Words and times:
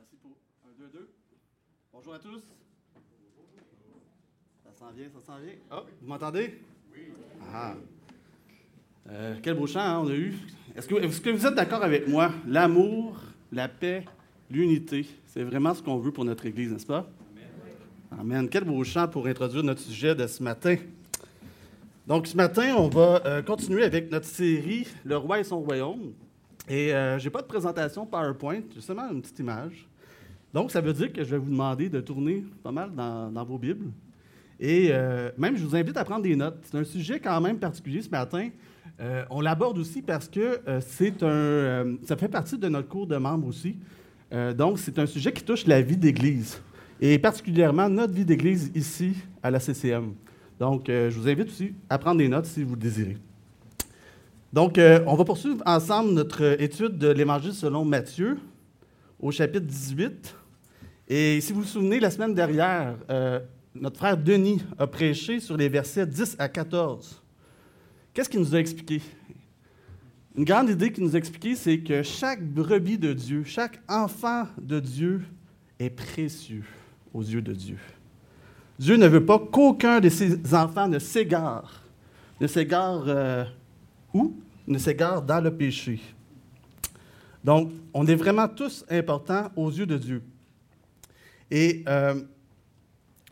Merci 0.00 0.16
pour 0.16 0.30
1, 0.64 0.82
2, 0.82 0.98
2. 0.98 1.10
Bonjour 1.92 2.14
à 2.14 2.18
tous. 2.18 2.40
Ça 4.64 4.72
s'en 4.72 4.90
vient, 4.92 5.08
ça 5.10 5.20
s'en 5.20 5.38
vient. 5.38 5.52
Oh, 5.70 5.80
vous 6.00 6.08
m'entendez? 6.08 6.58
Oui. 6.90 7.00
Ah. 7.52 7.74
Euh, 9.10 9.36
quel 9.42 9.58
beau 9.58 9.66
chant 9.66 9.80
hein, 9.80 10.00
on 10.02 10.08
a 10.08 10.14
eu. 10.14 10.32
Est-ce 10.74 10.88
que, 10.88 10.94
est 10.94 11.22
que 11.22 11.28
vous 11.28 11.46
êtes 11.46 11.54
d'accord 11.54 11.82
avec 11.82 12.08
moi? 12.08 12.32
L'amour, 12.46 13.20
la 13.52 13.68
paix, 13.68 14.06
l'unité, 14.50 15.06
c'est 15.26 15.42
vraiment 15.42 15.74
ce 15.74 15.82
qu'on 15.82 15.98
veut 15.98 16.12
pour 16.12 16.24
notre 16.24 16.46
Église, 16.46 16.72
n'est-ce 16.72 16.86
pas? 16.86 17.06
Amen. 18.10 18.20
Amen. 18.20 18.48
Quel 18.48 18.64
beau 18.64 18.82
chant 18.84 19.06
pour 19.06 19.26
introduire 19.26 19.64
notre 19.64 19.82
sujet 19.82 20.14
de 20.14 20.26
ce 20.26 20.42
matin. 20.42 20.76
Donc, 22.06 22.26
ce 22.26 22.38
matin, 22.38 22.74
on 22.78 22.88
va 22.88 23.20
euh, 23.26 23.42
continuer 23.42 23.84
avec 23.84 24.10
notre 24.10 24.26
série 24.26 24.86
Le 25.04 25.18
roi 25.18 25.40
et 25.40 25.44
son 25.44 25.60
royaume. 25.60 26.14
Et 26.70 26.94
euh, 26.94 27.18
je 27.18 27.24
n'ai 27.24 27.30
pas 27.30 27.42
de 27.42 27.46
présentation 27.46 28.06
PowerPoint, 28.06 28.60
j'ai 28.72 28.80
seulement 28.80 29.10
une 29.10 29.20
petite 29.20 29.40
image. 29.40 29.88
Donc, 30.54 30.70
ça 30.70 30.80
veut 30.80 30.92
dire 30.92 31.12
que 31.12 31.24
je 31.24 31.30
vais 31.30 31.38
vous 31.38 31.50
demander 31.50 31.88
de 31.88 32.00
tourner 32.00 32.44
pas 32.62 32.70
mal 32.70 32.90
dans, 32.94 33.44
vos 33.44 33.58
Bibles. 33.58 33.90
Et 34.58 34.88
euh, 34.90 35.30
même, 35.36 35.56
je 35.56 35.64
vous 35.64 35.74
invite 35.74 35.96
à 35.96 36.04
prendre 36.04 36.22
des 36.22 36.36
notes. 36.36 36.58
C'est 36.62 36.78
un 36.78 36.84
sujet 36.84 37.18
quand 37.18 37.40
même 37.40 37.58
particulier 37.58 38.02
ce 38.02 38.08
matin. 38.08 38.50
on 39.30 39.40
l'aborde 39.40 39.78
aussi 39.78 40.00
parce 40.00 40.28
que 40.28 40.60
c'est 40.80 41.22
un, 41.22 41.96
ça 42.04 42.16
fait 42.16 42.28
partie 42.28 42.56
de 42.56 42.68
notre 42.68 42.88
cours 42.88 43.06
de 43.06 43.16
membres 43.16 43.48
aussi. 43.48 43.76
donc, 44.56 44.78
c'est 44.78 44.98
un 44.98 45.06
sujet 45.06 45.32
qui 45.32 45.42
touche 45.42 45.66
la 45.66 45.82
vie 45.82 45.96
d'Église, 45.96 46.62
et 47.00 47.18
particulièrement 47.18 47.88
notre 47.88 48.12
vie 48.12 48.24
d'Église 48.24 48.70
ici 48.74 49.16
à 49.42 49.50
la 49.50 49.58
CCM. 49.58 50.14
Donc, 50.60 50.90
euh, 50.90 51.08
je 51.10 51.18
vous 51.18 51.26
invite 51.26 51.48
aussi 51.48 51.72
à 51.88 51.98
prendre 51.98 52.18
des 52.18 52.28
notes 52.28 52.44
si 52.44 52.62
vous 52.62 52.74
le 52.74 52.80
désirez. 52.80 53.16
Donc, 54.52 54.78
euh, 54.78 55.00
on 55.06 55.14
va 55.14 55.24
poursuivre 55.24 55.62
ensemble 55.64 56.12
notre 56.12 56.60
étude 56.60 56.98
de 56.98 57.08
l'Évangile 57.08 57.52
selon 57.52 57.84
Matthieu 57.84 58.36
au 59.20 59.30
chapitre 59.30 59.64
18. 59.64 60.34
Et 61.06 61.40
si 61.40 61.52
vous 61.52 61.60
vous 61.60 61.66
souvenez, 61.66 62.00
la 62.00 62.10
semaine 62.10 62.34
dernière, 62.34 62.96
euh, 63.10 63.38
notre 63.76 63.98
frère 63.98 64.16
Denis 64.16 64.60
a 64.76 64.88
prêché 64.88 65.38
sur 65.38 65.56
les 65.56 65.68
versets 65.68 66.04
10 66.04 66.34
à 66.40 66.48
14. 66.48 67.22
Qu'est-ce 68.12 68.28
qu'il 68.28 68.40
nous 68.40 68.54
a 68.56 68.58
expliqué? 68.58 69.00
Une 70.36 70.44
grande 70.44 70.68
idée 70.68 70.90
qu'il 70.90 71.04
nous 71.04 71.14
a 71.14 71.18
expliqué, 71.18 71.54
c'est 71.54 71.78
que 71.78 72.02
chaque 72.02 72.44
brebis 72.44 72.98
de 72.98 73.12
Dieu, 73.12 73.44
chaque 73.44 73.80
enfant 73.88 74.48
de 74.60 74.80
Dieu 74.80 75.22
est 75.78 75.90
précieux 75.90 76.64
aux 77.14 77.22
yeux 77.22 77.42
de 77.42 77.52
Dieu. 77.52 77.78
Dieu 78.80 78.96
ne 78.96 79.06
veut 79.06 79.24
pas 79.24 79.38
qu'aucun 79.38 80.00
de 80.00 80.08
ses 80.08 80.54
enfants 80.54 80.88
ne 80.88 80.98
s'égare. 80.98 81.84
Ne 82.40 82.48
s'égare 82.48 83.04
euh, 83.06 83.44
où? 84.14 84.34
Ne 84.66 84.78
s'égare 84.78 85.22
dans 85.22 85.40
le 85.40 85.54
péché. 85.54 86.00
Donc, 87.42 87.72
on 87.94 88.06
est 88.06 88.14
vraiment 88.14 88.48
tous 88.48 88.84
importants 88.90 89.50
aux 89.56 89.70
yeux 89.70 89.86
de 89.86 89.96
Dieu. 89.96 90.22
Et 91.50 91.82
euh, 91.88 92.20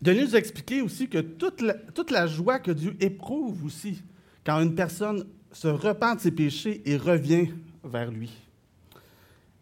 Denis 0.01 0.23
nous 0.23 0.35
a 0.35 0.39
expliqué 0.39 0.81
aussi 0.81 1.09
que 1.09 1.19
toute 1.19 1.61
la, 1.61 1.75
toute 1.75 2.11
la 2.11 2.27
joie 2.27 2.59
que 2.59 2.71
Dieu 2.71 2.97
éprouve 3.01 3.65
aussi 3.65 4.03
quand 4.45 4.61
une 4.61 4.75
personne 4.75 5.25
se 5.53 5.69
repent 5.69 6.17
de 6.17 6.21
ses 6.21 6.31
péchés 6.31 6.83
et 6.85 6.97
revient 6.97 7.49
vers 7.85 8.11
lui. 8.11 8.31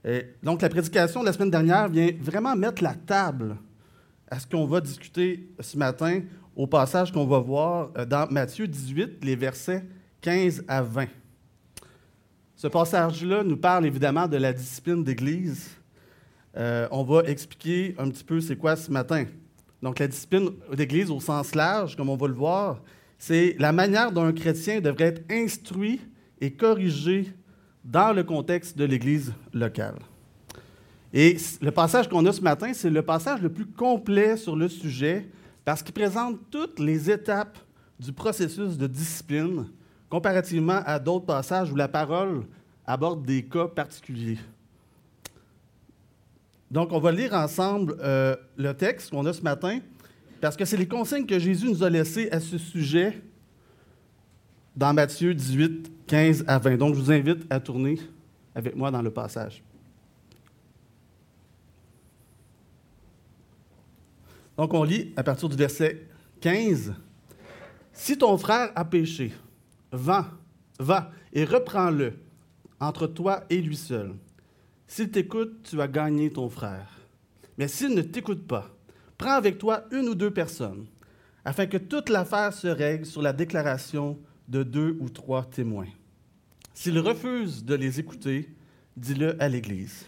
Et 0.05 0.27
donc, 0.43 0.63
la 0.63 0.69
prédication 0.69 1.21
de 1.21 1.27
la 1.27 1.33
semaine 1.33 1.51
dernière 1.51 1.89
vient 1.89 2.11
vraiment 2.21 2.55
mettre 2.55 2.83
la 2.83 2.95
table 2.95 3.57
à 4.29 4.39
ce 4.39 4.47
qu'on 4.47 4.67
va 4.67 4.81
discuter 4.81 5.49
ce 5.61 5.77
matin 5.77 6.23
au 6.55 6.67
passage 6.67 7.13
qu'on 7.13 7.27
va 7.27 7.39
voir 7.39 7.91
euh, 7.97 8.05
dans 8.05 8.31
Matthieu 8.31 8.67
18, 8.67 9.25
les 9.25 9.37
versets 9.37 9.85
15 10.21 10.65
à 10.69 10.83
20. 10.83 11.07
Ce 12.57 12.67
passage-là 12.69 13.45
nous 13.45 13.59
parle 13.59 13.85
évidemment 13.85 14.27
de 14.27 14.39
la 14.39 14.51
discipline 14.51 15.05
d'Église. 15.05 15.69
Euh, 16.57 16.89
on 16.91 17.05
va 17.05 17.21
expliquer 17.25 17.95
un 17.99 18.09
petit 18.09 18.25
peu 18.25 18.41
c'est 18.41 18.57
quoi 18.57 18.77
ce 18.77 18.91
matin. 18.91 19.27
Donc 19.83 19.99
la 19.99 20.09
discipline 20.09 20.49
d'Église 20.73 21.11
au 21.11 21.21
sens 21.21 21.55
large, 21.55 21.95
comme 21.97 22.09
on 22.09 22.17
va 22.17 22.27
le 22.27 22.33
voir, 22.33 22.81
c'est 23.19 23.57
la 23.59 23.73
manière 23.73 24.11
dont 24.11 24.25
un 24.25 24.33
chrétien 24.33 24.81
devrait 24.81 25.09
être 25.09 25.31
instruit 25.31 26.01
et 26.41 26.51
corrigé 26.51 27.31
dans 27.85 28.15
le 28.15 28.25
contexte 28.25 28.79
de 28.79 28.85
l'Église 28.85 29.35
locale. 29.53 29.99
Et 31.13 31.37
le 31.61 31.71
passage 31.71 32.09
qu'on 32.09 32.25
a 32.25 32.33
ce 32.33 32.41
matin, 32.41 32.73
c'est 32.73 32.89
le 32.89 33.03
passage 33.03 33.43
le 33.43 33.51
plus 33.51 33.67
complet 33.67 34.39
sur 34.39 34.57
le 34.57 34.71
sujet 34.71 35.29
parce 35.63 35.83
qu'il 35.83 35.93
présente 35.93 36.39
toutes 36.51 36.79
les 36.79 37.11
étapes 37.11 37.59
du 38.01 38.15
processus 38.15 38.79
de 38.79 38.87
discipline 38.87 39.67
comparativement 40.09 40.81
à 40.85 40.99
d'autres 40.99 41.27
passages 41.27 41.71
où 41.73 41.77
la 41.77 41.89
parole 41.89 42.45
aborde 42.87 43.25
des 43.25 43.45
cas 43.45 43.67
particuliers. 43.67 44.39
Donc, 46.71 46.93
on 46.93 46.99
va 46.99 47.13
lire 47.13 47.33
ensemble 47.33 47.97
euh, 48.01 48.37
le 48.57 48.73
texte 48.75 49.11
qu'on 49.11 49.25
a 49.27 49.33
ce 49.33 49.43
matin 49.43 49.81
parce 50.41 50.57
que 50.57 50.65
c'est 50.65 50.77
les 50.77 50.89
consignes 50.89 51.27
que 51.27 51.39
Jésus 51.39 51.67
nous 51.67 51.83
a 51.83 51.91
laissées 51.91 52.31
à 52.31 52.41
ce 52.41 52.59
sujet 52.59 53.23
dans 54.75 54.93
Matthieu 54.93 55.35
18, 55.35 56.07
15 56.07 56.45
à 56.47 56.59
20. 56.59 56.77
Donc, 56.77 56.95
je 56.95 57.01
vous 57.01 57.13
invite 57.13 57.47
à 57.51 57.61
tourner 57.61 57.99
avec 58.55 58.77
moi 58.77 58.91
dans 58.91 59.03
le 59.03 59.11
passage. 59.11 59.63
Donc, 64.57 64.73
on 64.75 64.85
lit 64.85 65.13
à 65.17 65.23
partir 65.23 65.49
du 65.49 65.57
verset 65.57 66.07
15. 66.41 66.95
Si 67.93 68.19
ton 68.19 68.37
frère 68.37 68.73
a 68.75 68.85
péché, 68.85 69.33
va, 69.93 70.31
va 70.79 71.11
et 71.33 71.45
reprends-le 71.45 72.15
entre 72.81 73.07
toi 73.07 73.45
et 73.51 73.61
lui 73.61 73.77
seul. 73.77 74.15
S'il 74.87 75.11
t'écoute, 75.11 75.69
tu 75.69 75.81
as 75.81 75.89
gagné 75.89 76.31
ton 76.31 76.49
frère. 76.49 76.89
Mais 77.59 77.69
s'il 77.69 77.95
ne 77.95 78.03
t'écoute 78.03 78.47
pas, 78.47 78.69
prends 79.19 79.33
avec 79.33 79.59
toi 79.59 79.85
une 79.91 80.09
ou 80.09 80.15
deux 80.15 80.31
personnes, 80.31 80.87
afin 81.45 81.67
que 81.67 81.79
toute 81.79 82.09
l'affaire 82.09 82.53
se 82.53 82.69
règle 82.69 83.07
sur 83.07 83.23
la 83.23 83.33
déclaration 83.33 84.19
de 84.49 84.63
deux 84.63 84.97
ou 85.01 85.09
trois 85.09 85.45
témoins. 85.45 85.89
S'il 86.75 86.99
refuse 86.99 87.65
de 87.65 87.75
les 87.75 87.99
écouter, 87.99 88.51
dis-le 88.97 89.41
à 89.43 89.49
l'Église. 89.49 90.07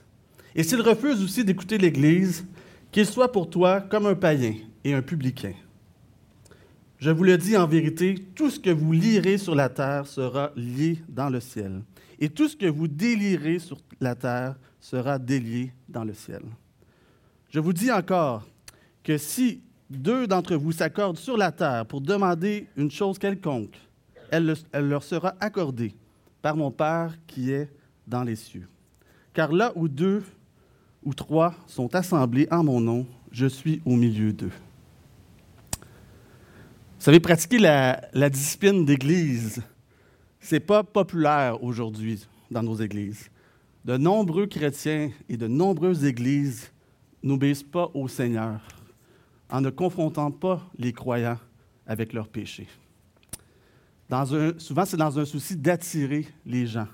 Et 0.55 0.63
s'il 0.63 0.81
refuse 0.81 1.23
aussi 1.23 1.45
d'écouter 1.45 1.79
l'Église, 1.79 2.47
qu'il 2.93 3.07
soit 3.07 3.33
pour 3.33 3.49
toi 3.49 3.81
comme 3.81 4.07
un 4.07 4.15
païen 4.15 4.55
et 4.85 4.95
un 4.95 5.03
publicain. 5.03 5.55
Je 6.99 7.11
vous 7.11 7.23
le 7.23 7.39
dis 7.39 7.57
en 7.57 7.69
vérité, 7.69 8.17
tout 8.35 8.51
ce 8.51 8.59
que 8.59 8.71
vous 8.71 8.93
lirez 8.93 9.39
sur 9.39 9.55
la 9.55 9.69
terre 9.69 10.05
sera 10.05 10.51
lié 10.57 10.99
dans 11.09 11.31
le 11.31 11.39
ciel, 11.39 11.83
et 12.19 12.29
tout 12.29 12.49
ce 12.49 12.57
que 12.57 12.67
vous 12.67 12.89
délirez 12.89 13.61
sur 13.61 13.79
la 14.01 14.17
terre 14.17 14.57
sera 14.81 15.17
délié 15.17 15.73
dans 15.89 16.03
le 16.03 16.13
ciel. 16.13 16.43
Je 17.51 17.61
vous 17.61 17.73
dis 17.73 17.93
encore 17.93 18.45
que 19.05 19.17
si 19.17 19.61
deux 19.89 20.27
d'entre 20.27 20.57
vous 20.57 20.73
s'accordent 20.73 21.19
sur 21.19 21.37
la 21.37 21.53
terre 21.53 21.87
pour 21.87 22.01
demander 22.01 22.67
une 22.77 22.91
chose 22.91 23.17
quelconque, 23.17 23.79
elle, 24.31 24.57
leur 24.75 25.05
sera 25.05 25.35
accordée 25.39 25.95
par 26.43 26.57
mon 26.57 26.73
Père 26.73 27.17
qui 27.29 27.53
est 27.53 27.71
dans 28.09 28.25
les 28.25 28.37
cieux. 28.37 28.67
Car 29.33 29.53
là 29.53 29.73
où 29.77 29.87
deux 29.87 30.25
ou 31.05 31.15
trois 31.15 31.55
sont 31.69 31.95
assemblés 31.95 32.49
en 32.51 32.65
mon 32.65 32.81
nom, 32.81 33.07
je 33.31 33.47
suis 33.47 33.81
au 33.87 33.95
milieu 33.95 34.33
d'eux. 34.33 34.53
Savez, 37.09 37.21
pratiquer 37.21 37.57
la, 37.57 38.29
discipline 38.29 38.85
d'Église, 38.85 39.63
ce 40.43 40.55
n'est 40.55 40.61
pas 40.61 40.85
populaire 40.85 41.65
aujourd'hui 41.65 42.23
dans 42.51 42.63
nos 42.63 42.75
églises. 42.75 43.31
De 43.83 43.97
nombreux 43.97 44.47
chrétiens 44.47 45.11
et 45.27 45.39
de 45.39 45.47
nombreuses 45.47 46.05
églises 46.05 46.71
n'obéissent 47.23 47.63
pas 47.63 47.91
au 47.95 48.09
Seigneur 48.09 48.61
en 49.49 49.63
ne 49.63 49.71
confrontant 49.71 50.31
pas 50.31 50.61
les 50.79 50.93
croyants 50.93 51.39
avec 51.87 52.13
leurs 52.13 52.29
péchés. 52.29 52.69
Souvent, 54.59 54.85
c'est 54.85 54.99
dans 54.99 55.19
un 55.19 55.25
souci 55.25 55.57
d'attirer 55.57 56.29
les 56.45 56.67
gens. 56.67 56.89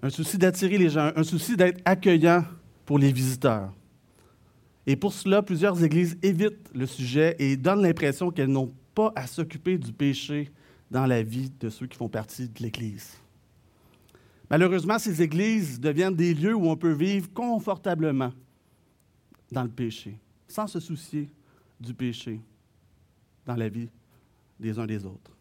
Un 0.00 0.10
souci 0.10 0.38
d'attirer 0.38 0.78
les 0.78 0.90
gens, 0.90 1.10
un 1.16 1.24
souci 1.24 1.56
d'être 1.56 1.80
accueillant 1.84 2.44
pour 2.86 3.00
les 3.00 3.10
visiteurs. 3.10 3.72
Et 4.88 4.96
pour 4.96 5.12
cela, 5.12 5.42
plusieurs 5.42 5.84
églises 5.84 6.16
évitent 6.22 6.70
le 6.74 6.86
sujet 6.86 7.36
et 7.38 7.58
donnent 7.58 7.82
l'impression 7.82 8.30
qu'elles 8.30 8.48
n'ont 8.48 8.72
pas 8.94 9.12
à 9.14 9.26
s'occuper 9.26 9.76
du 9.76 9.92
péché 9.92 10.50
dans 10.90 11.04
la 11.04 11.22
vie 11.22 11.50
de 11.60 11.68
ceux 11.68 11.86
qui 11.86 11.98
font 11.98 12.08
partie 12.08 12.48
de 12.48 12.62
l'Église. 12.62 13.18
Malheureusement, 14.48 14.98
ces 14.98 15.20
églises 15.20 15.78
deviennent 15.78 16.14
des 16.16 16.32
lieux 16.32 16.54
où 16.54 16.70
on 16.70 16.76
peut 16.76 16.94
vivre 16.94 17.30
confortablement 17.34 18.32
dans 19.52 19.62
le 19.62 19.68
péché, 19.68 20.18
sans 20.48 20.66
se 20.66 20.80
soucier 20.80 21.28
du 21.78 21.92
péché 21.92 22.40
dans 23.44 23.56
la 23.56 23.68
vie 23.68 23.90
des 24.58 24.78
uns 24.78 24.86
des 24.86 25.04
autres. 25.04 25.36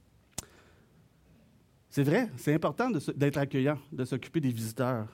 C'est 1.89 2.03
vrai, 2.03 2.29
c'est 2.35 2.53
important 2.53 2.91
d'être 3.15 3.37
accueillant, 3.37 3.79
de 3.93 4.03
s'occuper 4.03 4.41
des 4.41 4.51
visiteurs. 4.51 5.07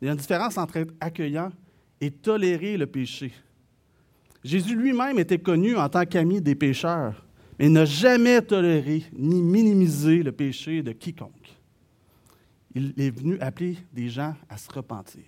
Il 0.00 0.06
y 0.06 0.08
a 0.08 0.12
une 0.12 0.18
différence 0.18 0.56
entre 0.56 0.78
être 0.78 0.94
accueillant 1.00 1.52
et 2.00 2.10
tolérer 2.10 2.78
le 2.78 2.86
péché. 2.86 3.30
Jésus 4.44 4.76
lui-même 4.76 5.18
était 5.18 5.38
connu 5.38 5.74
en 5.74 5.88
tant 5.88 6.04
qu'ami 6.04 6.42
des 6.42 6.54
pécheurs, 6.54 7.24
mais 7.58 7.70
n'a 7.70 7.86
jamais 7.86 8.42
toléré 8.42 9.04
ni 9.16 9.40
minimisé 9.40 10.22
le 10.22 10.32
péché 10.32 10.82
de 10.82 10.92
quiconque. 10.92 11.56
Il 12.74 12.92
est 12.98 13.10
venu 13.10 13.38
appeler 13.40 13.78
des 13.92 14.10
gens 14.10 14.34
à 14.48 14.58
se 14.58 14.70
repentir. 14.70 15.24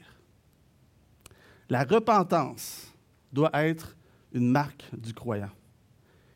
la 1.69 1.83
repentance 1.85 2.93
doit 3.33 3.51
être 3.55 3.97
une 4.33 4.51
marque 4.51 4.85
du 4.97 5.13
croyant. 5.15 5.51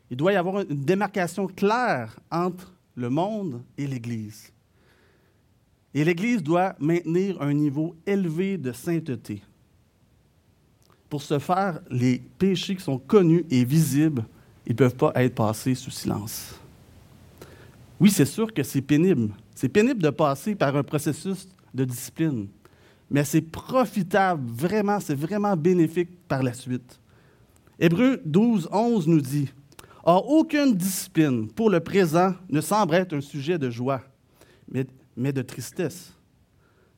Il 0.09 0.17
doit 0.17 0.33
y 0.33 0.35
avoir 0.35 0.61
une 0.61 0.83
démarcation 0.83 1.47
claire 1.47 2.19
entre 2.29 2.73
le 2.95 3.09
monde 3.09 3.63
et 3.77 3.87
l'Église. 3.87 4.51
Et 5.93 6.03
l'Église 6.03 6.41
doit 6.41 6.75
maintenir 6.79 7.41
un 7.41 7.53
niveau 7.53 7.95
élevé 8.05 8.57
de 8.57 8.71
sainteté. 8.71 9.41
Pour 11.11 11.21
ce 11.21 11.39
faire, 11.39 11.81
les 11.89 12.19
péchés 12.19 12.73
qui 12.73 12.81
sont 12.81 12.97
connus 12.97 13.45
et 13.51 13.65
visibles, 13.65 14.23
ils 14.65 14.71
ne 14.71 14.77
peuvent 14.77 14.95
pas 14.95 15.11
être 15.15 15.35
passés 15.35 15.75
sous 15.75 15.91
silence. 15.91 16.57
Oui, 17.99 18.09
c'est 18.09 18.23
sûr 18.23 18.53
que 18.53 18.63
c'est 18.63 18.81
pénible. 18.81 19.33
C'est 19.53 19.67
pénible 19.67 20.01
de 20.01 20.09
passer 20.09 20.55
par 20.55 20.73
un 20.73 20.83
processus 20.83 21.49
de 21.73 21.83
discipline, 21.83 22.47
mais 23.09 23.25
c'est 23.25 23.41
profitable, 23.41 24.41
vraiment, 24.49 25.01
c'est 25.01 25.15
vraiment 25.15 25.57
bénéfique 25.57 26.17
par 26.29 26.43
la 26.43 26.53
suite. 26.53 26.97
Hébreu 27.77 28.21
12, 28.23 28.69
11 28.71 29.07
nous 29.09 29.19
dit 29.19 29.49
Or, 30.05 30.29
aucune 30.29 30.77
discipline 30.77 31.49
pour 31.51 31.69
le 31.69 31.81
présent 31.81 32.35
ne 32.49 32.61
semble 32.61 32.95
être 32.95 33.13
un 33.13 33.21
sujet 33.21 33.59
de 33.59 33.69
joie, 33.69 34.01
mais 35.17 35.33
de 35.33 35.41
tristesse. 35.41 36.13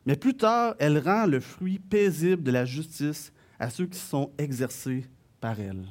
Mais 0.06 0.16
plus 0.16 0.36
tard, 0.36 0.76
elle 0.78 1.00
rend 1.00 1.26
le 1.26 1.40
fruit 1.40 1.80
paisible 1.80 2.44
de 2.44 2.52
la 2.52 2.66
justice 2.66 3.34
à 3.60 3.70
ceux 3.70 3.86
qui 3.86 4.00
sont 4.00 4.32
exercés 4.38 5.06
par 5.40 5.60
elle. 5.60 5.86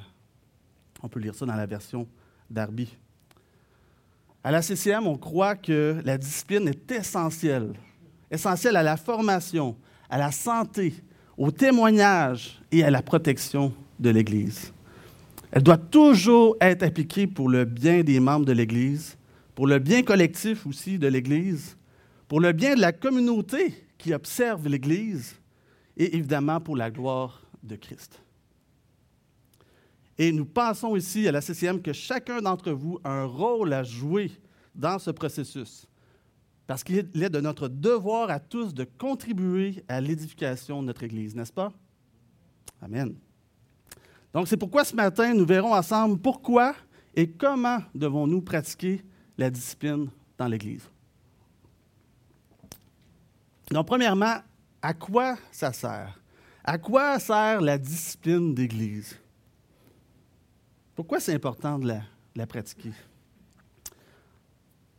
On 1.01 1.09
peut 1.09 1.19
lire 1.19 1.35
ça 1.35 1.45
dans 1.45 1.55
la 1.55 1.65
version 1.65 2.07
Darby. 2.49 2.95
À 4.43 4.51
la 4.51 4.61
CCM, 4.61 5.07
on 5.07 5.17
croit 5.17 5.55
que 5.55 6.01
la 6.03 6.17
discipline 6.17 6.67
est 6.67 6.91
essentielle, 6.91 7.73
essentielle 8.29 8.75
à 8.75 8.83
la 8.83 8.97
formation, 8.97 9.77
à 10.09 10.17
la 10.17 10.31
santé, 10.31 10.93
au 11.37 11.51
témoignage 11.51 12.61
et 12.71 12.83
à 12.83 12.91
la 12.91 13.01
protection 13.01 13.73
de 13.99 14.09
l'Église. 14.09 14.73
Elle 15.51 15.63
doit 15.63 15.77
toujours 15.77 16.57
être 16.59 16.83
appliquée 16.83 17.27
pour 17.27 17.47
le 17.47 17.63
bien 17.63 18.03
des 18.03 18.19
membres 18.19 18.45
de 18.45 18.51
l'Église, 18.51 19.17
pour 19.55 19.67
le 19.67 19.79
bien 19.79 20.03
collectif 20.03 20.65
aussi 20.65 20.97
de 20.97 21.07
l'Église, 21.07 21.77
pour 22.27 22.39
le 22.39 22.51
bien 22.51 22.75
de 22.75 22.81
la 22.81 22.91
communauté 22.91 23.73
qui 23.97 24.13
observe 24.13 24.67
l'Église 24.67 25.35
et 25.95 26.15
évidemment 26.15 26.59
pour 26.59 26.75
la 26.75 26.89
gloire 26.89 27.42
de 27.63 27.75
Christ. 27.75 28.21
Et 30.17 30.31
nous 30.31 30.45
pensons 30.45 30.95
ici 30.95 31.27
à 31.27 31.31
la 31.31 31.41
CCM 31.41 31.81
que 31.81 31.93
chacun 31.93 32.41
d'entre 32.41 32.71
vous 32.71 32.99
a 33.03 33.09
un 33.09 33.25
rôle 33.25 33.73
à 33.73 33.83
jouer 33.83 34.31
dans 34.75 34.99
ce 34.99 35.09
processus, 35.11 35.87
parce 36.67 36.83
qu'il 36.83 36.97
est 36.97 37.29
de 37.29 37.39
notre 37.39 37.67
devoir 37.67 38.29
à 38.29 38.39
tous 38.39 38.73
de 38.73 38.83
contribuer 38.83 39.83
à 39.87 39.99
l'édification 40.01 40.81
de 40.81 40.87
notre 40.87 41.03
Église, 41.03 41.35
n'est-ce 41.35 41.53
pas? 41.53 41.71
Amen. 42.81 43.15
Donc, 44.33 44.47
c'est 44.47 44.57
pourquoi 44.57 44.83
ce 44.83 44.95
matin, 44.95 45.33
nous 45.33 45.45
verrons 45.45 45.73
ensemble 45.73 46.19
pourquoi 46.19 46.75
et 47.15 47.29
comment 47.29 47.79
devons-nous 47.93 48.41
pratiquer 48.41 49.03
la 49.37 49.49
discipline 49.49 50.09
dans 50.37 50.47
l'Église. 50.47 50.89
Donc, 53.69 53.87
premièrement, 53.87 54.37
à 54.81 54.93
quoi 54.93 55.37
ça 55.51 55.71
sert? 55.71 56.19
À 56.63 56.77
quoi 56.77 57.19
sert 57.19 57.59
la 57.59 57.77
discipline 57.77 58.55
d'Église? 58.55 59.17
Pourquoi 60.95 61.19
c'est 61.19 61.33
important 61.33 61.77
de 61.77 61.93
la, 62.35 62.47
pratiquer? 62.47 62.91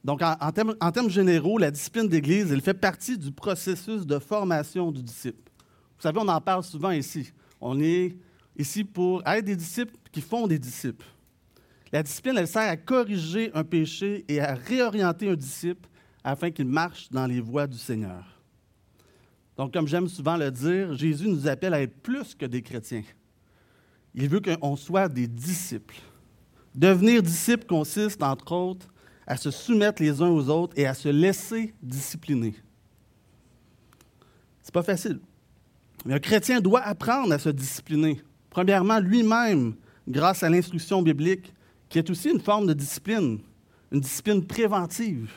Donc, 0.03 0.21
en, 0.21 0.37
en, 0.39 0.93
termes, 0.93 1.09
généraux, 1.09 1.57
la 1.57 1.71
discipline 1.71 2.07
d'Église, 2.07 2.53
elle 2.53 2.61
fait 2.61 2.75
partie 2.75 3.17
du 3.17 3.33
processus 3.33 4.05
de 4.05 4.19
formation 4.19 4.93
du 4.93 5.03
disciple. 5.03 5.51
Vous 5.97 6.03
savez, 6.03 6.19
on 6.21 6.29
en 6.29 6.41
parle 6.41 6.65
souvent 6.65 6.91
ici. 6.91 7.33
On 7.59 7.81
est 7.81 8.15
ici 8.59 8.85
pour 8.85 9.27
être 9.27 9.47
des 9.47 9.57
disciples 9.57 9.95
qui 10.13 10.21
font 10.21 10.47
des 10.47 10.59
disciples. 10.59 11.07
La 11.91 12.03
discipline, 12.03 12.37
elle 12.37 12.49
sert 12.49 12.69
à 12.69 12.77
corriger 12.77 13.51
un 13.55 13.65
péché 13.65 14.25
et 14.29 14.41
à 14.41 14.55
réorienter 14.55 15.31
un 15.31 15.37
disciple 15.37 15.89
afin 16.23 16.51
qu'il 16.51 16.67
marche 16.67 17.09
dans 17.11 17.27
les 17.27 17.41
voies 17.41 17.67
du 17.67 17.79
Seigneur. 17.79 18.34
Donc, 19.56 19.73
comme 19.73 19.87
j'aime 19.87 20.09
souvent 20.09 20.37
le 20.37 20.51
dire, 20.51 20.95
Jésus 20.95 21.29
nous 21.29 21.47
appelle 21.47 21.75
à 21.75 21.83
être 21.83 22.03
plus 22.03 22.35
que 22.35 22.47
des 22.47 22.62
chrétiens. 22.62 23.05
Il 24.15 24.29
veut 24.29 24.41
qu'on 24.41 24.77
soit 24.77 25.09
des 25.09 25.27
disciples. 25.27 25.97
Devenir 26.75 27.23
disciple 27.23 27.67
consiste, 27.67 28.23
entre 28.23 28.53
autres, 28.53 28.89
à 29.27 29.37
se 29.37 29.51
soumettre 29.51 30.03
les 30.03 30.21
uns 30.21 30.29
aux 30.29 30.49
autres 30.49 30.75
et 30.77 30.87
à 30.87 30.95
se 30.95 31.09
laisser 31.09 31.73
discipliner. 31.83 32.55
C'est 34.62 34.75
pas 34.75 34.83
facile. 34.83 35.21
Mais 36.05 36.15
un 36.15 36.19
chrétien 36.19 36.61
doit 36.61 36.83
apprendre 36.83 37.33
à 37.33 37.39
se 37.39 37.49
discipliner 37.49 38.21
Premièrement, 38.51 39.01
lui-même, 39.01 39.75
grâce 40.06 40.45
à 40.45 40.49
l'instruction 40.49 41.03
biblique, 41.03 41.53
qui 41.89 41.99
est 41.99 42.09
aussi 42.09 42.31
une 42.31 42.41
forme 42.41 42.67
de 42.69 42.73
discipline, 42.73 43.41
une 43.91 44.01
discipline 44.01 44.47
préventive, 44.47 45.33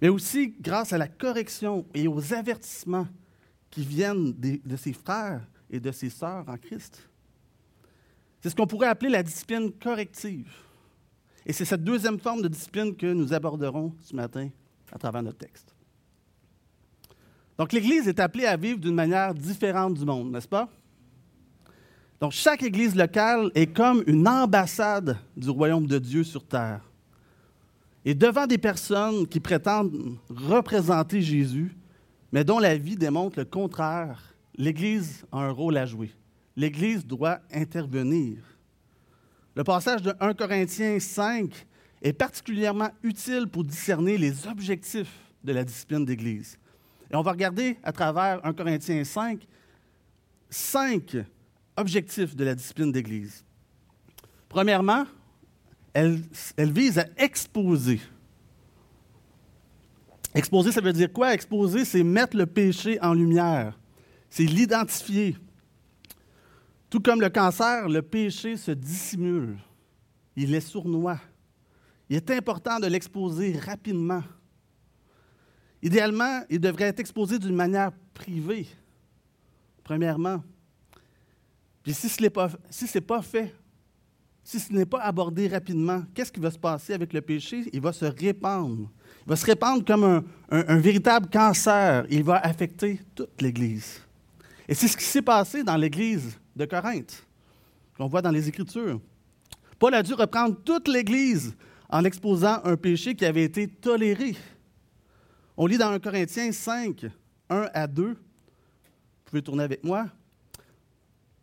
mais 0.00 0.08
aussi 0.08 0.54
grâce 0.58 0.94
à 0.94 0.98
la 0.98 1.06
correction 1.06 1.84
et 1.94 2.08
aux 2.08 2.32
avertissements 2.32 3.06
qui 3.70 3.84
viennent 3.84 4.32
de 4.32 4.76
ses 4.76 4.92
frères 4.92 5.46
et 5.70 5.78
de 5.80 5.92
ses 5.92 6.10
sœurs 6.10 6.48
en 6.48 6.56
Christ. 6.56 7.08
C'est 8.40 8.50
ce 8.50 8.56
qu'on 8.56 8.66
pourrait 8.66 8.88
appeler 8.88 9.10
la 9.10 9.22
discipline 9.22 9.70
corrective. 9.72 10.50
Et 11.46 11.52
c'est 11.52 11.64
cette 11.64 11.84
deuxième 11.84 12.18
forme 12.18 12.42
de 12.42 12.48
discipline 12.48 12.96
que 12.96 13.12
nous 13.12 13.32
aborderons 13.32 13.94
ce 14.02 14.14
matin 14.14 14.48
à 14.92 14.98
travers 14.98 15.22
notre 15.22 15.38
texte. 15.38 15.74
Donc 17.56 17.72
l'Église 17.72 18.08
est 18.08 18.18
appelée 18.18 18.46
à 18.46 18.56
vivre 18.56 18.78
d'une 18.78 18.94
manière 18.94 19.34
différente 19.34 19.94
du 19.94 20.04
monde, 20.04 20.32
n'est-ce 20.32 20.48
pas? 20.48 20.68
Donc, 22.20 22.32
chaque 22.32 22.62
église 22.62 22.94
locale 22.94 23.50
est 23.54 23.74
comme 23.74 24.04
une 24.06 24.28
ambassade 24.28 25.16
du 25.34 25.48
royaume 25.48 25.86
de 25.86 25.98
Dieu 25.98 26.22
sur 26.22 26.44
terre. 26.44 26.82
Et 28.04 28.14
devant 28.14 28.46
des 28.46 28.58
personnes 28.58 29.26
qui 29.26 29.40
prétendent 29.40 30.18
représenter 30.28 31.22
Jésus, 31.22 31.74
mais 32.32 32.44
dont 32.44 32.58
la 32.58 32.76
vie 32.76 32.96
démontre 32.96 33.38
le 33.38 33.44
contraire, 33.44 34.34
l'Église 34.56 35.24
a 35.32 35.38
un 35.38 35.50
rôle 35.50 35.76
à 35.76 35.86
jouer. 35.86 36.10
L'Église 36.56 37.06
doit 37.06 37.40
intervenir. 37.52 38.38
Le 39.54 39.64
passage 39.64 40.02
de 40.02 40.12
1 40.20 40.34
Corinthiens 40.34 40.98
5 40.98 41.66
est 42.02 42.12
particulièrement 42.12 42.90
utile 43.02 43.46
pour 43.46 43.64
discerner 43.64 44.16
les 44.16 44.46
objectifs 44.46 45.14
de 45.42 45.52
la 45.52 45.64
discipline 45.64 46.04
d'Église. 46.04 46.58
Et 47.10 47.16
on 47.16 47.22
va 47.22 47.32
regarder 47.32 47.78
à 47.82 47.92
travers 47.92 48.44
1 48.44 48.52
Corinthiens 48.52 49.04
5 49.04 49.46
cinq 50.50 51.16
objectif 51.76 52.34
de 52.36 52.44
la 52.44 52.54
discipline 52.54 52.92
d'Église. 52.92 53.44
Premièrement, 54.48 55.06
elle, 55.92 56.20
elle, 56.56 56.72
vise 56.72 56.98
à 56.98 57.06
exposer. 57.16 58.00
Exposer, 60.34 60.72
ça 60.72 60.80
veut 60.80 60.92
dire 60.92 61.12
quoi? 61.12 61.34
Exposer, 61.34 61.84
c'est 61.84 62.02
mettre 62.02 62.36
le 62.36 62.46
péché 62.46 63.00
en 63.00 63.14
lumière. 63.14 63.78
C'est 64.28 64.44
l'identifier. 64.44 65.36
Tout 66.88 67.00
comme 67.00 67.20
le 67.20 67.30
cancer, 67.30 67.88
le 67.88 68.02
péché 68.02 68.56
se 68.56 68.70
dissimule. 68.70 69.58
Il 70.36 70.54
est 70.54 70.60
sournois. 70.60 71.20
Il 72.08 72.16
est 72.16 72.30
important 72.30 72.78
de 72.78 72.86
l'exposer 72.86 73.56
rapidement. 73.56 74.22
Idéalement, 75.82 76.42
il 76.50 76.60
devrait 76.60 76.86
être 76.86 77.00
exposé 77.00 77.38
d'une 77.38 77.54
manière 77.54 77.92
privée, 78.12 78.66
premièrement. 79.82 80.42
Puis 81.82 81.94
si 81.94 82.08
ce 82.08 82.20
n'est 82.20 82.30
pas, 82.30 82.50
pas 83.06 83.22
fait, 83.22 83.54
si 84.44 84.60
ce 84.60 84.72
n'est 84.72 84.86
pas 84.86 85.00
abordé 85.00 85.48
rapidement, 85.48 86.02
qu'est-ce 86.14 86.32
qui 86.32 86.40
va 86.40 86.50
se 86.50 86.58
passer 86.58 86.92
avec 86.92 87.12
le 87.12 87.20
péché? 87.20 87.64
Il 87.72 87.80
va 87.80 87.92
se 87.92 88.04
répandre. 88.04 88.90
Il 89.26 89.28
va 89.28 89.36
se 89.36 89.46
répandre 89.46 89.84
comme 89.84 90.24
un, 90.50 90.76
véritable 90.78 91.28
cancer. 91.30 92.06
Il 92.10 92.24
va 92.24 92.38
affecter 92.38 93.00
toute 93.14 93.40
l'Église. 93.40 94.00
Et 94.68 94.74
c'est 94.74 94.88
ce 94.88 94.96
qui 94.96 95.04
s'est 95.04 95.22
passé 95.22 95.62
dans 95.62 95.76
l'Église 95.76 96.38
de 96.56 96.64
Corinthe, 96.64 97.24
qu'on 97.96 98.06
voit 98.06 98.22
dans 98.22 98.30
les 98.30 98.48
Écritures. 98.48 99.00
Paul 99.78 99.94
a 99.94 100.02
dû 100.02 100.14
reprendre 100.14 100.56
toute 100.64 100.88
l'Église 100.88 101.54
en 101.88 102.04
exposant 102.04 102.60
un 102.64 102.76
péché 102.76 103.14
qui 103.14 103.24
avait 103.24 103.44
été 103.44 103.66
toléré. 103.66 104.36
On 105.56 105.66
lit 105.66 105.78
dans 105.78 105.90
1 105.90 105.98
Corinthiens 105.98 106.52
5, 106.52 107.06
1 107.48 107.68
à 107.74 107.86
2. 107.86 108.08
Vous 108.08 108.16
pouvez 109.24 109.42
tourner 109.42 109.64
avec 109.64 109.84
moi. 109.84 110.06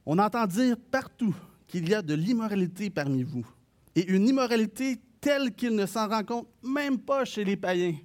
On 0.05 0.17
entend 0.19 0.47
dire 0.47 0.77
partout 0.89 1.35
qu'il 1.67 1.89
y 1.89 1.93
a 1.93 2.01
de 2.01 2.13
l'immoralité 2.13 2.89
parmi 2.89 3.23
vous, 3.23 3.45
et 3.93 4.07
une 4.07 4.27
immoralité 4.27 4.99
telle 5.27 5.53
qu'il 5.53 5.75
ne 5.75 5.85
s'en 5.85 6.07
rend 6.07 6.23
compte 6.23 6.47
même 6.63 6.97
pas 6.97 7.25
chez 7.25 7.43
les 7.43 7.57
païens. 7.57 7.97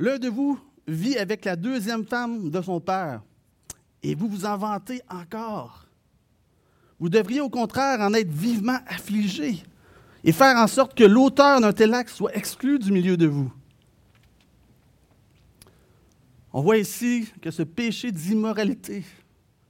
L'un 0.00 0.18
de 0.18 0.28
vous 0.28 0.58
vit 0.88 1.16
avec 1.16 1.44
la 1.44 1.54
deuxième 1.54 2.04
femme 2.04 2.50
de 2.50 2.60
son 2.60 2.80
père, 2.80 3.22
et 4.02 4.16
vous 4.16 4.26
vous 4.26 4.46
en 4.46 4.56
vantez 4.56 5.00
encore. 5.08 5.86
Vous 6.98 7.08
devriez 7.08 7.40
au 7.40 7.48
contraire 7.48 8.00
en 8.00 8.12
être 8.14 8.32
vivement 8.32 8.80
affligé 8.88 9.62
et 10.24 10.32
faire 10.32 10.56
en 10.56 10.66
sorte 10.66 10.98
que 10.98 11.04
l'auteur 11.04 11.60
d'un 11.60 11.72
tel 11.72 11.94
acte 11.94 12.10
soit 12.10 12.34
exclu 12.36 12.80
du 12.80 12.90
milieu 12.90 13.16
de 13.16 13.28
vous. 13.28 13.52
On 16.52 16.62
voit 16.62 16.78
ici 16.78 17.28
que 17.40 17.52
ce 17.52 17.62
péché 17.62 18.10
d'immoralité 18.10 19.04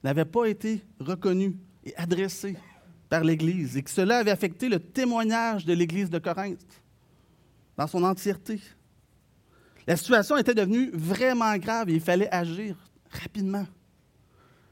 n'avaient 0.03 0.25
pas 0.25 0.47
été 0.47 0.83
reconnus 0.99 1.57
et 1.85 1.95
adressés 1.97 2.57
par 3.11 3.25
l'Église 3.25 3.77
et 3.77 3.83
que 3.83 3.91
cela 3.91 4.19
avait 4.19 4.31
affecté 4.31 4.71
le 4.71 4.79
témoignage 4.79 5.67
de 5.67 5.75
l'Église 5.75 6.09
de 6.09 6.19
Corinthe 6.19 6.81
dans 7.77 7.89
son 7.89 8.05
entièreté. 8.05 8.61
La 9.87 9.97
situation 9.97 10.37
était 10.37 10.55
devenue 10.55 10.91
vraiment 10.95 11.57
grave 11.59 11.91
et 11.91 11.95
il 11.95 12.01
fallait 12.01 12.33
agir 12.33 12.77
rapidement. 13.11 13.67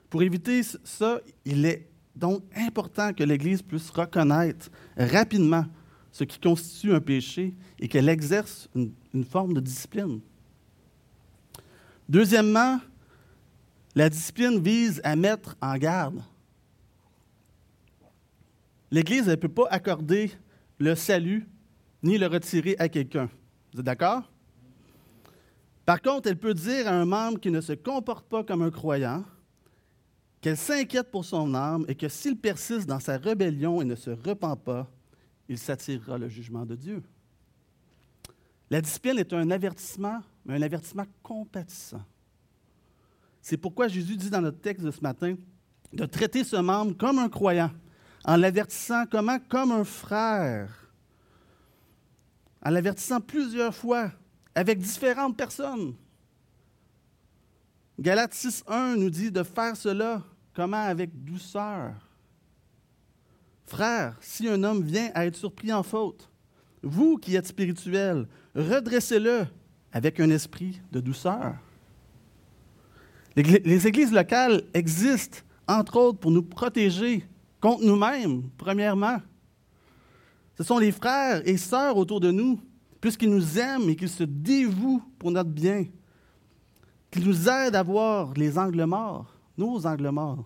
Pour 0.09 0.23
éviter 0.23 0.63
ça, 0.63 1.21
il 1.45 1.67
est 1.67 1.89
donc 2.15 2.45
important 2.57 3.13
que 3.13 3.25
l'Église 3.25 3.61
puisse 3.61 3.91
reconnaître 3.91 4.71
rapidement 4.97 5.67
ce 6.13 6.25
qui 6.25 6.39
constitue 6.39 6.95
un 6.95 7.01
péché 7.01 7.55
et 7.79 7.89
qu'elle 7.89 8.09
exerce 8.09 8.69
une, 8.75 8.93
une 9.13 9.25
forme 9.25 9.53
de 9.53 9.61
discipline. 9.61 10.21
Deuxièmement, 12.09 12.81
la 13.95 14.09
discipline 14.09 14.61
vise 14.61 15.01
à 15.03 15.17
mettre 15.17 15.57
en 15.61 15.77
garde. 15.77 16.23
L'Église 18.91 19.27
ne 19.29 19.35
peut 19.35 19.49
pas 19.49 19.67
accorder 19.71 20.33
le 20.79 20.95
salut 20.95 21.47
ni 22.03 22.19
le 22.19 22.27
retirer 22.27 22.77
à 22.79 22.89
quelqu'un. 22.89 23.29
Vous 23.73 23.81
êtes 23.81 23.87
d'accord? 23.87 24.31
Par 25.85 26.01
contre, 26.03 26.29
elle 26.29 26.39
peut 26.39 26.55
dire 26.55 26.87
à 26.87 26.93
un 26.93 27.05
membre 27.05 27.41
qui 27.41 27.51
ne 27.51 27.61
se 27.61 27.73
comporte 27.73 28.29
pas 28.29 28.45
comme 28.45 28.63
un 28.63 28.71
croyant 28.71 29.25
qu'elle 30.41 30.57
s'inquiète 30.57 31.11
pour 31.11 31.25
son 31.25 31.55
âme 31.55 31.85
et 31.89 31.95
que 31.95 32.09
s'il 32.09 32.37
persiste 32.37 32.87
dans 32.87 33.01
sa 33.01 33.17
rébellion 33.17 33.83
et 33.83 33.85
ne 33.85 33.95
se 33.95 34.11
repent 34.11 34.57
pas, 34.65 34.89
il 35.49 35.59
s'attirera 35.59 36.19
le 36.19 36.29
jugement 36.29 36.65
de 36.65 36.77
Dieu. 36.77 37.03
La 38.71 38.81
discipline 38.81 39.19
est 39.19 39.33
un 39.33 39.51
avertissement, 39.51 40.21
mais 40.45 40.57
un 40.57 40.63
avertissement 40.63 41.07
compatissant. 41.23 42.03
C'est 43.41 43.57
pourquoi 43.57 43.89
Jésus 43.89 44.17
dit 44.17 44.31
dans 44.31 44.43
notre 44.43 44.61
texte 44.61 44.85
de 44.85 44.91
ce 44.91 45.01
matin 45.01 45.35
de 45.93 46.05
traiter 46.05 46.45
ce 46.45 46.57
membre 46.57 46.97
comme 46.97 47.19
un 47.19 47.31
croyant, 47.31 47.71
en 48.25 48.37
l'avertissant 48.37 49.05
comment 49.07 49.39
Comme 49.49 49.73
un 49.73 49.85
frère, 49.85 50.71
en 52.65 52.71
l'avertissant 52.71 53.21
plusieurs 53.21 53.75
fois, 53.75 54.11
avec 54.55 54.79
différentes 54.79 55.37
personnes. 55.37 55.95
Galates 57.99 58.35
6.1 58.35 58.97
nous 58.97 59.11
dit 59.11 59.31
de 59.31 59.43
faire 59.43 59.77
cela 59.77 60.23
comment 60.55 60.85
avec 60.85 61.11
douceur? 61.25 61.95
Frère, 63.65 64.17
si 64.21 64.49
un 64.49 64.63
homme 64.65 64.83
vient 64.83 65.11
à 65.15 65.27
être 65.27 65.37
surpris 65.37 65.73
en 65.73 65.83
faute, 65.83 66.29
vous 66.83 67.19
qui 67.19 67.37
êtes 67.37 67.47
spirituel, 67.47 68.27
redressez-le 68.55 69.47
avec 69.93 70.21
un 70.21 70.31
esprit 70.31 70.81
de 70.91 71.01
douceur. 71.01 71.55
Les 73.37 73.87
églises 73.87 74.13
locales 74.13 74.63
existent, 74.75 75.39
entre 75.69 75.97
autres, 75.97 76.19
pour 76.19 76.31
nous 76.31 76.43
protéger 76.43 77.25
contre 77.61 77.85
nous-mêmes, 77.85 78.43
premièrement. 78.57 79.19
Ce 80.57 80.65
sont 80.65 80.79
les 80.79 80.93
frères 80.93 81.47
et 81.47 81.57
sœurs 81.57 81.97
autour 81.97 82.21
de 82.21 82.31
nous, 82.31 82.61
puisqu'ils 83.01 83.31
nous 83.31 83.59
aiment 83.59 83.89
et 83.89 83.97
qu'ils 83.97 84.09
se 84.09 84.25
dévouent 84.25 85.03
pour 85.19 85.31
notre 85.31 85.51
bien, 85.51 85.87
qu'ils 87.11 87.27
nous 87.27 87.49
aident 87.49 87.77
à 87.77 87.83
voir 87.83 88.33
les 88.35 88.59
angles 88.59 88.85
morts, 88.85 89.33
nos 89.57 89.87
angles 89.87 90.11
morts. 90.11 90.45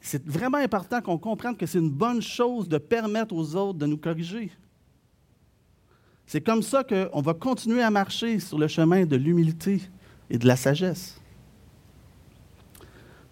C'est 0.00 0.26
vraiment 0.26 0.58
important 0.58 1.00
qu'on 1.00 1.18
comprenne 1.18 1.56
que 1.56 1.66
c'est 1.66 1.78
une 1.78 1.90
bonne 1.90 2.20
chose 2.20 2.68
de 2.68 2.78
permettre 2.78 3.34
aux 3.34 3.54
autres 3.54 3.78
de 3.78 3.86
nous 3.86 3.98
corriger. 3.98 4.50
C'est 6.26 6.40
comme 6.40 6.62
ça 6.62 6.82
qu'on 6.82 7.20
va 7.20 7.34
continuer 7.34 7.82
à 7.82 7.90
marcher 7.90 8.38
sur 8.40 8.58
le 8.58 8.66
chemin 8.66 9.04
de 9.04 9.16
l'humilité 9.16 9.80
et 10.30 10.38
de 10.38 10.46
la 10.46 10.56
sagesse. 10.56 11.21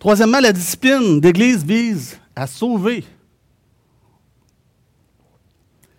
Troisièmement, 0.01 0.41
la 0.41 0.55
discipline 0.55 1.21
d'Église 1.21 1.63
vise 1.63 2.19
à 2.35 2.47
sauver. 2.47 3.05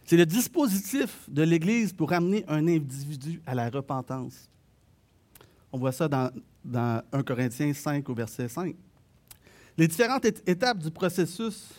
C'est 0.05 0.17
le 0.17 0.25
dispositif 0.25 1.29
de 1.29 1.43
l'Église 1.43 1.93
pour 1.93 2.12
amener 2.12 2.43
un 2.48 2.67
individu 2.67 3.39
à 3.46 3.53
la 3.53 3.70
repentance. 3.70 4.50
On 5.72 5.77
voit 5.77 5.91
ça 5.91 6.08
dans, 6.08 6.31
dans 6.65 7.03
1 7.12 7.22
Corinthiens 7.22 7.72
5 7.75 8.10
au 8.10 8.15
verset 8.15 8.50
5. 8.50 8.75
Les 9.77 9.88
différentes 9.88 10.25
étapes 10.25 10.79
du 10.79 10.89
processus 10.89 11.70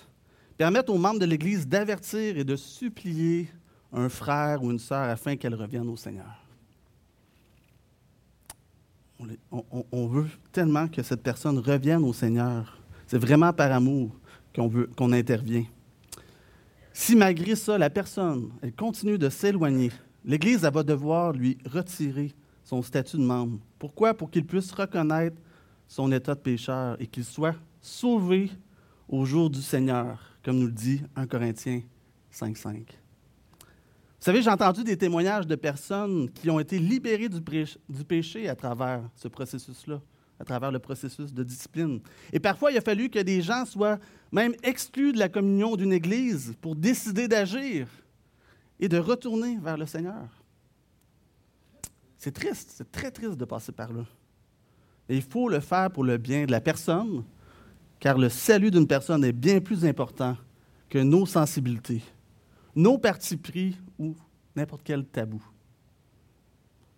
permettent 0.56 0.90
aux 0.90 0.98
membres 0.98 1.18
de 1.18 1.26
l'Église 1.26 1.66
d'avertir 1.66 2.38
et 2.38 2.44
de 2.44 2.54
supplier 2.54 3.48
un 3.92 4.08
frère 4.08 4.62
ou 4.62 4.70
une 4.70 4.78
sœur 4.78 5.08
afin 5.08 5.34
qu'elle 5.34 5.56
revienne 5.56 5.88
au 5.88 5.96
Seigneur. 5.96 6.41
On, 9.50 10.06
veut 10.06 10.28
tellement 10.52 10.88
que 10.88 11.02
cette 11.02 11.22
personne 11.22 11.58
revienne 11.58 12.04
au 12.04 12.12
Seigneur. 12.12 12.78
C'est 13.06 13.18
vraiment 13.18 13.52
par 13.52 13.72
amour 13.72 14.10
qu'on 14.54 14.68
veut 14.68 14.88
qu'on 14.96 15.12
intervient. 15.12 15.64
Si 16.92 17.16
malgré 17.16 17.56
ça, 17.56 17.78
la 17.78 17.90
personne, 17.90 18.50
elle 18.62 18.74
continue 18.74 19.18
de 19.18 19.28
s'éloigner, 19.28 19.90
l'Église 20.24 20.62
va 20.62 20.82
devoir 20.82 21.32
lui 21.32 21.58
retirer 21.66 22.34
son 22.64 22.82
statut 22.82 23.16
de 23.16 23.22
membre. 23.22 23.58
Pourquoi? 23.78 24.14
Pour 24.14 24.30
qu'il 24.30 24.46
puisse 24.46 24.70
reconnaître 24.72 25.36
son 25.88 26.10
état 26.12 26.34
de 26.34 26.40
pécheur 26.40 26.96
et 27.00 27.06
qu'il 27.06 27.24
soit 27.24 27.56
sauvé 27.80 28.50
au 29.08 29.24
jour 29.24 29.50
du 29.50 29.60
Seigneur, 29.60 30.20
comme 30.42 30.58
nous 30.58 30.66
le 30.66 30.72
dit 30.72 31.02
1 31.16 31.26
Corinthiens 31.26 31.82
5.5. 32.32 33.01
Vous 34.22 34.26
savez, 34.26 34.40
j'ai 34.40 34.50
entendu 34.50 34.84
des 34.84 34.96
témoignages 34.96 35.48
de 35.48 35.56
personnes 35.56 36.30
qui 36.30 36.48
ont 36.48 36.60
été 36.60 36.78
libérées 36.78 37.28
du, 37.28 37.40
péché 38.04 38.48
à 38.48 38.54
travers 38.54 39.02
ce 39.16 39.26
processus-là, 39.26 40.00
à 40.38 40.44
travers 40.44 40.70
le 40.70 40.78
processus 40.78 41.34
de 41.34 41.42
discipline. 41.42 41.98
Et 42.32 42.38
parfois, 42.38 42.70
il 42.70 42.78
a 42.78 42.80
fallu 42.80 43.10
que 43.10 43.18
des 43.18 43.42
gens 43.42 43.64
soient 43.66 43.98
même 44.30 44.54
exclus 44.62 45.12
de 45.12 45.18
la 45.18 45.28
communion 45.28 45.74
d'une 45.74 45.92
Église 45.92 46.54
pour 46.60 46.76
décider 46.76 47.26
d'agir 47.26 47.88
et 48.78 48.88
de 48.88 48.96
retourner 48.96 49.58
vers 49.60 49.76
le 49.76 49.86
Seigneur. 49.86 50.28
C'est 52.16 52.30
triste, 52.30 52.74
c'est 52.76 52.92
très 52.92 53.10
triste 53.10 53.38
de 53.38 53.44
passer 53.44 53.72
par 53.72 53.92
là. 53.92 54.04
Et 55.08 55.16
il 55.16 55.22
faut 55.22 55.48
le 55.48 55.58
faire 55.58 55.90
pour 55.90 56.04
le 56.04 56.16
bien 56.16 56.44
de 56.44 56.52
la 56.52 56.60
personne, 56.60 57.24
car 57.98 58.16
le 58.18 58.28
salut 58.28 58.70
d'une 58.70 58.86
personne 58.86 59.24
est 59.24 59.32
bien 59.32 59.60
plus 59.60 59.84
important 59.84 60.36
que 60.88 60.98
nos 61.00 61.26
sensibilités, 61.26 62.04
nos 62.74 62.98
partis 62.98 63.36
pris 63.36 63.76
ou 63.98 64.14
n'importe 64.56 64.82
quel 64.84 65.04
tabou. 65.04 65.42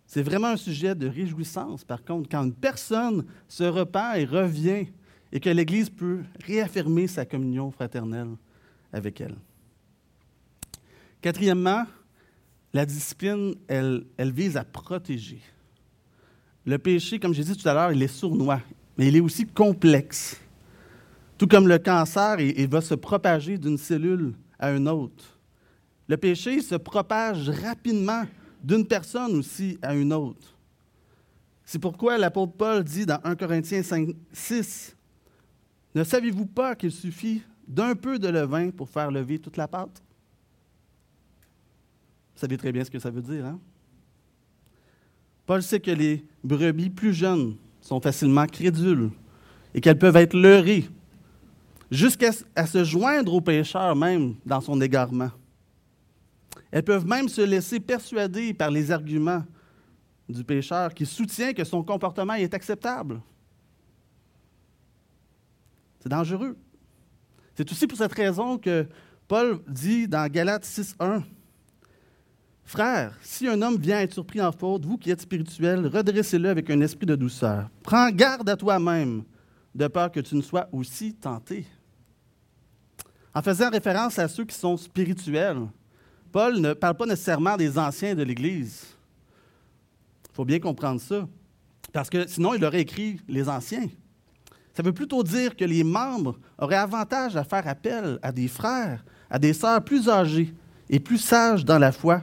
C'est 0.07 0.21
vraiment 0.21 0.49
un 0.49 0.57
sujet 0.57 0.95
de 0.95 1.07
réjouissance, 1.07 1.83
par 1.83 2.03
contre, 2.03 2.29
quand 2.29 2.43
une 2.43 2.53
personne 2.53 3.25
se 3.47 3.63
repent 3.63 4.15
et 4.15 4.25
revient 4.25 4.87
et 5.31 5.39
que 5.39 5.49
l'Église 5.49 5.89
peut 5.89 6.21
réaffirmer 6.45 7.07
sa 7.07 7.25
communion 7.25 7.71
fraternelle 7.71 8.29
avec 8.93 9.19
elle. 9.19 9.35
Quatrièmement, 11.21 11.85
la 12.71 12.85
discipline, 12.85 13.55
elle, 13.67 14.05
elle 14.17 14.31
vise 14.31 14.57
à 14.57 14.63
protéger. 14.63 15.41
Le 16.65 16.77
péché, 16.77 17.19
comme 17.19 17.33
j'ai 17.33 17.43
dit 17.43 17.57
tout 17.57 17.67
à 17.67 17.73
l'heure, 17.73 17.91
il 17.91 18.01
est 18.01 18.07
sournois, 18.07 18.61
mais 18.97 19.07
il 19.07 19.15
est 19.15 19.21
aussi 19.21 19.45
complexe. 19.45 20.39
Tout 21.37 21.47
comme 21.47 21.67
le 21.67 21.79
cancer, 21.79 22.39
il 22.39 22.67
va 22.67 22.81
se 22.81 22.95
propager 22.95 23.57
d'une 23.57 23.77
cellule 23.77 24.33
à 24.57 24.71
une 24.71 24.87
autre. 24.87 25.34
Le 26.07 26.17
péché 26.17 26.61
se 26.61 26.75
propage 26.75 27.49
rapidement 27.49 28.23
d'une 28.63 28.85
personne 28.85 29.35
aussi 29.35 29.77
à 29.81 29.95
une 29.95 30.13
autre. 30.13 30.55
C'est 31.65 31.79
pourquoi 31.79 32.17
l'apôtre 32.17 32.53
Paul 32.53 32.83
dit 32.83 33.05
dans 33.05 33.19
1 33.23 33.35
Corinthiens 33.35 33.81
5, 33.81 34.09
6, 34.31 34.95
Ne 35.95 36.03
savez-vous 36.03 36.45
pas 36.45 36.75
qu'il 36.75 36.91
suffit 36.91 37.41
d'un 37.67 37.95
peu 37.95 38.19
de 38.19 38.27
levain 38.27 38.69
pour 38.69 38.89
faire 38.89 39.09
lever 39.09 39.39
toute 39.39 39.57
la 39.57 39.67
pâte? 39.67 40.03
Vous 42.35 42.41
savez 42.41 42.57
très 42.57 42.71
bien 42.71 42.83
ce 42.83 42.91
que 42.91 42.99
ça 42.99 43.09
veut 43.09 43.21
dire, 43.21 43.45
hein? 43.45 43.59
Paul 45.45 45.61
sait 45.61 45.79
que 45.79 45.91
les 45.91 46.25
brebis 46.43 46.89
plus 46.89 47.13
jeunes 47.13 47.55
sont 47.81 48.01
facilement 48.01 48.47
crédules 48.47 49.11
et 49.73 49.81
qu'elles 49.81 49.99
peuvent 49.99 50.15
être 50.15 50.35
leurrées 50.35 50.85
jusqu'à 51.91 52.31
se 52.31 52.83
joindre 52.83 53.33
au 53.33 53.41
pécheur 53.41 53.95
même 53.95 54.35
dans 54.45 54.59
son 54.59 54.81
égarement. 54.81 55.29
Elles 56.71 56.83
peuvent 56.83 57.05
même 57.05 57.29
se 57.29 57.41
laisser 57.41 57.79
persuader 57.79 58.53
par 58.53 58.71
les 58.71 58.91
arguments 58.91 59.43
du 60.27 60.43
pécheur 60.43 60.93
qui 60.93 61.05
soutient 61.05 61.53
que 61.53 61.63
son 61.63 61.83
comportement 61.83 62.33
est 62.33 62.53
acceptable. 62.53 63.21
C'est 65.99 66.09
dangereux. 66.09 66.57
C'est 67.55 67.71
aussi 67.71 67.87
pour 67.87 67.97
cette 67.97 68.13
raison 68.13 68.57
que 68.57 68.87
Paul 69.27 69.61
dit 69.67 70.07
dans 70.07 70.27
Galates 70.27 70.65
6.1, 70.65 71.23
Frère, 72.65 73.15
si 73.21 73.47
un 73.47 73.61
homme 73.61 73.77
vient 73.77 74.01
être 74.01 74.13
surpris 74.13 74.41
en 74.41 74.51
faute, 74.51 74.85
vous 74.85 74.97
qui 74.97 75.11
êtes 75.11 75.21
spirituel, 75.21 75.85
redressez-le 75.85 76.49
avec 76.49 76.69
un 76.71 76.81
esprit 76.81 77.05
de 77.05 77.15
douceur. 77.15 77.69
Prends 77.83 78.09
garde 78.09 78.49
à 78.49 78.57
toi-même, 78.57 79.23
de 79.75 79.87
peur 79.87 80.11
que 80.11 80.19
tu 80.19 80.35
ne 80.35 80.41
sois 80.41 80.67
aussi 80.71 81.13
tenté. 81.13 81.67
En 83.35 83.43
faisant 83.43 83.69
référence 83.69 84.17
à 84.17 84.27
ceux 84.27 84.45
qui 84.45 84.55
sont 84.55 84.77
spirituels, 84.77 85.67
Paul 86.35 86.59
ne 86.59 86.73
parle 86.73 86.97
pas 86.97 87.05
nécessairement 87.05 87.55
des 87.55 87.79
anciens 87.79 88.13
de 88.13 88.21
l'Église. 88.21 88.87
Il 90.25 90.35
faut 90.35 90.43
bien 90.43 90.59
comprendre 90.59 90.99
ça. 90.99 91.29
Parce 91.93 92.09
que 92.09 92.27
sinon, 92.27 92.53
il 92.53 92.65
aurait 92.65 92.81
écrit 92.81 93.21
les 93.29 93.47
anciens. 93.47 93.87
Ça 94.73 94.83
veut 94.83 94.91
plutôt 94.91 95.23
dire 95.23 95.55
que 95.55 95.63
les 95.63 95.85
membres 95.85 96.37
auraient 96.57 96.75
avantage 96.75 97.37
à 97.37 97.45
faire 97.45 97.65
appel 97.65 98.19
à 98.21 98.33
des 98.33 98.49
frères, 98.49 99.05
à 99.29 99.39
des 99.39 99.53
sœurs 99.53 99.81
plus 99.81 100.09
âgés 100.09 100.53
et 100.89 100.99
plus 100.99 101.19
sages 101.19 101.63
dans 101.63 101.79
la 101.79 101.93
foi 101.93 102.21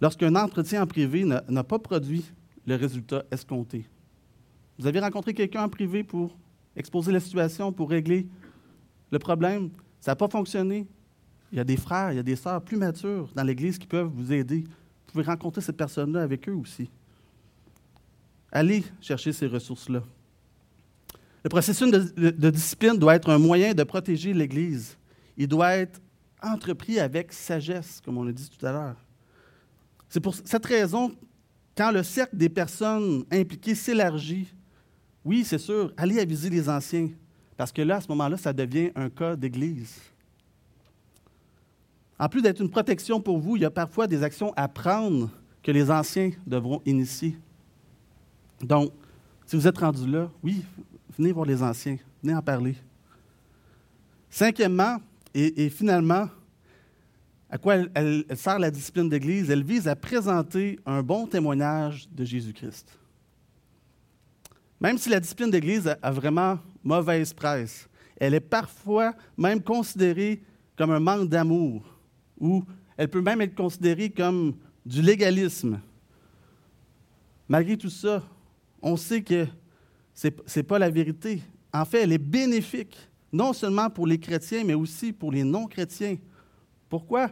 lorsqu'un 0.00 0.34
entretien 0.34 0.82
en 0.82 0.86
privé 0.88 1.24
n'a 1.24 1.62
pas 1.62 1.78
produit 1.78 2.24
le 2.66 2.74
résultat 2.74 3.22
escompté. 3.30 3.88
Vous 4.80 4.88
avez 4.88 4.98
rencontré 4.98 5.32
quelqu'un 5.32 5.62
en 5.62 5.68
privé 5.68 6.02
pour 6.02 6.36
exposer 6.74 7.12
la 7.12 7.20
situation, 7.20 7.72
pour 7.72 7.88
régler 7.88 8.26
le 9.12 9.20
problème? 9.20 9.70
Ça 10.00 10.10
n'a 10.10 10.16
pas 10.16 10.28
fonctionné. 10.28 10.88
Il 11.52 11.58
y 11.58 11.60
a 11.60 11.64
des 11.64 11.76
frères, 11.76 12.12
il 12.12 12.16
y 12.16 12.18
a 12.18 12.22
des 12.22 12.34
sœurs 12.34 12.62
plus 12.62 12.78
matures 12.78 13.30
dans 13.34 13.44
l'Église 13.44 13.78
qui 13.78 13.86
peuvent 13.86 14.10
vous 14.12 14.32
aider. 14.32 14.64
Vous 14.64 15.12
pouvez 15.12 15.24
rencontrer 15.24 15.60
cette 15.60 15.76
personne-là 15.76 16.22
avec 16.22 16.48
eux 16.48 16.54
aussi. 16.54 16.90
Allez 18.50 18.82
chercher 19.02 19.34
ces 19.34 19.46
ressources-là. 19.46 20.02
Le 21.44 21.50
processus 21.50 21.90
de, 21.90 22.50
discipline 22.50 22.96
doit 22.96 23.16
être 23.16 23.28
un 23.28 23.38
moyen 23.38 23.74
de 23.74 23.82
protéger 23.82 24.32
l'Église. 24.32 24.96
Il 25.36 25.46
doit 25.46 25.74
être 25.74 26.00
entrepris 26.42 26.98
avec 26.98 27.32
sagesse, 27.32 28.00
comme 28.02 28.16
on 28.16 28.24
l'a 28.24 28.32
dit 28.32 28.48
tout 28.48 28.64
à 28.64 28.72
l'heure. 28.72 28.96
C'est 30.08 30.20
pour 30.20 30.34
cette 30.34 30.64
raison, 30.64 31.14
quand 31.76 31.90
le 31.90 32.02
cercle 32.02 32.36
des 32.36 32.48
personnes 32.48 33.24
impliquées 33.30 33.74
s'élargit, 33.74 34.48
oui, 35.24 35.44
c'est 35.44 35.58
sûr, 35.58 35.92
allez 35.96 36.18
aviser 36.18 36.48
les 36.48 36.68
anciens, 36.68 37.10
parce 37.56 37.72
que 37.72 37.82
là, 37.82 37.96
à 37.96 38.00
ce 38.00 38.08
moment-là, 38.08 38.36
ça 38.36 38.52
devient 38.52 38.90
un 38.94 39.08
cas 39.08 39.36
d'Église. 39.36 40.00
En 42.22 42.28
plus 42.28 42.40
d'être 42.40 42.60
une 42.60 42.70
protection 42.70 43.20
pour 43.20 43.40
vous, 43.40 43.56
il 43.56 43.62
y 43.62 43.64
a 43.64 43.70
parfois 43.70 44.06
des 44.06 44.22
actions 44.22 44.52
à 44.54 44.68
prendre 44.68 45.28
que 45.60 45.72
les 45.72 45.90
anciens 45.90 46.30
devront 46.46 46.80
initier. 46.86 47.36
Donc, 48.60 48.92
si 49.44 49.56
vous 49.56 49.66
êtes 49.66 49.78
rendu 49.78 50.08
là, 50.08 50.30
oui, 50.40 50.62
venez 51.18 51.32
voir 51.32 51.46
les 51.46 51.60
anciens, 51.64 51.96
venez 52.22 52.36
en 52.36 52.40
parler. 52.40 52.76
Cinquièmement, 54.30 54.98
et, 55.34 55.68
finalement, 55.68 56.28
à 57.50 57.58
quoi 57.58 57.78
elle, 57.92 58.24
sert 58.36 58.60
la 58.60 58.70
discipline 58.70 59.08
d'Église? 59.08 59.50
Elle 59.50 59.64
vise 59.64 59.88
à 59.88 59.96
présenter 59.96 60.78
un 60.86 61.02
bon 61.02 61.26
témoignage 61.26 62.08
de 62.08 62.24
Jésus-Christ. 62.24 63.00
Même 64.80 64.96
si 64.96 65.08
la 65.08 65.18
discipline 65.18 65.50
d'Église 65.50 65.92
a 66.00 66.10
vraiment 66.12 66.60
mauvaise 66.84 67.32
presse, 67.32 67.88
elle 68.16 68.34
est 68.34 68.38
parfois 68.38 69.12
même 69.36 69.60
considérée 69.60 70.40
comme 70.76 70.92
un 70.92 71.00
manque 71.00 71.28
d'amour, 71.28 71.91
ou 72.42 72.62
elle 72.98 73.08
peut 73.08 73.22
même 73.22 73.40
être 73.40 73.54
considérée 73.54 74.10
comme 74.10 74.54
du 74.84 75.00
légalisme. 75.00 75.80
Malgré 77.48 77.78
tout 77.78 77.88
ça, 77.88 78.22
on 78.82 78.96
sait 78.96 79.22
que 79.22 79.46
ce 80.12 80.28
n'est 80.28 80.62
pas 80.62 80.78
la 80.78 80.90
vérité. 80.90 81.40
En 81.72 81.84
fait, 81.84 82.02
elle 82.02 82.12
est 82.12 82.18
bénéfique, 82.18 82.96
non 83.32 83.52
seulement 83.52 83.88
pour 83.88 84.06
les 84.06 84.18
chrétiens, 84.18 84.64
mais 84.64 84.74
aussi 84.74 85.12
pour 85.12 85.32
les 85.32 85.44
non-chrétiens. 85.44 86.16
Pourquoi? 86.88 87.30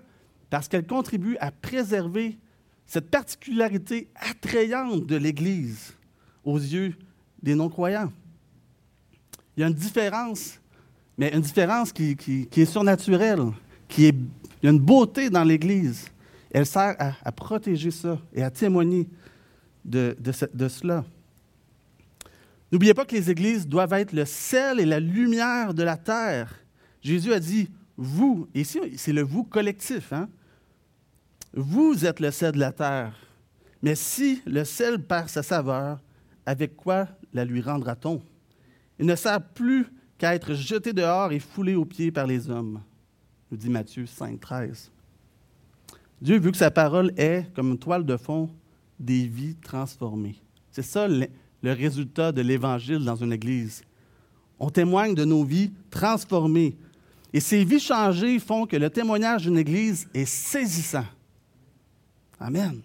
Parce 0.49 0.69
qu'elle 0.69 0.87
contribue 0.87 1.37
à 1.40 1.50
préserver 1.50 2.38
cette 2.87 3.11
particularité 3.11 4.09
attrayante 4.14 5.07
de 5.07 5.17
l'Église 5.17 5.95
aux 6.45 6.59
yeux 6.59 6.95
des 7.43 7.55
non-croyants. 7.55 8.12
Il 9.57 9.61
y 9.61 9.64
a 9.64 9.67
une 9.67 9.75
différence, 9.75 10.59
mais 11.19 11.31
une 11.35 11.43
différence 11.43 11.93
qui, 11.93 12.17
est 12.57 12.64
surnaturelle, 12.64 13.40
qui 13.90 14.11
il 14.62 14.66
y 14.66 14.68
a 14.68 14.73
une 14.73 14.78
beauté 14.78 15.30
dans 15.30 15.44
l'Église. 15.44 16.06
Elle 16.50 16.66
sert 16.66 16.97
à, 16.99 17.32
protéger 17.32 17.90
ça 17.90 18.18
et 18.32 18.42
à 18.42 18.50
témoigner 18.50 19.09
de, 19.85 20.14
cela. 20.68 21.04
N'oubliez 22.70 22.94
pas 22.94 23.04
que 23.04 23.14
les 23.14 23.30
églises 23.30 23.66
doivent 23.66 23.92
être 23.94 24.12
le 24.12 24.25
sel 24.25 24.80
et 24.80 24.85
la 24.85 25.00
lumière 25.00 25.75
de 25.75 25.82
la 25.82 25.97
terre. 25.97 26.54
Jésus 27.03 27.33
a 27.33 27.40
dit 27.40 27.70
vous, 27.96 28.48
ici 28.55 28.79
c'est 28.96 29.12
le 29.12 29.22
vous 29.22 29.44
collectif, 29.44 30.12
hein? 30.12 30.29
vous 31.55 32.05
êtes 32.05 32.20
le 32.20 32.31
sel 32.31 32.53
de 32.53 32.59
la 32.59 32.72
terre. 32.72 33.14
Mais 33.83 33.94
si 33.94 34.42
le 34.44 34.64
sel 34.64 35.03
perd 35.03 35.29
sa 35.29 35.42
saveur, 35.42 36.00
avec 36.44 36.76
quoi 36.76 37.09
la 37.33 37.44
lui 37.44 37.61
rendra-t-on? 37.61 38.20
Il 38.98 39.07
ne 39.07 39.16
sert 39.16 39.40
plus 39.40 39.87
qu'à 40.18 40.35
être 40.35 40.55
jeté 40.55 40.92
dehors 40.92 41.33
et 41.33 41.38
foulé 41.38 41.74
aux 41.74 41.87
pieds 41.87 42.11
par 42.11 42.26
les 42.26 42.50
hommes, 42.50 42.83
nous 43.51 43.57
dit 43.57 43.69
Matthieu 43.69 44.07
5, 44.07 44.39
13. 44.41 44.91
Dieu 46.23 46.39
veut 46.39 46.51
que 46.51 46.57
sa 46.57 46.71
parole 46.71 47.13
ait, 47.17 47.47
comme 47.55 47.71
une 47.73 47.79
toile 47.79 48.05
de 48.05 48.17
fond, 48.17 48.51
des 48.99 49.27
vies 49.27 49.57
transformées. 49.57 50.37
C'est 50.71 50.83
ça 50.83 51.09
le 51.09 51.29
résultat 51.63 52.33
de 52.33 52.43
l'Évangile 52.43 53.05
dans 53.05 53.17
une 53.17 53.33
Église. 53.33 53.83
On 54.59 54.71
témoigne 54.71 55.15
de 55.15 55.25
nos 55.25 55.43
vies 55.43 55.73
transformées. 55.91 56.77
Et 57.33 57.41
ces 57.41 57.65
vies 57.65 57.81
changées 57.81 58.39
font 58.39 58.67
que 58.67 58.77
le 58.77 58.91
témoignage 58.91 59.45
d'une 59.45 59.59
Église 59.59 60.07
est 60.13 60.27
saisissant. 60.27 61.07
Amen. 62.39 62.83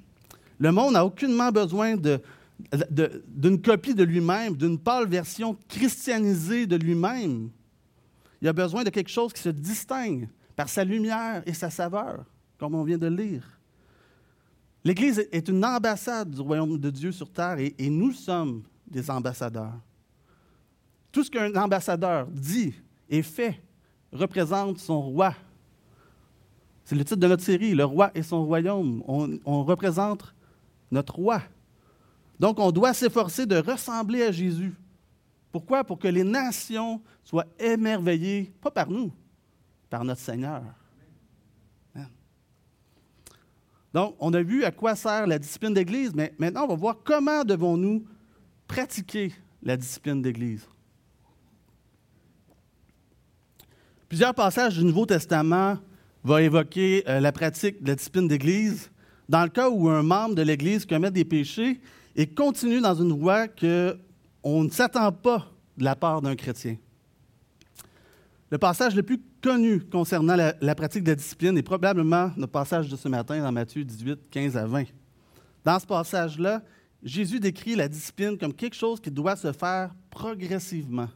Le 0.58 0.72
monde 0.72 0.94
n'a 0.94 1.06
aucunement 1.06 1.52
besoin 1.52 1.96
d'une 1.98 3.62
copie 3.62 3.94
de 3.94 4.04
lui-même, 4.04 4.56
d'une 4.56 4.80
pâle 4.80 5.08
version 5.08 5.58
christianisée 5.68 6.66
de 6.66 6.78
lui-même. 6.78 7.50
Il 8.42 8.48
a 8.48 8.54
besoin 8.54 8.84
de 8.84 8.90
quelque 8.90 9.10
chose 9.10 9.34
qui 9.34 9.42
se 9.42 9.50
distingue 9.50 10.30
par 10.56 10.70
sa 10.70 10.84
lumière 10.84 11.44
et 11.46 11.54
sa 11.54 11.70
saveur, 11.70 12.26
comme 12.58 12.76
on 12.76 12.84
vient 12.84 12.98
de 12.98 13.08
lire. 13.08 13.44
L'Église 14.84 15.28
est 15.32 15.48
une 15.50 15.66
ambassade 15.66 16.30
du 16.30 16.42
royaume 16.42 16.78
de 16.78 16.90
Dieu 16.90 17.12
sur 17.12 17.32
terre 17.32 17.58
et, 17.60 17.90
nous 17.90 18.12
sommes 18.12 18.64
des 18.86 19.10
ambassadeurs. 19.10 19.74
Tout 21.12 21.24
ce 21.24 21.32
qu'un 21.32 21.54
ambassadeur 21.56 22.28
dit 22.28 22.74
et 23.10 23.24
fait 23.24 23.62
représente 24.12 24.78
son 24.78 25.02
roi. 25.02 25.34
C'est 26.84 26.96
le 26.96 27.04
titre 27.04 27.20
de 27.20 27.28
notre 27.28 27.44
série, 27.44 27.74
Le 27.74 27.84
roi 27.84 28.12
et 28.14 28.22
son 28.22 28.46
royaume. 28.46 29.02
On 29.08 29.64
représente 29.64 30.36
notre 30.92 31.16
roi. 31.16 31.42
Donc, 32.40 32.60
on 32.60 32.72
doit 32.72 32.94
s'efforcer 32.94 33.46
de 33.46 33.58
ressembler 33.58 34.24
à 34.24 34.32
Jésus. 34.32 34.76
Pourquoi? 35.52 35.84
Pour 35.84 35.98
que 35.98 36.08
les 36.08 36.24
nations 36.24 37.02
soient 37.24 37.48
émerveillées, 37.58 38.54
pas 38.62 38.72
par 38.72 38.90
nous, 38.90 39.12
notre 40.04 40.22
Seigneur. 40.22 40.64
Donc, 43.96 44.18
on 44.20 44.34
a 44.34 44.42
vu 44.42 44.66
à 44.66 44.72
quoi 44.72 44.94
sert 44.94 45.26
la 45.26 45.40
discipline 45.40 45.74
d'Église, 45.74 46.14
mais 46.14 46.34
maintenant, 46.38 46.66
on 46.66 46.68
va 46.68 46.76
voir 46.76 46.98
comment 47.02 47.46
devons-nous 47.46 48.06
pratiquer 48.68 49.32
la 49.64 49.78
discipline 49.78 50.22
d'Église. 50.22 50.68
Plusieurs 54.10 54.36
passages 54.36 54.78
du 54.78 54.84
Nouveau 54.84 55.06
Testament 55.06 55.78
vont 56.26 56.40
évoquer 56.40 57.04
euh, 57.08 57.22
la 57.22 57.32
pratique 57.32 57.82
de 57.84 57.88
la 57.88 57.96
discipline 57.96 58.28
d'Église 58.28 58.92
dans 59.30 59.44
le 59.44 59.50
cas 59.50 59.70
où 59.70 59.90
un 59.90 60.04
membre 60.04 60.36
de 60.36 60.42
l'Église 60.42 60.86
commet 60.86 61.10
des 61.10 61.24
péchés 61.24 61.80
et 62.18 62.28
continue 62.28 62.82
dans 62.82 62.96
une 62.96 63.18
voie 63.18 63.48
qu'on 63.48 64.64
ne 64.64 64.70
s'attend 64.70 65.12
pas 65.14 65.48
de 65.78 65.86
la 65.86 65.96
part 65.96 66.22
d'un 66.22 66.36
chrétien. 66.36 66.76
Le 68.52 68.58
passage 68.58 68.94
le 68.94 69.04
plus 69.04 69.20
connu 69.46 69.80
concernant 69.80 70.36
la, 70.36 70.76
pratique 70.76 71.04
de 71.04 71.12
la 71.12 71.16
discipline 71.16 71.56
est 71.56 71.62
probablement 71.62 72.32
le 72.36 72.48
passage 72.48 72.90
de 72.90 72.96
ce 72.96 73.08
matin 73.08 73.40
dans 73.40 73.52
Matthieu 73.52 73.86
18, 73.86 74.22
15 74.32 74.58
à 74.58 74.66
20. 74.66 74.86
Dans 75.64 75.78
ce 75.78 75.86
passage-là, 75.86 76.64
Jésus 77.04 77.40
décrit 77.40 77.76
la 77.76 77.88
discipline 77.88 78.40
comme 78.40 78.56
quelque 78.56 78.76
chose 78.76 79.00
qui 79.00 79.12
doit 79.12 79.36
se 79.36 79.52
faire 79.52 79.94
progressivement 80.10 81.10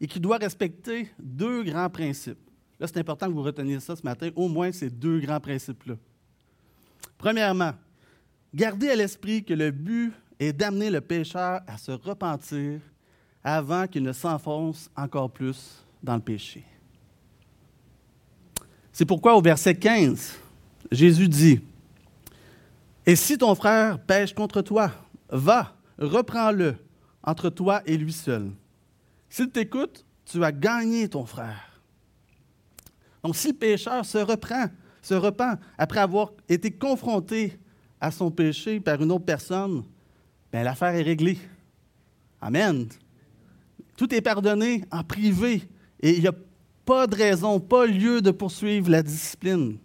et 0.00 0.06
qui 0.06 0.20
doit 0.20 0.36
respecter 0.36 1.10
deux 1.18 1.64
grands 1.64 1.90
principes. 1.90 2.38
Là, 2.78 2.86
c'est 2.86 2.98
important 2.98 3.26
que 3.26 3.32
vous 3.32 3.42
reteniez 3.42 3.80
ça 3.80 3.96
ce 3.96 4.02
matin, 4.04 4.30
au 4.36 4.46
moins 4.46 4.70
ces 4.70 4.88
deux 4.88 5.18
grands 5.18 5.40
principes-là. 5.40 5.96
Premièrement, 7.18 7.72
gardez 8.54 8.90
à 8.90 8.94
l'esprit 8.94 9.42
que 9.42 9.54
le 9.54 9.72
but 9.72 10.12
est 10.38 10.52
d'amener 10.52 10.88
le 10.88 11.00
pécheur 11.00 11.62
à 11.66 11.76
se 11.78 11.90
repentir 11.90 12.80
avant 13.42 13.88
qu'il 13.88 14.04
ne 14.04 14.12
s'enfonce 14.12 14.88
encore 14.94 15.32
plus 15.32 15.84
dans 16.00 16.14
le 16.14 16.22
péché. 16.22 16.64
C'est 19.00 19.06
pourquoi 19.06 19.34
au 19.34 19.40
verset 19.40 19.76
15, 19.76 20.34
Jésus 20.92 21.26
dit, 21.26 21.60
Et 23.06 23.16
si 23.16 23.38
ton 23.38 23.54
frère 23.54 23.98
pêche 23.98 24.34
contre 24.34 24.60
toi, 24.60 24.92
va, 25.30 25.74
reprends-le 25.96 26.76
entre 27.22 27.48
toi 27.48 27.80
et 27.86 27.96
lui 27.96 28.12
seul. 28.12 28.50
S'il 29.30 29.48
t'écoute, 29.48 30.04
tu 30.26 30.44
as 30.44 30.52
gagné 30.52 31.08
ton 31.08 31.24
frère. 31.24 31.80
Donc 33.24 33.36
si 33.36 33.52
le 33.52 33.54
pécheur 33.54 34.04
se 34.04 34.18
reprend, 34.18 34.66
se 35.00 35.14
repent 35.14 35.58
après 35.78 36.00
avoir 36.00 36.32
été 36.46 36.70
confronté 36.70 37.58
à 38.02 38.10
son 38.10 38.30
péché 38.30 38.80
par 38.80 39.00
une 39.00 39.12
autre 39.12 39.24
personne, 39.24 39.82
bien, 40.52 40.62
l'affaire 40.62 40.94
est 40.94 41.00
réglée. 41.00 41.38
Amen. 42.38 42.86
Tout 43.96 44.14
est 44.14 44.20
pardonné 44.20 44.84
en 44.90 45.02
privé 45.02 45.62
et 46.00 46.16
il 46.16 46.20
n'y 46.20 46.28
a 46.28 46.34
pas 46.90 47.06
de 47.06 47.14
raison, 47.14 47.60
pas 47.60 47.86
lieu 47.86 48.20
de 48.20 48.32
poursuivre 48.32 48.90
la 48.90 49.00
discipline. 49.00 49.78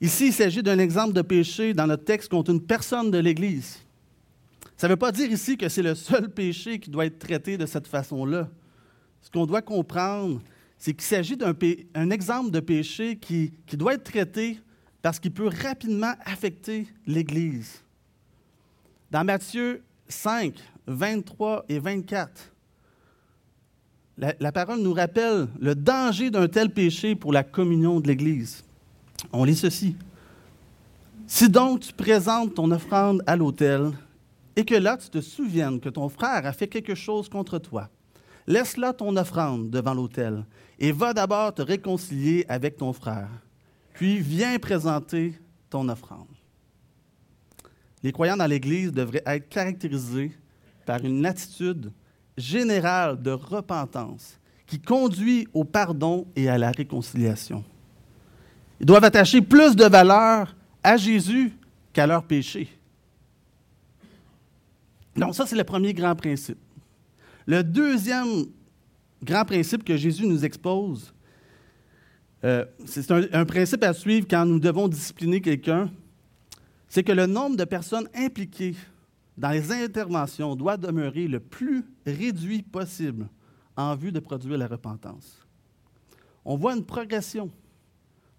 Ici, 0.00 0.26
il 0.26 0.32
s'agit 0.32 0.64
d'un 0.64 0.80
exemple 0.80 1.12
de 1.12 1.22
péché 1.22 1.72
dans 1.72 1.86
notre 1.86 2.02
texte 2.02 2.28
contre 2.28 2.50
une 2.50 2.60
personne 2.60 3.12
de 3.12 3.18
l'Église. 3.18 3.78
Ça 4.76 4.88
ne 4.88 4.94
veut 4.94 4.96
pas 4.96 5.12
dire 5.12 5.30
ici 5.30 5.56
que 5.56 5.68
c'est 5.68 5.80
le 5.80 5.94
seul 5.94 6.28
péché 6.28 6.80
qui 6.80 6.90
doit 6.90 7.06
être 7.06 7.20
traité 7.20 7.56
de 7.56 7.66
cette 7.66 7.86
façon-là. 7.86 8.50
Ce 9.22 9.30
qu'on 9.30 9.46
doit 9.46 9.62
comprendre, 9.62 10.42
c'est 10.76 10.92
qu'il 10.92 11.06
s'agit 11.06 11.36
d'un 11.36 12.10
exemple 12.10 12.50
de 12.50 12.58
péché 12.58 13.18
qui, 13.18 13.52
doit 13.74 13.94
être 13.94 14.10
traité 14.10 14.58
parce 15.02 15.20
qu'il 15.20 15.30
peut 15.30 15.50
rapidement 15.62 16.14
affecter 16.24 16.88
l'Église. 17.06 17.80
Dans 19.12 19.22
Matthieu 19.22 19.84
5, 20.08 20.52
23 20.88 21.66
et 21.68 21.78
24, 21.78 22.55
la, 24.18 24.52
parole 24.52 24.80
nous 24.80 24.94
rappelle 24.94 25.48
le 25.60 25.74
danger 25.74 26.30
d'un 26.30 26.48
tel 26.48 26.70
péché 26.70 27.14
pour 27.14 27.32
la 27.32 27.44
communion 27.44 28.00
de 28.00 28.08
l'Église. 28.08 28.64
On 29.32 29.44
lit 29.44 29.56
ceci. 29.56 29.96
Si 31.26 31.48
donc 31.48 31.80
tu 31.80 31.92
présentes 31.92 32.54
ton 32.54 32.70
offrande 32.70 33.22
à 33.26 33.36
l'autel 33.36 33.90
et 34.54 34.64
que 34.64 34.74
là 34.74 34.96
tu 34.96 35.10
te 35.10 35.20
souviennes 35.20 35.80
que 35.80 35.88
ton 35.88 36.08
frère 36.08 36.46
a 36.46 36.52
fait 36.52 36.68
quelque 36.68 36.94
chose 36.94 37.28
contre 37.28 37.58
toi, 37.58 37.90
laisse 38.46 38.76
là 38.76 38.92
ton 38.92 39.16
offrande 39.16 39.70
devant 39.70 39.92
l'autel 39.92 40.44
et 40.78 40.92
va 40.92 41.12
d'abord 41.12 41.52
te 41.52 41.62
réconcilier 41.62 42.44
avec 42.48 42.76
ton 42.76 42.92
frère, 42.92 43.28
puis 43.92 44.18
viens 44.18 44.58
présenter 44.58 45.34
ton 45.68 45.88
offrande. 45.88 46.28
Les 48.02 48.12
croyants 48.12 48.36
dans 48.36 48.46
l'Église 48.46 48.92
devraient 48.92 49.22
être 49.26 49.48
caractérisés 49.48 50.32
par 50.86 51.04
une 51.04 51.26
attitude 51.26 51.90
générale 52.36 53.20
de 53.20 53.30
repentance 53.30 54.38
qui 54.66 54.80
conduit 54.80 55.46
au 55.54 55.64
pardon 55.64 56.26
et 56.34 56.48
à 56.48 56.58
la 56.58 56.70
réconciliation. 56.70 57.64
Ils 58.80 58.86
doivent 58.86 59.04
attacher 59.04 59.40
plus 59.40 59.76
de 59.76 59.84
valeur 59.84 60.54
à 60.82 60.96
Jésus 60.96 61.52
qu'à 61.92 62.06
leur 62.06 62.24
péché. 62.24 62.68
Donc 65.16 65.34
ça, 65.34 65.46
c'est 65.46 65.56
le 65.56 65.64
premier 65.64 65.94
grand 65.94 66.14
principe. 66.14 66.58
Le 67.46 67.62
deuxième 67.62 68.46
grand 69.22 69.44
principe 69.44 69.82
que 69.82 69.96
Jésus 69.96 70.26
nous 70.26 70.44
expose, 70.44 71.14
euh, 72.44 72.66
c'est 72.84 73.10
un, 73.10 73.22
un, 73.32 73.44
principe 73.46 73.82
à 73.82 73.94
suivre 73.94 74.26
quand 74.28 74.44
nous 74.44 74.60
devons 74.60 74.88
discipliner 74.88 75.40
quelqu'un, 75.40 75.90
c'est 76.88 77.02
que 77.02 77.12
le 77.12 77.26
nombre 77.26 77.56
de 77.56 77.64
personnes 77.64 78.08
impliquées 78.14 78.74
dans 79.36 79.50
les 79.50 79.70
interventions 79.70 80.56
doit 80.56 80.76
demeurer 80.76 81.28
le 81.28 81.40
plus 81.40 81.84
réduit 82.06 82.62
possible 82.62 83.28
en 83.76 83.94
vue 83.94 84.12
de 84.12 84.20
produire 84.20 84.56
la 84.56 84.66
repentance. 84.66 85.46
On 86.44 86.56
voit 86.56 86.74
une 86.74 86.84
progression 86.84 87.50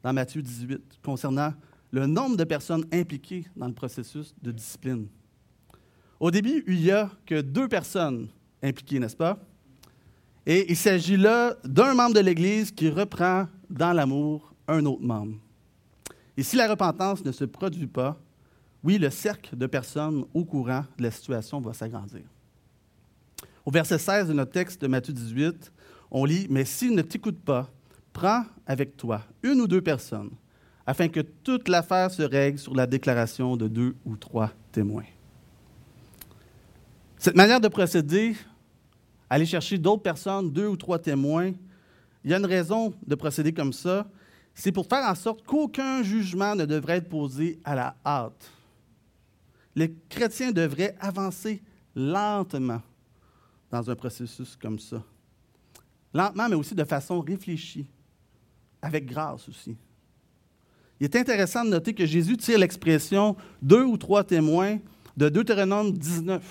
dans 0.02 0.14
Matthieu 0.14 0.42
18 0.42 1.00
concernant 1.04 1.54
le 1.92 2.06
nombre 2.06 2.38
de 2.38 2.44
personnes 2.44 2.86
impliquées 2.92 3.46
dans 3.56 3.68
le 3.68 3.74
processus 3.74 4.34
de 4.42 4.52
discipline. 4.52 5.08
Au 6.20 6.32
début, 6.32 6.64
il 6.68 6.82
n'y 6.82 6.92
a 6.92 7.12
que 7.26 7.42
deux 7.42 7.68
personnes 7.68 8.28
impliquées, 8.64 9.00
n'est-ce 9.00 9.16
pas? 9.16 9.38
Et 10.46 10.72
il 10.72 10.78
s'agit 10.78 11.18
là 11.18 11.56
d'un 11.64 11.94
membre 11.94 12.16
de 12.16 12.22
l'Église 12.22 12.72
qui 12.72 12.90
reprend 12.90 13.48
dans 13.70 13.94
l'amour 13.94 14.54
un 14.68 14.86
autre 14.86 15.04
membre. 15.04 15.36
Et 16.36 16.44
si 16.44 16.56
la 16.56 16.70
repentance 16.70 17.24
ne 17.24 17.32
se 17.32 17.46
produit 17.46 17.88
pas, 17.88 18.18
oui, 18.84 18.98
le 18.98 19.10
cercle 19.10 19.56
de 19.56 19.66
personnes 19.66 20.26
au 20.34 20.46
courant 20.46 20.86
de 20.98 21.04
la 21.04 21.12
situation 21.12 21.60
va 21.60 21.74
s'agrandir. 21.74 22.22
Au 23.66 23.72
verset 23.72 23.98
16 23.98 24.30
de 24.30 24.34
notre 24.34 24.52
texte 24.52 24.82
de 24.82 24.88
Matthieu 24.88 25.14
18, 25.14 25.72
on 26.12 26.26
lit 26.26 26.48
Mais 26.50 26.64
s'il 26.64 26.96
ne 26.96 27.02
t'écoute 27.02 27.40
pas, 27.40 27.70
prends 28.14 28.46
avec 28.66 28.96
toi 28.96 29.24
une 29.44 29.62
ou 29.62 29.68
deux 29.68 29.82
personnes, 29.82 30.32
afin 30.86 31.10
que 31.10 31.20
toute 31.20 31.68
l'affaire 31.68 32.12
se 32.12 32.22
règle 32.22 32.60
sur 32.60 32.74
la 32.74 32.88
déclaration 32.88 33.58
de 33.58 33.68
deux 33.68 33.96
ou 34.06 34.16
trois 34.16 34.52
témoins. 34.72 35.04
Cette 37.18 37.36
manière 37.36 37.60
de 37.60 37.68
procéder, 37.68 38.36
aller 39.30 39.46
chercher 39.46 39.78
d'autres 39.78 40.04
personnes, 40.04 40.52
deux 40.52 40.68
ou 40.68 40.78
trois 40.78 41.00
témoins, 41.00 41.52
il 42.24 42.32
y 42.32 42.34
a 42.34 42.38
une 42.38 42.46
raison 42.46 42.94
de 43.06 43.16
procéder 43.16 43.54
comme 43.54 43.74
ça. 43.74 44.08
C'est 44.54 44.72
pour 44.72 44.88
faire 44.88 45.06
en 45.06 45.16
sorte 45.16 45.44
qu'aucun 45.46 46.04
jugement 46.04 46.56
ne 46.56 46.66
devrait 46.66 46.98
être 46.98 47.10
posé 47.10 47.60
à 47.64 47.76
la 47.76 47.96
hâte 48.06 48.52
les 49.78 49.94
chrétiens 50.10 50.52
devraient 50.52 50.96
avancer 51.00 51.62
lentement 51.96 52.82
dans 53.70 53.92
un 53.92 53.96
processus 53.96 54.56
comme 54.56 54.80
ça. 54.80 55.04
Lentement, 56.12 56.50
mais 56.50 56.56
aussi 56.56 56.74
de 56.74 56.84
façon 56.84 57.22
réfléchie, 57.22 57.86
avec 58.82 59.06
grâce 59.06 59.48
aussi. 59.48 59.78
Il 61.00 61.04
est 61.04 61.16
intéressant 61.16 61.64
de 61.64 61.70
noter 61.70 61.94
que 61.94 62.08
Jésus 62.08 62.38
tire 62.38 62.58
l'expression 62.58 63.36
deux 63.62 63.84
ou 63.84 63.98
trois 63.98 64.24
témoins 64.24 64.80
de 65.16 65.30
Deutéronome 65.30 65.92
19, 65.92 66.44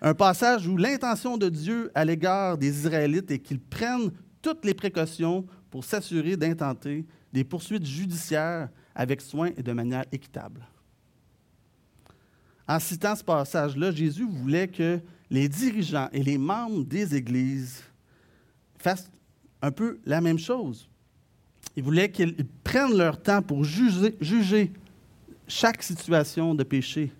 un 0.00 0.14
passage 0.14 0.66
où 0.66 0.78
l'intention 0.78 1.36
de 1.36 1.50
Dieu 1.50 1.90
à 1.94 2.02
l'égard 2.02 2.56
des 2.56 2.70
Israélites 2.70 3.30
est 3.30 3.40
qu'ils 3.40 3.60
prennent 3.60 4.10
toutes 4.40 4.64
les 4.64 4.74
précautions 4.74 5.44
pour 5.68 5.84
s'assurer 5.84 6.38
d'intenter 6.38 7.04
des 7.30 7.44
poursuites 7.44 7.84
judiciaires 7.84 8.70
avec 8.94 9.20
soin 9.20 9.50
et 9.54 9.62
de 9.62 9.72
manière 9.72 10.06
équitable. 10.12 10.66
En 12.68 12.78
citant 12.78 13.16
ce 13.16 13.24
passage-là, 13.24 13.90
Jésus 13.90 14.26
voulait 14.28 14.68
que 14.68 15.00
les 15.30 15.48
dirigeants 15.48 16.10
et 16.12 16.22
les 16.22 16.36
membres 16.36 16.84
des 16.84 17.16
églises 17.16 17.82
fassent 18.78 19.10
un 19.62 19.70
peu 19.70 19.98
la 20.04 20.20
même 20.20 20.38
chose. 20.38 20.88
Il 21.76 21.82
voulait 21.82 22.10
qu'ils 22.10 22.36
prennent 22.62 22.96
leur 22.96 23.20
temps 23.20 23.40
pour 23.40 23.64
juger, 23.64 24.72
chaque 25.46 25.82
situation 25.82 26.54
de 26.54 26.62
péché. 26.62 27.10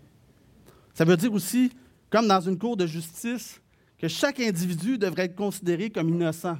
Ça 0.92 1.04
veut 1.04 1.16
dire 1.16 1.32
aussi, 1.32 1.70
comme 2.10 2.28
dans 2.28 2.40
une 2.40 2.58
cour 2.58 2.76
de 2.76 2.86
justice, 2.86 3.60
que 3.96 4.06
chaque 4.06 4.40
individu 4.40 4.98
devrait 4.98 5.24
être 5.24 5.34
considéré 5.34 5.88
comme 5.88 6.10
innocent 6.10 6.58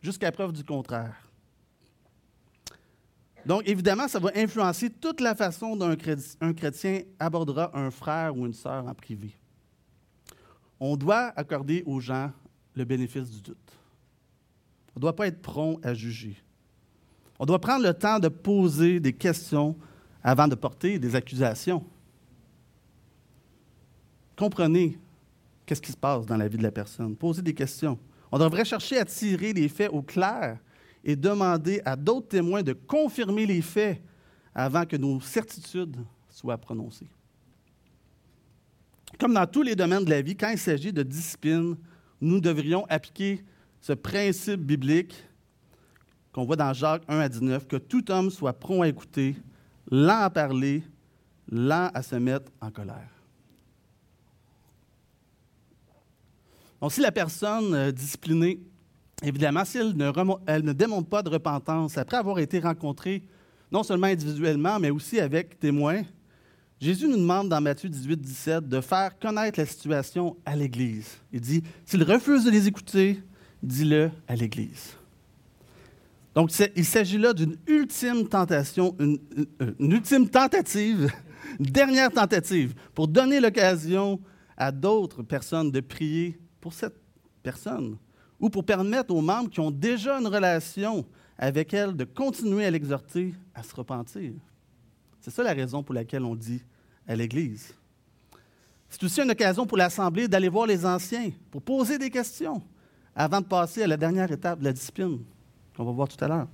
jusqu'à 0.00 0.30
preuve 0.30 0.52
du 0.52 0.62
contraire. 0.62 1.27
Donc, 3.48 3.62
évidemment, 3.66 4.06
ça 4.08 4.18
va 4.18 4.30
influencer 4.34 4.90
toute 4.90 5.22
la 5.22 5.34
façon 5.34 5.74
dont 5.74 5.96
un 6.42 6.52
chrétien 6.52 7.00
abordera 7.18 7.70
un 7.74 7.90
frère 7.90 8.36
ou 8.36 8.44
une 8.44 8.52
sœur 8.52 8.86
en 8.86 8.92
privé. 8.92 9.34
On 10.78 10.98
doit 10.98 11.32
accorder 11.34 11.82
aux 11.86 11.98
gens 11.98 12.30
le 12.74 12.84
bénéfice 12.84 13.30
du 13.30 13.40
doute. 13.40 13.72
On 14.94 14.98
ne 14.98 15.00
doit 15.00 15.16
pas 15.16 15.28
être 15.28 15.40
prompt 15.40 15.80
à 15.82 15.94
juger. 15.94 16.36
On 17.38 17.46
doit 17.46 17.58
prendre 17.58 17.86
le 17.86 17.94
temps 17.94 18.18
de 18.18 18.28
poser 18.28 19.00
des 19.00 19.14
questions 19.14 19.74
avant 20.22 20.46
de 20.46 20.54
porter 20.54 20.98
des 20.98 21.16
accusations. 21.16 21.82
Comprenez 24.36 24.98
qu'est-ce 25.64 25.80
qui 25.80 25.92
se 25.92 25.96
passe 25.96 26.26
dans 26.26 26.36
la 26.36 26.48
vie 26.48 26.58
de 26.58 26.62
la 26.62 26.70
personne. 26.70 27.16
Posez 27.16 27.40
des 27.40 27.54
questions. 27.54 27.98
On 28.30 28.38
devrait 28.38 28.66
chercher 28.66 28.98
à 28.98 29.06
tirer 29.06 29.54
les 29.54 29.70
faits 29.70 29.90
au 29.90 30.02
clair 30.02 30.58
et 31.04 31.16
demander 31.16 31.80
à 31.84 31.96
d'autres 31.96 32.28
témoins 32.28 32.62
de 32.62 32.72
confirmer 32.72 33.46
les 33.46 33.62
faits 33.62 34.02
avant 34.54 34.84
que 34.84 34.96
nos 34.96 35.20
certitudes 35.20 35.96
soient 36.28 36.58
prononcées. 36.58 37.08
Comme 39.18 39.34
dans 39.34 39.46
tous 39.46 39.62
les 39.62 39.74
domaines 39.74 40.04
de 40.04 40.10
la 40.10 40.22
vie, 40.22 40.36
quand 40.36 40.50
il 40.50 40.58
s'agit 40.58 40.92
de 40.92 41.02
discipline, 41.02 41.76
nous 42.20 42.40
devrions 42.40 42.84
appliquer 42.88 43.44
ce 43.80 43.92
principe 43.92 44.60
biblique 44.60 45.14
qu'on 46.32 46.44
voit 46.44 46.56
dans 46.56 46.72
Jacques 46.72 47.04
1 47.08 47.18
à 47.20 47.28
19, 47.28 47.66
que 47.66 47.76
tout 47.76 48.10
homme 48.10 48.30
soit 48.30 48.52
prompt 48.52 48.82
à 48.82 48.88
écouter, 48.88 49.36
lent 49.90 50.22
à 50.22 50.30
parler, 50.30 50.82
lent 51.50 51.90
à 51.94 52.02
se 52.02 52.16
mettre 52.16 52.50
en 52.60 52.70
colère. 52.70 53.10
Donc, 56.80 56.92
si 56.92 57.00
la 57.00 57.10
personne 57.10 57.74
euh, 57.74 57.90
disciplinée 57.90 58.60
Évidemment, 59.22 59.64
si 59.64 59.78
elle 59.78 59.96
ne, 59.96 60.72
démontre 60.72 61.08
pas 61.08 61.22
de 61.22 61.28
repentance 61.28 61.98
après 61.98 62.16
avoir 62.16 62.38
été 62.38 62.60
rencontrée, 62.60 63.24
non 63.72 63.82
seulement 63.82 64.06
individuellement, 64.06 64.78
mais 64.78 64.90
aussi 64.90 65.18
avec 65.18 65.58
témoins, 65.58 66.02
Jésus 66.80 67.08
nous 67.08 67.16
demande 67.16 67.48
dans 67.48 67.60
Matthieu 67.60 67.88
18, 67.88 68.16
17 68.16 68.68
de 68.68 68.80
faire 68.80 69.18
connaître 69.18 69.58
la 69.58 69.66
situation 69.66 70.36
à 70.46 70.54
l'Église. 70.54 71.16
Il 71.32 71.40
dit, 71.40 71.62
s'il 71.84 72.04
refuse 72.04 72.44
de 72.44 72.50
les 72.50 72.68
écouter, 72.68 73.20
dis-le 73.62 74.12
à 74.28 74.36
l'Église. 74.36 74.94
Donc, 76.36 76.52
il 76.76 76.84
s'agit 76.84 77.18
là 77.18 77.32
d'une 77.32 77.56
ultime 77.66 78.28
tentation, 78.28 78.94
une, 79.00 79.18
une, 79.80 79.92
ultime 79.92 80.28
tentative, 80.28 81.10
une 81.58 81.66
dernière 81.66 82.12
tentative, 82.12 82.74
pour 82.94 83.08
donner 83.08 83.40
l'occasion 83.40 84.20
à 84.56 84.70
d'autres 84.70 85.24
personnes 85.24 85.72
de 85.72 85.80
prier 85.80 86.38
pour 86.60 86.72
cette 86.72 86.94
personne 87.42 87.96
ou 88.40 88.50
pour 88.50 88.64
permettre 88.64 89.14
aux 89.14 89.20
membres 89.20 89.50
qui 89.50 89.60
ont 89.60 89.70
déjà 89.70 90.18
une 90.18 90.26
relation 90.26 91.04
avec 91.36 91.72
elle 91.74 91.96
de 91.96 92.04
continuer 92.04 92.64
à 92.66 92.70
l'exhorter 92.70 93.34
à 93.54 93.62
se 93.62 93.74
repentir. 93.74 94.32
C'est 95.20 95.30
ça 95.30 95.42
la 95.42 95.52
raison 95.52 95.82
pour 95.82 95.94
laquelle 95.94 96.24
on 96.24 96.34
dit 96.34 96.62
à 97.06 97.16
l'Église. 97.16 97.74
C'est 98.88 99.02
aussi 99.04 99.20
une 99.20 99.30
occasion 99.30 99.66
pour 99.66 99.76
l'Assemblée 99.76 100.28
d'aller 100.28 100.48
voir 100.48 100.66
les 100.66 100.86
anciens 100.86 101.30
pour 101.50 101.62
poser 101.62 101.98
des 101.98 102.10
questions 102.10 102.62
avant 103.14 103.40
de 103.40 103.46
passer 103.46 103.82
à 103.82 103.86
la 103.86 103.96
dernière 103.96 104.30
étape 104.30 104.60
de 104.60 104.64
la 104.64 104.72
discipline, 104.72 105.18
qu'on 105.76 105.84
va 105.84 105.92
voir 105.92 106.08
tout 106.08 106.22
à 106.24 106.28
l'heure. 106.28 106.48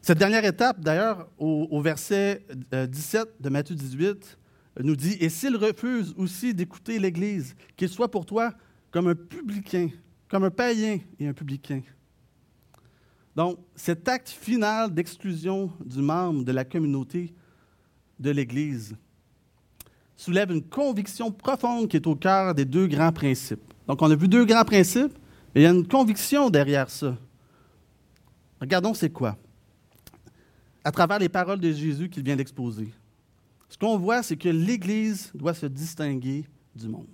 Cette 0.00 0.18
dernière 0.18 0.44
étape, 0.44 0.80
d'ailleurs, 0.80 1.28
au, 1.38 1.80
verset 1.80 2.44
17 2.72 3.20
euh, 3.20 3.24
de 3.40 3.48
Matthieu 3.48 3.74
18, 3.74 4.36
nous 4.82 4.96
dit, 4.96 5.16
et 5.20 5.28
s'il 5.28 5.56
refuse 5.56 6.14
aussi 6.16 6.52
d'écouter 6.52 6.98
l'Église, 6.98 7.54
qu'il 7.76 7.88
soit 7.88 8.10
pour 8.10 8.26
toi 8.26 8.52
comme 8.90 9.08
un 9.08 9.14
publicain, 9.14 9.88
comme 10.28 10.44
un 10.44 10.50
païen 10.50 10.98
et 11.18 11.28
un 11.28 11.32
publicain. 11.32 11.82
Donc, 13.36 13.58
cet 13.74 14.08
acte 14.08 14.28
final 14.28 14.92
d'exclusion 14.92 15.72
du 15.84 16.00
membre 16.00 16.44
de 16.44 16.52
la 16.52 16.64
communauté 16.64 17.34
de 18.18 18.30
l'Église 18.30 18.96
soulève 20.16 20.52
une 20.52 20.62
conviction 20.62 21.32
profonde 21.32 21.88
qui 21.88 21.96
est 21.96 22.06
au 22.06 22.14
cœur 22.14 22.54
des 22.54 22.64
deux 22.64 22.86
grands 22.86 23.12
principes. 23.12 23.72
Donc, 23.86 24.00
on 24.00 24.10
a 24.10 24.14
vu 24.14 24.28
deux 24.28 24.44
grands 24.44 24.64
principes, 24.64 25.18
mais 25.54 25.62
il 25.62 25.64
y 25.64 25.66
a 25.66 25.70
une 25.70 25.86
conviction 25.86 26.50
derrière 26.50 26.88
ça. 26.88 27.16
Regardons 28.60 28.94
c'est 28.94 29.10
quoi. 29.10 29.36
À 30.84 30.92
travers 30.92 31.18
les 31.18 31.28
paroles 31.28 31.60
de 31.60 31.72
Jésus 31.72 32.08
qu'il 32.08 32.22
vient 32.22 32.36
d'exposer. 32.36 32.92
Ce 33.74 33.78
qu'on 33.78 33.98
voit, 33.98 34.22
c'est 34.22 34.36
que 34.36 34.48
l'Église 34.48 35.32
doit 35.34 35.52
se 35.52 35.66
distinguer 35.66 36.44
du 36.76 36.86
monde. 36.86 37.08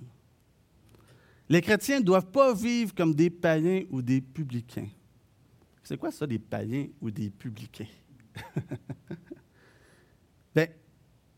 Les 1.49 1.63
chrétiens 1.63 2.01
ne 2.01 2.05
doivent 2.05 2.31
pas 2.31 2.53
vivre 2.53 2.95
comme 2.95 3.15
des 3.15 3.31
païens 3.31 3.85
ou 3.89 4.03
des 4.03 4.21
publicains. 4.21 4.89
C'est 5.83 5.97
quoi 5.97 6.13
ça, 6.13 6.27
des 6.27 6.39
païens 6.39 6.89
ou 7.01 7.11
des 7.11 7.31
publicains? 7.31 7.87
Bien, 10.55 10.67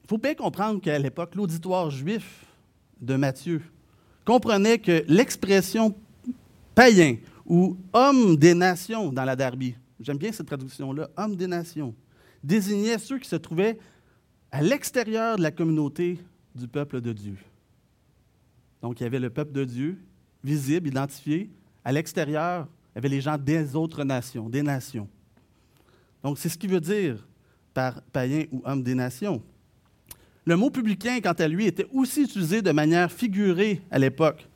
il 0.02 0.08
faut 0.08 0.18
bien 0.18 0.35
comprendre 0.35 0.80
qu'à 0.80 0.98
l'époque, 0.98 1.37
l'auditoire 1.37 1.88
juif 1.88 2.44
de 3.00 3.14
Matthieu 3.14 3.62
comprenait 4.24 4.80
que 4.80 5.04
l'expression 5.06 5.94
païen 6.74 7.18
ou 7.46 7.76
homme 7.92 8.37
des 8.37 8.54
nations 8.54 9.12
dans 9.12 9.24
la 9.24 9.37
Darby, 9.37 9.76
j'aime 10.00 10.18
bien 10.18 10.32
cette 10.32 10.48
traduction-là, 10.48 11.11
homme 11.16 11.37
des 11.37 11.46
nations, 11.46 11.94
désignait 12.42 12.98
ceux 12.98 13.20
qui 13.20 13.28
se 13.28 13.37
trouvaient 13.37 13.78
à 14.52 14.60
l'extérieur 14.62 15.36
de 15.36 15.42
la 15.42 15.50
communauté 15.50 16.18
du 16.54 16.68
peuple 16.68 17.00
de 17.00 17.12
Dieu. 17.12 17.36
Donc, 18.82 19.00
il 19.00 19.04
y 19.04 19.06
avait 19.06 19.18
le 19.18 19.30
peuple 19.30 19.52
de 19.52 19.64
Dieu, 19.64 19.98
visible, 20.44 20.88
identifié. 20.88 21.50
À 21.84 21.90
l'extérieur, 21.90 22.68
il 22.92 22.96
y 22.96 22.98
avait 22.98 23.08
les 23.08 23.22
gens 23.22 23.38
des 23.38 23.74
autres 23.74 24.04
nations, 24.04 24.50
des 24.50 24.62
nations. 24.62 25.08
Donc, 26.22 26.38
c'est 26.38 26.50
ce 26.50 26.58
qu'il 26.58 26.70
veut 26.70 26.80
dire 26.80 27.26
par 27.72 28.02
païen 28.02 28.44
ou 28.52 28.60
homme 28.64 28.82
des 28.82 28.94
nations. 28.94 29.42
Le 30.44 30.56
mot 30.56 30.70
publicain, 30.70 31.20
quant 31.22 31.32
à 31.32 31.48
lui, 31.48 31.66
était 31.66 31.86
aussi 31.92 32.24
utilisé 32.24 32.60
de 32.60 32.72
manière 32.72 33.10
figurée 33.10 33.80
à 33.90 33.98
l'époque. 33.98 34.46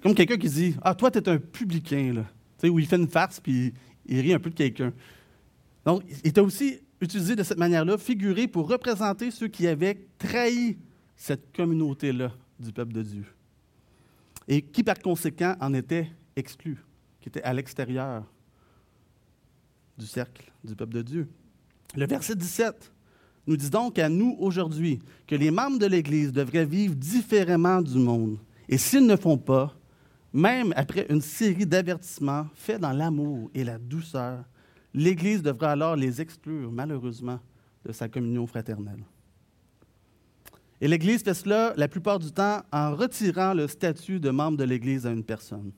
Comme 0.00 0.14
quelqu'un 0.14 0.38
qui 0.38 0.48
dit 0.48 0.76
Ah, 0.80 0.94
toi, 0.94 1.10
tu 1.10 1.18
es 1.18 1.28
un 1.28 1.38
publicain, 1.38 2.14
là. 2.14 2.22
Tu 2.58 2.66
sais, 2.66 2.68
où 2.70 2.78
il 2.78 2.86
fait 2.86 2.96
une 2.96 3.08
farce 3.08 3.38
puis 3.38 3.74
il 4.06 4.20
rit 4.20 4.32
un 4.32 4.38
peu 4.38 4.48
de 4.48 4.54
quelqu'un. 4.54 4.92
Donc, 5.84 6.04
il 6.08 6.28
était 6.28 6.40
aussi 6.40 6.80
utilisé 7.00 7.36
de 7.36 7.42
cette 7.42 7.58
manière-là, 7.58 7.98
figuré 7.98 8.48
pour 8.48 8.68
représenter 8.68 9.30
ceux 9.30 9.48
qui 9.48 9.66
avaient 9.66 10.06
trahi 10.18 10.78
cette 11.16 11.54
communauté-là 11.54 12.32
du 12.58 12.72
peuple 12.72 12.92
de 12.92 13.02
Dieu. 13.02 13.24
Et 14.48 14.62
qui, 14.62 14.82
par 14.82 14.98
conséquent, 14.98 15.56
en 15.60 15.74
étaient 15.74 16.10
exclus, 16.36 16.78
qui 17.20 17.28
étaient 17.28 17.42
à 17.42 17.52
l'extérieur 17.52 18.24
du 19.98 20.06
cercle 20.06 20.50
du 20.62 20.74
peuple 20.74 20.94
de 20.94 21.02
Dieu. 21.02 21.28
Le 21.94 22.06
verset 22.06 22.34
17 22.36 22.92
nous 23.46 23.56
dit 23.56 23.70
donc 23.70 23.98
à 23.98 24.08
nous 24.08 24.36
aujourd'hui 24.38 24.98
que 25.26 25.34
les 25.34 25.50
membres 25.50 25.78
de 25.78 25.86
l'Église 25.86 26.32
devraient 26.32 26.66
vivre 26.66 26.94
différemment 26.94 27.80
du 27.80 27.98
monde. 27.98 28.38
Et 28.68 28.78
s'ils 28.78 29.06
ne 29.06 29.16
font 29.16 29.38
pas, 29.38 29.74
même 30.32 30.72
après 30.76 31.06
une 31.08 31.20
série 31.20 31.66
d'avertissements 31.66 32.46
faits 32.54 32.80
dans 32.80 32.92
l'amour 32.92 33.50
et 33.54 33.64
la 33.64 33.78
douceur, 33.78 34.44
l'Église 34.96 35.42
devra 35.42 35.72
alors 35.72 35.94
les 35.94 36.20
exclure, 36.20 36.72
malheureusement, 36.72 37.38
de 37.84 37.92
sa 37.92 38.08
communion 38.08 38.46
fraternelle. 38.46 39.04
Et 40.80 40.88
l'Église 40.88 41.22
fait 41.22 41.34
cela 41.34 41.74
la 41.76 41.86
plupart 41.86 42.18
du 42.18 42.32
temps 42.32 42.62
en 42.72 42.94
retirant 42.94 43.54
le 43.54 43.68
statut 43.68 44.18
de 44.18 44.30
membre 44.30 44.58
de 44.58 44.64
l'Église 44.64 45.06
à 45.06 45.10
une 45.10 45.22
personne. 45.22 45.70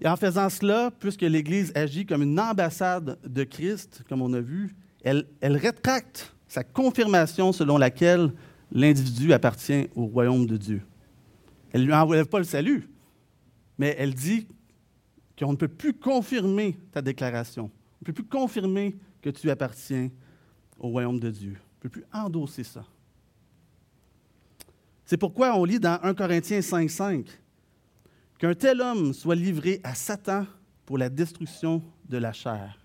Et 0.00 0.08
en 0.08 0.16
faisant 0.16 0.48
cela, 0.48 0.90
puisque 0.98 1.22
l'Église 1.22 1.72
agit 1.74 2.06
comme 2.06 2.22
une 2.22 2.38
ambassade 2.38 3.18
de 3.24 3.44
Christ, 3.44 4.02
comme 4.08 4.22
on 4.22 4.32
a 4.32 4.40
vu, 4.40 4.74
elle, 5.02 5.26
rétracte 5.42 6.34
sa 6.48 6.64
confirmation 6.64 7.52
selon 7.52 7.76
laquelle 7.76 8.32
l'individu 8.72 9.32
appartient 9.32 9.88
au 9.94 10.06
royaume 10.06 10.46
de 10.46 10.56
Dieu. 10.56 10.82
Elle 11.72 11.82
ne 11.82 11.86
lui 11.86 11.92
enlève 11.92 12.26
pas 12.26 12.38
le 12.38 12.44
salut, 12.44 12.88
mais 13.78 13.94
elle 13.98 14.14
dit 14.14 14.46
qu'on 15.38 15.52
ne 15.52 15.56
peut 15.56 15.68
plus 15.68 15.94
confirmer 15.94 16.78
ta 16.92 17.02
déclaration. 17.02 17.64
On 17.64 17.98
ne 18.02 18.06
peut 18.06 18.12
plus 18.12 18.24
confirmer 18.24 18.96
que 19.20 19.30
tu 19.30 19.50
appartiens 19.50 20.10
au 20.78 20.88
royaume 20.88 21.18
de 21.18 21.30
Dieu. 21.30 21.56
On 21.56 21.76
ne 21.78 21.80
peut 21.80 21.88
plus 21.88 22.04
endosser 22.12 22.64
ça. 22.64 22.84
C'est 25.04 25.16
pourquoi 25.16 25.56
on 25.56 25.64
lit 25.64 25.80
dans 25.80 25.98
1 26.02 26.14
Corinthiens 26.14 26.60
5.5 26.60 27.26
qu'un 28.38 28.54
tel 28.54 28.80
homme 28.80 29.12
soit 29.12 29.34
livré 29.34 29.80
à 29.84 29.94
Satan 29.94 30.46
pour 30.86 30.98
la 30.98 31.08
destruction 31.08 31.82
de 32.08 32.18
la 32.18 32.32
chair. 32.32 32.78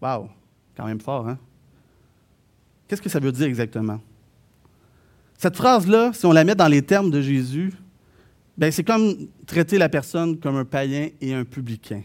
Wow, 0.00 0.28
quand 0.76 0.86
même 0.86 1.00
fort, 1.00 1.28
hein? 1.28 1.38
Qu'est-ce 2.86 3.02
que 3.02 3.08
ça 3.08 3.20
veut 3.20 3.32
dire 3.32 3.46
exactement? 3.46 4.00
Cette 5.36 5.56
phrase-là, 5.56 6.12
si 6.12 6.24
on 6.26 6.32
la 6.32 6.44
met 6.44 6.54
dans 6.54 6.68
les 6.68 6.82
termes 6.82 7.10
de 7.10 7.20
Jésus, 7.20 7.72
c'est 8.60 8.84
comme 8.84 9.28
traiter 9.46 9.78
la 9.78 9.88
personne 9.88 10.38
comme 10.38 10.56
un 10.56 10.64
païen 10.64 11.10
et 11.20 11.32
un 11.32 11.44
publicain. 11.44 12.02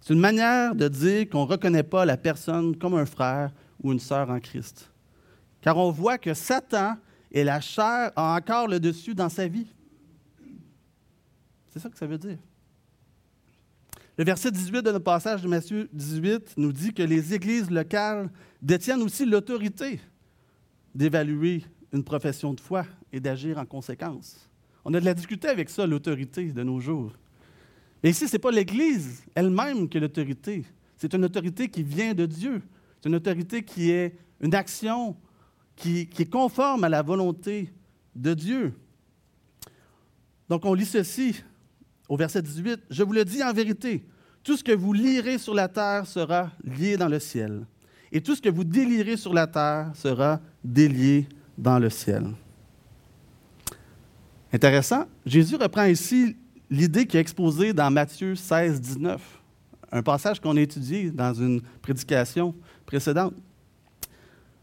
C'est 0.00 0.14
une 0.14 0.20
manière 0.20 0.74
de 0.74 0.88
dire 0.88 1.28
qu'on 1.28 1.44
ne 1.44 1.50
reconnaît 1.50 1.82
pas 1.82 2.04
la 2.04 2.16
personne 2.16 2.76
comme 2.76 2.94
un 2.94 3.06
frère 3.06 3.52
ou 3.82 3.92
une 3.92 4.00
sœur 4.00 4.30
en 4.30 4.40
Christ. 4.40 4.90
Car 5.60 5.76
on 5.76 5.90
voit 5.90 6.18
que 6.18 6.34
Satan 6.34 6.96
et 7.30 7.44
la 7.44 7.60
chair 7.60 8.10
ont 8.16 8.34
encore 8.34 8.66
le 8.66 8.80
dessus 8.80 9.14
dans 9.14 9.28
sa 9.28 9.46
vie. 9.46 9.68
C'est 11.68 11.78
ça 11.78 11.88
que 11.88 11.98
ça 11.98 12.06
veut 12.06 12.18
dire. 12.18 12.38
Le 14.18 14.24
verset 14.24 14.50
18 14.50 14.82
de 14.82 14.90
notre 14.90 15.04
passage 15.04 15.42
de 15.42 15.48
Matthieu 15.48 15.88
18 15.92 16.54
nous 16.56 16.72
dit 16.72 16.92
que 16.92 17.02
les 17.02 17.32
églises 17.32 17.70
locales 17.70 18.28
détiennent 18.60 19.02
aussi 19.02 19.24
l'autorité 19.24 20.00
d'évaluer 20.94 21.64
une 21.92 22.02
profession 22.02 22.52
de 22.52 22.60
foi 22.60 22.84
et 23.12 23.20
d'agir 23.20 23.58
en 23.58 23.64
conséquence. 23.64 24.49
On 24.84 24.94
a 24.94 25.00
de 25.00 25.04
la 25.04 25.14
difficulté 25.14 25.48
avec 25.48 25.68
ça, 25.70 25.86
l'autorité 25.86 26.52
de 26.52 26.62
nos 26.62 26.80
jours. 26.80 27.12
Mais 28.02 28.10
ici, 28.10 28.26
ce 28.26 28.32
n'est 28.32 28.38
pas 28.38 28.50
l'Église 28.50 29.22
elle-même 29.34 29.88
qui 29.88 29.98
est 29.98 30.00
l'autorité. 30.00 30.64
C'est 30.96 31.12
une 31.14 31.24
autorité 31.24 31.68
qui 31.68 31.82
vient 31.82 32.14
de 32.14 32.26
Dieu. 32.26 32.62
C'est 33.00 33.08
une 33.08 33.14
autorité 33.14 33.62
qui 33.62 33.90
est 33.90 34.14
une 34.40 34.54
action 34.54 35.16
qui, 35.76 36.06
qui, 36.06 36.22
est 36.22 36.30
conforme 36.30 36.84
à 36.84 36.88
la 36.88 37.02
volonté 37.02 37.72
de 38.14 38.34
Dieu. 38.34 38.74
Donc, 40.48 40.64
on 40.64 40.74
lit 40.74 40.86
ceci 40.86 41.42
au 42.08 42.16
verset 42.16 42.42
18. 42.42 42.80
Je 42.90 43.02
vous 43.02 43.12
le 43.12 43.24
dis 43.24 43.42
en 43.42 43.52
vérité, 43.52 44.04
tout 44.42 44.56
ce 44.56 44.64
que 44.64 44.72
vous 44.72 44.92
lirez 44.92 45.38
sur 45.38 45.54
la 45.54 45.68
terre 45.68 46.06
sera 46.06 46.50
lié 46.64 46.96
dans 46.96 47.08
le 47.08 47.18
ciel. 47.18 47.66
Et 48.12 48.20
tout 48.20 48.34
ce 48.34 48.42
que 48.42 48.48
vous 48.48 48.64
délirez 48.64 49.16
sur 49.16 49.32
la 49.32 49.46
terre 49.46 49.92
sera 49.94 50.40
délié 50.64 51.28
dans 51.56 51.78
le 51.78 51.90
ciel. 51.90 52.26
Intéressant. 54.52 55.06
Jésus 55.24 55.56
reprend 55.56 55.84
ici 55.84 56.36
l'idée 56.70 57.06
qui 57.06 57.16
est 57.16 57.20
exposée 57.20 57.72
dans 57.72 57.90
Matthieu 57.90 58.34
16, 58.34 58.80
19, 58.80 59.20
un 59.92 60.02
passage 60.02 60.40
qu'on 60.40 60.56
a 60.56 60.60
étudié 60.60 61.10
dans 61.10 61.34
une 61.34 61.60
prédication 61.82 62.54
précédente. 62.86 63.34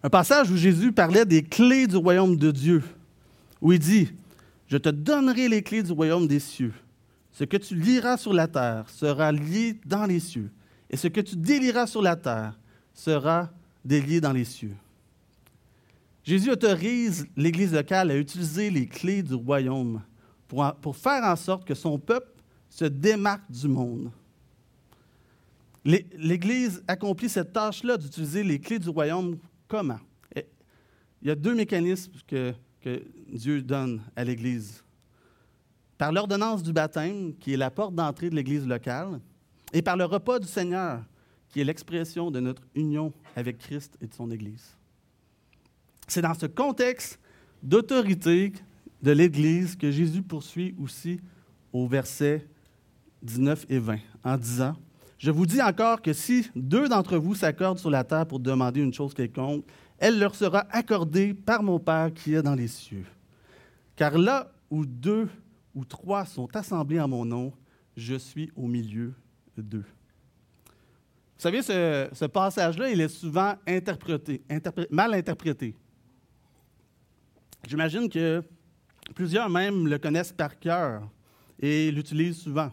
Un 0.04 0.10
passage 0.10 0.52
où 0.52 0.58
Jésus 0.58 0.92
parlait 0.92 1.26
des 1.26 1.44
clés 1.44 1.88
du 1.88 1.96
royaume 1.96 2.36
de 2.36 2.52
Dieu, 2.52 2.84
où 3.62 3.72
il 3.72 3.80
dit, 3.80 4.10
Je 4.68 4.78
te 4.78 4.90
donnerai 4.90 5.48
les 5.48 5.62
clés 5.62 5.84
du 5.84 5.92
royaume 5.92 6.28
des 6.28 6.40
cieux. 6.40 6.74
Ce 7.32 7.44
que 7.44 7.58
tu 7.58 7.76
liras 7.76 8.18
sur 8.18 8.34
la 8.34 8.48
terre 8.48 8.90
sera 8.90 9.32
lié 9.32 9.80
dans 9.86 10.06
les 10.06 10.20
cieux, 10.20 10.50
et 10.90 10.98
ce 10.98 11.08
que 11.08 11.22
tu 11.22 11.36
délieras 11.36 11.88
sur 11.88 12.02
la 12.02 12.16
terre 12.16 12.58
sera 12.94 13.50
délié 13.86 14.20
dans 14.20 14.34
les 14.34 14.46
cieux. 14.46 14.76
Jésus 16.28 16.52
autorise 16.52 17.26
l'Église 17.38 17.74
locale 17.74 18.12
à 18.12 18.18
utiliser 18.18 18.70
les 18.70 18.86
clés 18.86 19.24
du 19.24 19.34
royaume 19.34 20.02
pour, 20.50 20.98
faire 20.98 21.24
en 21.24 21.38
sorte 21.38 21.66
que 21.66 21.74
son 21.74 21.98
peuple 21.98 22.44
se 22.70 22.84
démarque 22.84 23.50
du 23.50 23.70
monde. 23.70 24.12
L'Église 25.86 26.84
accomplit 26.86 27.30
cette 27.30 27.54
tâche-là 27.54 27.96
d'utiliser 27.96 28.44
les 28.44 28.60
clés 28.60 28.78
du 28.78 28.90
royaume 28.90 29.38
comment? 29.70 30.00
Il 30.36 31.30
y 31.30 31.32
a 31.32 31.36
deux 31.36 31.56
mécanismes 31.56 32.12
que 32.28 32.54
Dieu 33.32 33.62
donne 33.62 34.02
à 34.14 34.26
l'Église. 34.26 34.84
Par 35.98 36.12
l'ordonnance 36.12 36.62
du 36.62 36.74
baptême, 36.74 37.36
qui 37.40 37.54
est 37.54 37.58
la 37.58 37.72
porte 37.72 37.96
d'entrée 37.96 38.30
de 38.30 38.36
l'Église 38.36 38.68
locale, 38.68 39.22
et 39.72 39.82
par 39.82 39.96
le 39.96 40.04
repas 40.04 40.40
du 40.40 40.48
Seigneur, 40.48 41.06
qui 41.48 41.62
est 41.62 41.64
l'expression 41.64 42.30
de 42.32 42.42
notre 42.42 42.64
union 42.76 43.14
avec 43.34 43.60
Christ 43.60 43.98
et 44.02 44.08
de 44.08 44.14
son 44.14 44.30
Église. 44.30 44.78
C'est 46.08 46.22
dans 46.22 46.34
ce 46.34 46.46
contexte 46.46 47.20
d'autorité 47.62 48.54
de 49.02 49.12
l'Église 49.12 49.76
que 49.76 49.92
Jésus 49.92 50.22
poursuit 50.22 50.74
aussi 50.82 51.20
au 51.74 51.88
verset 51.88 52.48
19 53.22 53.66
et 53.70 53.80
20 53.80 54.00
en 54.24 54.38
disant 54.38 54.76
Je 55.18 55.32
vous 55.32 55.46
dis 55.46 55.62
encore 55.62 56.02
que 56.02 56.14
si 56.14 56.50
deux 56.56 56.88
d'entre 56.88 57.18
vous 57.18 57.36
s'accordent 57.36 57.80
sur 57.80 57.90
la 57.90 58.04
terre 58.04 58.26
pour 58.26 58.40
demander 58.40 58.82
une 58.82 58.94
chose 58.94 59.14
quelconque, 59.14 59.66
elle 59.98 60.20
leur 60.20 60.36
sera 60.36 60.66
accordée 60.72 61.34
par 61.34 61.62
mon 61.62 61.80
Père 61.80 62.14
qui 62.14 62.34
est 62.34 62.42
dans 62.42 62.56
les 62.56 62.68
cieux. 62.68 63.06
Car 63.96 64.18
là 64.18 64.52
où 64.70 64.86
deux 64.86 65.28
ou 65.76 65.84
trois 65.86 66.26
sont 66.26 66.56
assemblés 66.56 67.00
en 67.00 67.08
mon 67.08 67.26
nom, 67.26 67.54
je 67.96 68.16
suis 68.16 68.52
au 68.56 68.68
milieu 68.68 69.14
d'eux. 69.58 69.86
Vous 71.38 71.44
savez, 71.44 71.62
ce, 71.62 72.26
passage-là, 72.26 72.90
il 72.90 73.02
est 73.02 73.10
souvent 73.10 73.56
mal 74.90 75.14
interprété. 75.14 75.76
J'imagine 77.68 78.08
que 78.08 78.42
plusieurs 79.14 79.50
même 79.50 79.90
le 79.90 79.98
connaissent 79.98 80.32
par 80.32 80.58
cœur 80.58 81.02
et 81.60 81.92
l'utilisent 81.92 82.40
souvent. 82.40 82.72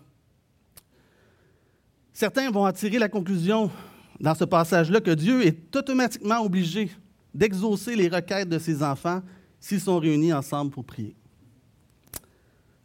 Certains 2.13 2.49
vont 2.49 2.65
en 2.65 2.73
tirer 2.73 3.01
la 3.01 3.09
conclusion 3.09 3.73
dans 4.21 4.37
ce 4.37 4.45
passage-là 4.45 5.01
que 5.01 5.11
Dieu 5.11 5.45
est 5.45 5.75
automatiquement 5.75 6.39
obligé 6.45 6.93
d'exaucer 7.35 7.97
les 7.97 8.07
requêtes 8.07 8.49
de 8.49 8.61
ses 8.61 8.85
enfants 8.85 9.21
s'ils 9.59 9.81
sont 9.81 9.99
réunis 9.99 10.33
ensemble 10.33 10.71
pour 10.71 10.85
prier. 10.85 11.17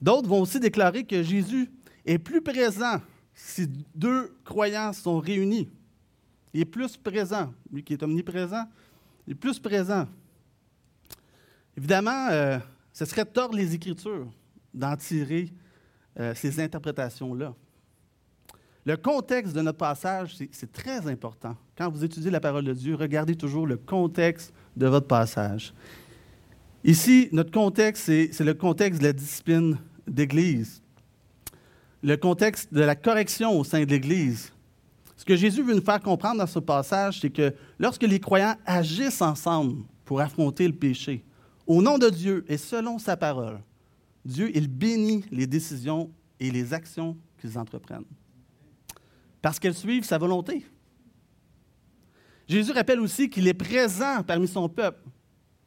D'autres 0.02 0.28
vont 0.28 0.42
aussi 0.42 0.60
déclarer 0.60 1.04
que 1.04 1.22
Jésus 1.22 1.70
est 2.08 2.18
plus 2.18 2.42
présent 2.42 3.02
si 3.36 3.68
deux 3.94 4.36
croyants 4.44 4.94
sont 4.94 5.20
réunis. 5.20 5.70
Il 6.56 6.62
est 6.62 6.66
plus 6.66 6.98
présent. 6.98 7.54
Lui 7.72 7.84
qui 7.84 7.94
est 7.94 8.02
omniprésent, 8.02 8.66
il 9.28 9.34
est 9.34 9.36
plus 9.36 9.60
présent. 9.60 10.08
Évidemment, 11.80 12.28
euh, 12.30 12.60
ce 12.92 13.06
serait 13.06 13.24
tordre 13.24 13.56
les 13.56 13.74
Écritures 13.74 14.28
d'en 14.74 14.98
tirer 14.98 15.50
euh, 16.20 16.36
ces 16.36 16.60
interprétations-là. 16.60 17.54
Le 18.86 18.98
contexte 18.98 19.56
de 19.56 19.62
notre 19.62 19.78
passage, 19.78 20.36
c'est 20.52 20.72
très 20.74 21.08
important. 21.08 21.56
Quand 21.78 21.90
vous 21.90 22.04
étudiez 22.04 22.32
la 22.32 22.42
parole 22.42 22.66
de 22.66 22.74
Dieu, 22.74 22.96
regardez 22.96 23.34
toujours 23.34 23.66
le 23.66 23.78
contexte 23.78 24.54
de 24.76 24.88
votre 24.88 25.08
passage. 25.08 25.74
Ici, 26.84 27.30
notre 27.32 27.52
contexte, 27.52 28.04
c'est 28.08 28.44
le 28.44 28.54
contexte 28.56 29.00
de 29.00 29.06
la 29.06 29.14
discipline 29.14 29.78
d'Église, 30.06 30.82
le 32.04 32.18
contexte 32.18 32.74
de 32.74 32.82
la 32.82 32.98
correction 32.98 33.58
au 33.58 33.64
sein 33.64 33.86
de 33.86 33.90
l'Église. 33.90 34.52
Ce 35.16 35.24
que 35.24 35.38
Jésus 35.38 35.64
veut 35.64 35.76
nous 35.76 35.82
faire 35.82 36.02
comprendre 36.02 36.40
dans 36.40 36.48
ce 36.48 36.60
passage, 36.60 37.22
c'est 37.22 37.30
que 37.30 37.54
lorsque 37.80 38.04
les 38.04 38.20
croyants 38.20 38.56
agissent 38.66 39.22
ensemble 39.22 39.86
pour 40.04 40.20
affronter 40.20 40.68
le 40.68 40.76
péché, 40.76 41.24
au 41.70 41.84
nom 41.84 42.00
de 42.00 42.10
Dieu 42.10 42.44
et 42.48 42.58
selon 42.58 42.98
sa 42.98 43.16
parole, 43.16 43.60
Dieu, 44.26 44.52
il 44.56 44.68
bénit 44.68 45.24
les 45.32 45.46
décisions 45.46 46.12
et 46.40 46.50
les 46.50 46.74
actions 46.74 47.16
qu'ils 47.40 47.60
entreprennent. 47.60 48.08
Parce 49.40 49.60
qu'elles 49.60 49.76
suivent 49.76 50.04
sa 50.04 50.18
volonté. 50.18 50.66
Jésus 52.48 52.72
rappelle 52.72 53.00
aussi 53.00 53.30
qu'il 53.30 53.48
est 53.48 53.54
présent 53.54 54.24
parmi 54.26 54.48
son 54.48 54.68
peuple. 54.68 55.08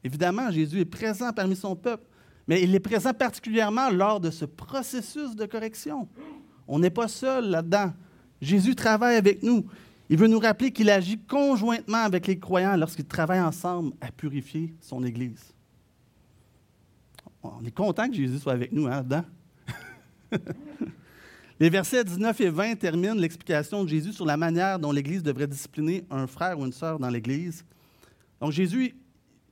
Évidemment, 0.02 0.50
Jésus 0.50 0.80
est 0.80 0.84
présent 0.84 1.32
parmi 1.32 1.54
son 1.54 1.76
peuple, 1.76 2.04
mais 2.48 2.60
il 2.60 2.74
est 2.74 2.80
présent 2.80 3.14
particulièrement 3.14 3.88
lors 3.88 4.18
de 4.18 4.30
ce 4.30 4.44
processus 4.44 5.36
de 5.36 5.46
correction. 5.46 6.08
On 6.66 6.80
n'est 6.80 6.90
pas 6.90 7.06
seul 7.06 7.48
là-dedans. 7.48 7.92
Jésus 8.40 8.74
travaille 8.74 9.14
avec 9.14 9.44
nous. 9.44 9.64
Il 10.10 10.18
veut 10.18 10.26
nous 10.26 10.40
rappeler 10.40 10.72
qu'il 10.72 10.90
agit 10.90 11.20
conjointement 11.20 11.98
avec 11.98 12.26
les 12.26 12.40
croyants 12.40 12.76
lorsqu'ils 12.76 13.06
travaillent 13.06 13.40
ensemble 13.40 13.92
à 14.00 14.10
purifier 14.10 14.74
son 14.80 15.04
Église. 15.04 15.51
On 17.42 17.64
est 17.64 17.74
content 17.74 18.09
que 18.09 18.14
Jésus 18.14 18.38
soit 18.38 18.52
avec 18.52 18.72
nous 18.72 18.87
hein, 18.87 18.90
là-dedans. 18.90 19.24
Les 21.61 21.70
versets 21.70 22.05
19 22.05 22.40
et 22.40 22.50
20 22.50 22.74
terminent 22.76 23.14
l'explication 23.14 23.85
de 23.85 23.88
Jésus 23.88 24.12
sur 24.12 24.26
la 24.26 24.37
manière 24.37 24.78
dont 24.78 24.90
l'Église 24.90 25.22
devrait 25.22 25.46
discipliner 25.46 26.05
un 26.11 26.26
frère 26.26 26.59
ou 26.59 26.66
une 26.66 26.72
sœur 26.72 26.98
dans 26.98 27.09
l'Église. 27.09 27.64
Donc 28.40 28.52
Jésus 28.52 28.96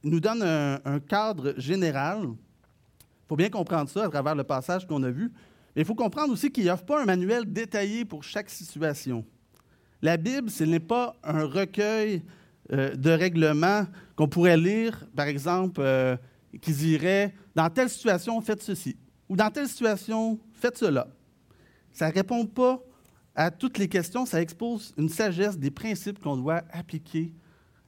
nous 0.03 0.21
donne 0.21 0.43
un, 0.43 0.99
cadre 1.01 1.55
général. 1.57 2.23
Il 2.25 3.29
faut 3.29 3.37
bien 3.37 3.51
comprendre 3.51 3.89
ça 3.89 4.05
à 4.05 4.09
travers 4.09 4.35
le 4.35 4.45
passage 4.45 4.87
qu'on 4.87 5.03
a 5.03 5.11
vu. 5.11 5.31
Mais 5.77 5.83
il 5.83 5.85
faut 5.85 5.95
comprendre 5.95 6.33
aussi 6.33 6.51
qu'il 6.51 6.69
offre 6.71 6.85
pas 6.85 7.03
un 7.03 7.05
manuel 7.05 7.45
détaillé 7.45 8.05
pour 8.05 8.25
chaque 8.25 8.51
situation. 8.51 9.25
La 10.03 10.17
Bible, 10.17 10.51
ce 10.51 10.65
n'est 10.65 10.81
pas 10.81 11.15
un 11.23 11.45
recueil 11.45 12.23
euh, 12.73 12.97
de 12.97 13.11
règlements 13.11 13.87
qu'on 14.17 14.27
pourrait 14.27 14.57
lire, 14.57 15.07
par 15.15 15.27
exemple, 15.27 15.81
euh, 15.81 16.17
qui 16.61 16.73
dirait 16.73 17.35
dans 17.55 17.69
telle 17.71 17.89
situation, 17.89 18.41
faites 18.41 18.63
ceci, 18.63 18.97
ou 19.29 19.37
dans 19.37 19.51
telle 19.51 19.69
situation, 19.69 20.39
faites 20.53 20.79
cela. 20.79 21.09
Ça 21.93 22.09
ne 22.09 22.15
répond 22.15 22.47
pas 22.47 22.83
à 23.35 23.51
toutes 23.51 23.79
les 23.79 23.89
questions, 23.89 24.27
ça 24.27 24.41
expose 24.41 24.93
une 24.97 25.09
sagesse 25.09 25.59
des 25.59 25.71
principes 25.71 26.21
qu'on 26.21 26.37
doit 26.37 26.63
appliquer 26.73 27.33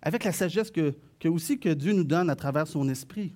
avec 0.00 0.24
la 0.24 0.32
sagesse 0.32 0.70
que, 0.70 0.94
aussi 1.26 1.58
que 1.58 1.68
Dieu 1.68 1.92
nous 1.92 2.04
donne 2.04 2.30
à 2.30 2.36
travers 2.36 2.66
son 2.66 2.88
esprit. 2.88 3.34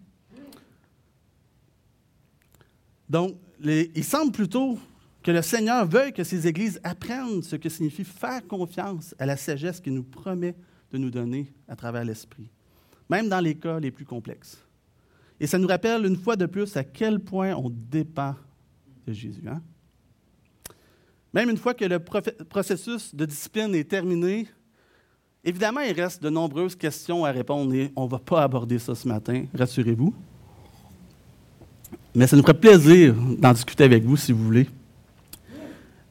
Donc, 3.08 3.36
il 3.62 4.04
semble 4.04 4.32
plutôt 4.32 4.78
que 5.22 5.30
le 5.30 5.42
Seigneur 5.42 5.86
veuille 5.86 6.12
que 6.12 6.24
ces 6.24 6.46
églises 6.46 6.80
apprennent 6.82 7.42
ce 7.42 7.56
que 7.56 7.68
signifie 7.68 8.04
faire 8.04 8.46
confiance 8.46 9.14
à 9.18 9.26
la 9.26 9.36
sagesse 9.36 9.80
qu'il 9.80 9.94
nous 9.94 10.02
promet 10.02 10.54
de 10.92 10.98
nous 10.98 11.10
donner 11.10 11.52
à 11.68 11.76
travers 11.76 12.04
l'Esprit, 12.04 12.48
même 13.08 13.28
dans 13.28 13.40
les 13.40 13.56
cas 13.56 13.78
les 13.78 13.90
plus 13.90 14.04
complexes. 14.04 14.65
Et 15.40 15.46
ça 15.46 15.58
nous 15.58 15.68
rappelle 15.68 16.06
une 16.06 16.16
fois 16.16 16.36
de 16.36 16.46
plus 16.46 16.76
à 16.76 16.84
quel 16.84 17.20
point 17.20 17.54
on 17.54 17.70
dépend 17.70 18.34
de 19.06 19.12
Jésus. 19.12 19.42
Hein? 19.48 19.60
Même 21.34 21.50
une 21.50 21.58
fois 21.58 21.74
que 21.74 21.84
le 21.84 21.98
processus 21.98 23.14
de 23.14 23.26
discipline 23.26 23.74
est 23.74 23.84
terminé, 23.84 24.48
évidemment, 25.44 25.80
il 25.80 25.92
reste 25.92 26.22
de 26.22 26.30
nombreuses 26.30 26.74
questions 26.74 27.24
à 27.26 27.30
répondre 27.30 27.74
et 27.74 27.92
on 27.94 28.06
ne 28.06 28.10
va 28.10 28.18
pas 28.18 28.42
aborder 28.42 28.78
ça 28.78 28.94
ce 28.94 29.06
matin, 29.06 29.44
rassurez-vous. 29.54 30.14
Mais 32.14 32.26
ça 32.26 32.36
nous 32.36 32.42
ferait 32.42 32.54
plaisir 32.54 33.14
d'en 33.38 33.52
discuter 33.52 33.84
avec 33.84 34.02
vous 34.02 34.16
si 34.16 34.32
vous 34.32 34.42
voulez. 34.42 34.66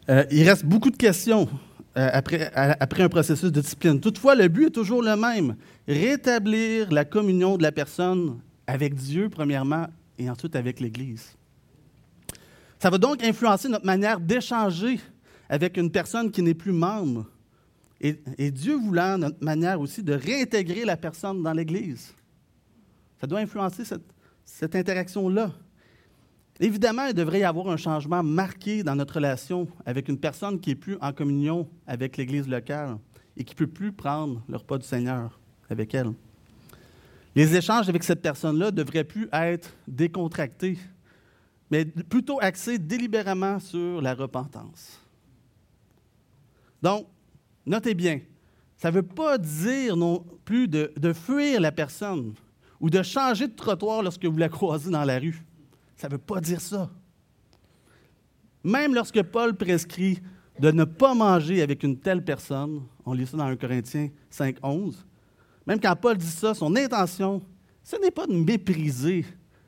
Euh, 0.08 0.24
il 0.30 0.48
reste 0.48 0.64
beaucoup 0.64 0.92
de 0.92 0.98
questions 0.98 1.50
euh, 1.98 2.10
après, 2.14 2.52
après 2.54 3.02
un 3.02 3.10
processus 3.10 3.52
de 3.52 3.62
discipline. 3.62 4.00
Toutefois, 4.00 4.36
le 4.36 4.48
but 4.48 4.68
est 4.68 4.72
toujours 4.72 5.02
le 5.02 5.16
même, 5.16 5.56
rétablir 5.88 6.92
la 6.92 7.06
communion 7.06 7.58
de 7.58 7.64
la 7.64 7.72
personne 7.72 8.38
avec 8.68 8.96
Dieu, 8.96 9.30
premièrement, 9.30 9.88
et 10.18 10.30
ensuite 10.30 10.56
avec 10.56 10.80
l'Église. 10.80 11.36
Ça 12.80 12.90
va 12.90 12.98
donc 12.98 13.24
influencer 13.24 13.70
notre 13.70 13.86
manière 13.86 14.20
d'échanger 14.20 15.00
avec 15.50 15.78
une 15.78 15.92
personne 15.92 16.32
qui 16.32 16.42
n'est 16.42 16.54
plus 16.54 16.72
membre. 16.72 17.26
Et, 18.02 18.52
Dieu 18.52 18.76
voulant 18.76 19.18
notre 19.18 19.44
manière 19.44 19.80
aussi 19.80 20.04
de 20.04 20.14
réintégrer 20.14 20.86
la 20.86 20.98
personne 20.98 21.42
dans 21.42 21.54
l'Église. 21.54 22.14
Ça 23.20 23.26
doit 23.26 23.40
influencer 23.40 23.84
cette, 24.46 24.76
interaction-là. 24.76 25.52
Évidemment, 26.60 27.06
il 27.08 27.14
devrait 27.14 27.40
y 27.40 27.44
avoir 27.44 27.70
un 27.70 27.78
changement 27.78 28.22
marqué 28.22 28.84
dans 28.84 28.96
notre 28.96 29.16
relation 29.16 29.68
avec 29.86 30.08
une 30.08 30.20
personne 30.20 30.60
qui 30.60 30.70
n'est 30.70 30.76
plus 30.76 30.98
en 31.02 31.12
communion 31.14 31.68
avec 31.88 32.18
l'Église 32.18 32.48
locale 32.48 32.98
et 33.36 33.44
qui 33.44 33.54
ne 33.56 33.58
peut 33.58 33.68
plus 33.68 33.92
prendre 33.92 34.44
le 34.48 34.58
repas 34.58 34.78
du 34.78 34.86
Seigneur 34.86 35.40
avec 35.70 35.96
elle. 35.96 36.12
Les 37.36 37.54
échanges 37.54 37.90
avec 37.90 38.04
cette 38.04 38.22
personne-là 38.22 38.72
devraient 38.72 39.04
plus 39.04 39.28
être 39.34 39.76
décontractés, 39.88 40.78
mais 41.70 41.84
plutôt 41.84 42.40
axés 42.42 42.78
délibérément 42.78 43.60
sur 43.60 44.02
la 44.02 44.14
repentance. 44.14 45.02
Donc, 46.82 47.08
notez 47.66 47.94
bien, 47.94 48.22
ça 48.78 48.90
ne 48.90 48.96
veut 48.96 49.04
pas 49.04 49.38
dire 49.38 49.98
non 49.98 50.26
plus 50.46 50.68
de, 50.68 51.14
fuir 51.14 51.60
la 51.60 51.72
personne 51.72 52.34
ou 52.80 52.90
de 52.90 53.02
changer 53.04 53.48
de 53.48 53.56
trottoir 53.56 54.02
lorsque 54.02 54.26
vous 54.26 54.38
la 54.38 54.50
croisez 54.50 54.90
dans 54.90 55.04
la 55.04 55.20
rue. 55.20 55.44
Ça 55.98 56.08
ne 56.08 56.14
veut 56.14 56.20
pas 56.20 56.40
dire 56.40 56.62
ça. 56.62 56.90
Même 58.64 58.94
lorsque 58.94 59.22
Paul 59.24 59.56
prescrit 59.56 60.22
de 60.60 60.72
ne 60.72 60.86
pas 60.86 61.14
manger 61.14 61.62
avec 61.62 61.84
une 61.84 61.98
telle 61.98 62.24
personne, 62.24 62.84
on 63.06 63.14
lit 63.14 63.28
ça 63.28 63.38
dans 63.38 63.46
1 63.46 63.56
Corinthiens 63.58 64.10
5, 64.30 64.58
11, 64.64 65.06
même 65.66 65.80
quand 65.80 65.96
Paul 65.96 66.18
dit 66.18 66.26
ça, 66.26 66.54
son 66.54 66.76
intention, 66.76 67.42
ce 67.84 67.96
n'est 67.98 68.12
pas 68.12 68.28
de 68.28 68.34
mépriser, 68.34 69.26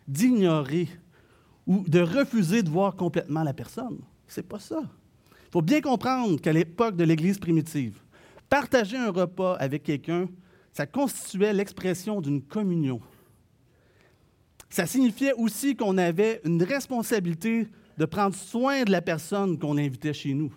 d'ignorer 0.07 0.87
ou 1.65 1.83
de 1.87 1.99
refuser 1.99 2.63
de 2.63 2.69
voir 2.69 2.95
complètement 2.95 3.43
la 3.43 3.53
personne. 3.53 3.99
C'est 4.27 4.47
pas 4.47 4.59
ça. 4.59 4.81
Il 5.47 5.51
faut 5.51 5.61
bien 5.61 5.81
comprendre 5.81 6.39
qu'à 6.39 6.53
l'époque 6.53 6.95
de 6.95 7.03
l'Église 7.03 7.39
primitive, 7.39 8.01
partager 8.49 8.97
un 8.97 9.11
repas 9.11 9.55
avec 9.55 9.83
quelqu'un, 9.83 10.27
ça 10.71 10.85
constituait 10.85 11.53
l'expression 11.53 12.21
d'une 12.21 12.41
communion. 12.41 13.01
Ça 14.69 14.85
signifiait 14.85 15.33
aussi 15.33 15.75
qu'on 15.75 15.97
avait 15.97 16.41
une 16.43 16.61
responsabilité 16.61 17.67
de 17.97 18.05
prendre 18.05 18.35
soin 18.35 18.83
de 18.83 18.91
la 18.91 19.01
personne 19.01 19.57
qu'on 19.57 19.77
invitait 19.77 20.13
chez 20.13 20.33
nous. 20.33 20.53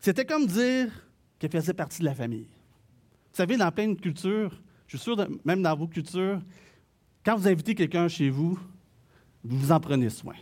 C'était 0.00 0.24
comme 0.24 0.46
dire 0.46 0.90
qu'elle 1.38 1.50
faisait 1.50 1.74
partie 1.74 2.00
de 2.00 2.06
la 2.06 2.14
famille. 2.14 2.48
Vous 3.32 3.36
savez, 3.38 3.56
dans 3.56 3.70
plein 3.72 3.88
de 3.88 3.98
cultures, 3.98 4.52
je 4.86 4.98
suis 4.98 5.04
sûr, 5.04 5.16
même 5.42 5.62
dans 5.62 5.74
vos 5.74 5.86
cultures, 5.86 6.38
quand 7.24 7.34
vous 7.34 7.48
invitez 7.48 7.74
quelqu'un 7.74 8.06
chez 8.06 8.28
vous, 8.28 8.58
vous 9.42 9.58
vous 9.58 9.72
en 9.72 9.80
prenez 9.80 10.10
soin. 10.10 10.34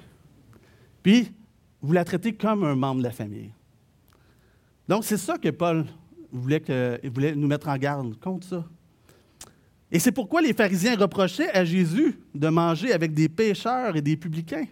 Puis, 1.01 1.31
vous 1.81 1.93
la 1.93 2.05
traitez 2.05 2.35
comme 2.35 2.65
un 2.65 2.75
membre 2.75 2.99
de 2.99 3.05
la 3.05 3.13
famille. 3.13 3.53
Donc, 4.89 5.05
c'est 5.05 5.19
ça 5.19 5.39
que 5.39 5.51
Paul 5.51 5.87
voulait, 6.33 6.59
que, 6.59 7.01
voulait 7.09 7.37
nous 7.37 7.47
mettre 7.47 7.69
en 7.69 7.77
garde 7.77 8.19
contre 8.19 8.49
ça. 8.49 8.65
Et 9.93 10.01
c'est 10.01 10.11
pourquoi 10.11 10.43
les 10.43 10.53
pharisiens 10.53 10.97
reprochaient 10.97 11.51
à 11.51 11.65
Jésus 11.65 12.19
de 12.35 12.49
manger 12.49 12.93
avec 12.93 13.15
des 13.15 13.29
pécheurs 13.29 13.95
et 13.95 14.03
des 14.03 14.17
publicains. 14.17 14.67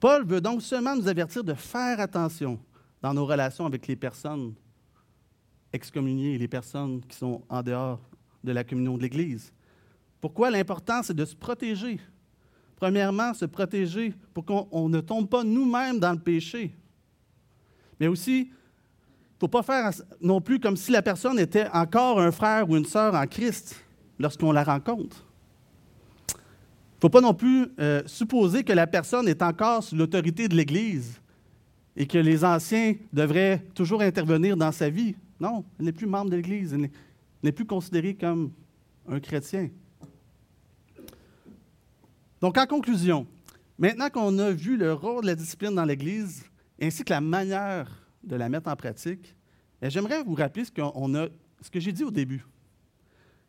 Paul 0.00 0.24
veut 0.24 0.40
donc 0.40 0.62
seulement 0.62 0.96
nous 0.96 1.06
avertir 1.06 1.44
de 1.44 1.52
faire 1.52 2.00
attention 2.00 2.58
dans 3.02 3.12
nos 3.12 3.26
relations 3.26 3.66
avec 3.66 3.86
les 3.86 3.96
personnes 3.96 4.54
excommuniées 5.72 6.34
et 6.34 6.38
les 6.38 6.48
personnes 6.48 7.00
qui 7.08 7.16
sont 7.16 7.42
en 7.48 7.62
dehors 7.62 8.00
de 8.44 8.52
la 8.52 8.64
communion 8.64 8.96
de 8.96 9.02
l'Église. 9.02 9.52
Pourquoi 10.20 10.50
l'important, 10.50 11.02
c'est 11.02 11.14
de 11.14 11.24
se 11.24 11.34
protéger? 11.34 11.98
Premièrement, 12.76 13.32
se 13.34 13.44
protéger 13.44 14.12
pour 14.34 14.44
qu'on 14.44 14.88
ne 14.88 15.00
tombe 15.00 15.28
pas 15.28 15.44
nous-mêmes 15.44 15.98
dans 16.00 16.12
le 16.12 16.18
péché. 16.18 16.74
Mais 18.00 18.08
aussi, 18.08 18.40
il 18.40 18.46
ne 18.48 19.38
faut 19.40 19.48
pas 19.48 19.62
faire 19.62 19.90
non 20.20 20.40
plus 20.40 20.58
comme 20.58 20.76
si 20.76 20.90
la 20.90 21.02
personne 21.02 21.38
était 21.38 21.68
encore 21.72 22.20
un 22.20 22.32
frère 22.32 22.68
ou 22.68 22.76
une 22.76 22.84
sœur 22.84 23.14
en 23.14 23.26
Christ 23.26 23.76
lorsqu'on 24.18 24.52
la 24.52 24.64
rencontre. 24.64 25.24
Il 26.28 26.34
ne 26.34 27.00
faut 27.00 27.08
pas 27.08 27.20
non 27.20 27.34
plus 27.34 27.68
euh, 27.80 28.02
supposer 28.06 28.62
que 28.62 28.72
la 28.72 28.86
personne 28.86 29.28
est 29.28 29.42
encore 29.42 29.82
sous 29.82 29.96
l'autorité 29.96 30.46
de 30.48 30.54
l'Église 30.54 31.20
et 31.96 32.06
que 32.06 32.18
les 32.18 32.44
anciens 32.44 32.94
devraient 33.12 33.62
toujours 33.74 34.02
intervenir 34.02 34.56
dans 34.56 34.72
sa 34.72 34.88
vie. 34.88 35.14
Non, 35.42 35.64
elle 35.76 35.86
n'est 35.86 35.92
plus 35.92 36.06
membre 36.06 36.30
de 36.30 36.36
l'Église, 36.36 36.72
elle 36.72 36.88
n'est 37.42 37.50
plus 37.50 37.66
considérée 37.66 38.14
comme 38.14 38.52
un 39.08 39.18
chrétien. 39.18 39.70
Donc, 42.40 42.56
en 42.56 42.64
conclusion, 42.64 43.26
maintenant 43.76 44.08
qu'on 44.08 44.38
a 44.38 44.52
vu 44.52 44.76
le 44.76 44.92
rôle 44.92 45.22
de 45.22 45.26
la 45.26 45.34
discipline 45.34 45.74
dans 45.74 45.84
l'Église, 45.84 46.44
ainsi 46.80 47.02
que 47.02 47.12
la 47.12 47.20
manière 47.20 47.90
de 48.22 48.36
la 48.36 48.48
mettre 48.48 48.70
en 48.70 48.76
pratique, 48.76 49.34
ben, 49.80 49.90
j'aimerais 49.90 50.22
vous 50.22 50.36
rappeler 50.36 50.64
ce, 50.64 50.70
a, 50.80 51.28
ce 51.60 51.70
que 51.70 51.80
j'ai 51.80 51.90
dit 51.90 52.04
au 52.04 52.12
début. 52.12 52.46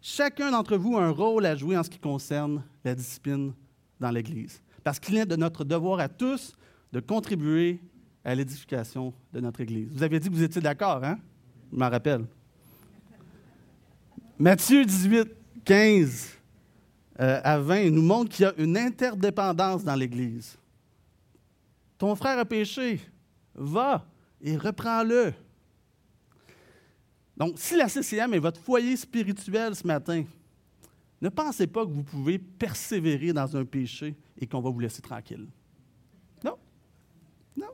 Chacun 0.02 0.50
d'entre 0.50 0.78
vous 0.78 0.98
a 0.98 1.04
un 1.04 1.12
rôle 1.12 1.46
à 1.46 1.56
jouer 1.56 1.78
en 1.78 1.84
ce 1.84 1.92
qui 1.92 2.00
concerne 2.00 2.64
la 2.84 2.96
discipline 2.96 3.54
dans 4.00 4.10
l'Église, 4.10 4.64
parce 4.84 5.00
qu'il 5.00 5.16
est 5.16 5.28
de 5.28 5.36
notre 5.36 5.64
devoir 5.64 6.00
à 6.00 6.10
tous 6.10 6.56
de 6.92 7.00
contribuer 7.00 7.80
à 8.26 8.34
l'édification 8.34 9.14
de 9.32 9.40
notre 9.40 9.62
Église. 9.62 9.90
Vous 9.94 10.02
avez 10.02 10.20
dit 10.20 10.30
que 10.30 10.34
vous 10.34 10.42
étiez 10.42 10.60
d'accord, 10.60 11.04
hein? 11.04 11.20
Je 11.74 11.80
m'en 11.80 11.90
rappelle. 11.90 12.26
Matthieu 14.38 14.86
18, 14.86 15.28
15 15.66 16.30
euh, 17.20 17.42
à 17.44 17.58
20 17.58 17.90
nous 17.90 18.04
montre 18.04 18.30
qu'il 18.30 18.44
y 18.44 18.48
a 18.48 18.54
une 18.58 18.78
interdépendance 18.78 19.84
dans 19.84 19.96
l'Église. 19.96 20.56
Ton 21.98 22.14
frère 22.16 22.38
a 22.38 22.46
péché, 22.46 23.00
va 23.56 24.06
et 24.40 24.56
reprends-le. 24.56 25.34
Donc, 27.36 27.56
si 27.58 27.76
la 27.76 27.90
CCM 27.90 28.36
est 28.36 28.40
votre 28.40 28.62
foyer 28.62 28.96
spirituel 28.96 29.74
ce 29.74 29.88
matin, 29.88 30.26
ne 31.22 31.30
pensez 31.30 31.66
pas 31.66 31.88
que 31.88 31.92
vous 31.92 32.04
pouvez 32.04 32.38
persévérer 32.38 33.34
dans 33.34 33.58
un 33.58 33.66
péché 33.66 34.16
et 34.38 34.46
qu'on 34.46 34.62
va 34.62 34.70
vous 34.70 34.80
laisser 34.80 35.02
tranquille. 35.02 35.48
Non. 36.44 36.58
Non. 37.58 37.72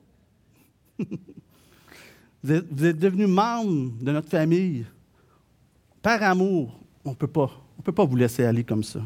vous, 2.44 2.52
êtes, 2.54 2.66
vous 2.72 2.86
êtes 2.86 3.00
devenu 3.00 3.28
membre 3.28 3.92
de 4.02 4.12
notre 4.12 4.30
famille. 4.30 4.86
Par 6.02 6.22
amour, 6.24 6.80
on 7.04 7.12
ne 7.12 7.16
peut 7.16 7.28
pas 7.28 8.06
vous 8.06 8.16
laisser 8.16 8.46
aller 8.46 8.64
comme 8.64 8.84
ça. 8.84 9.02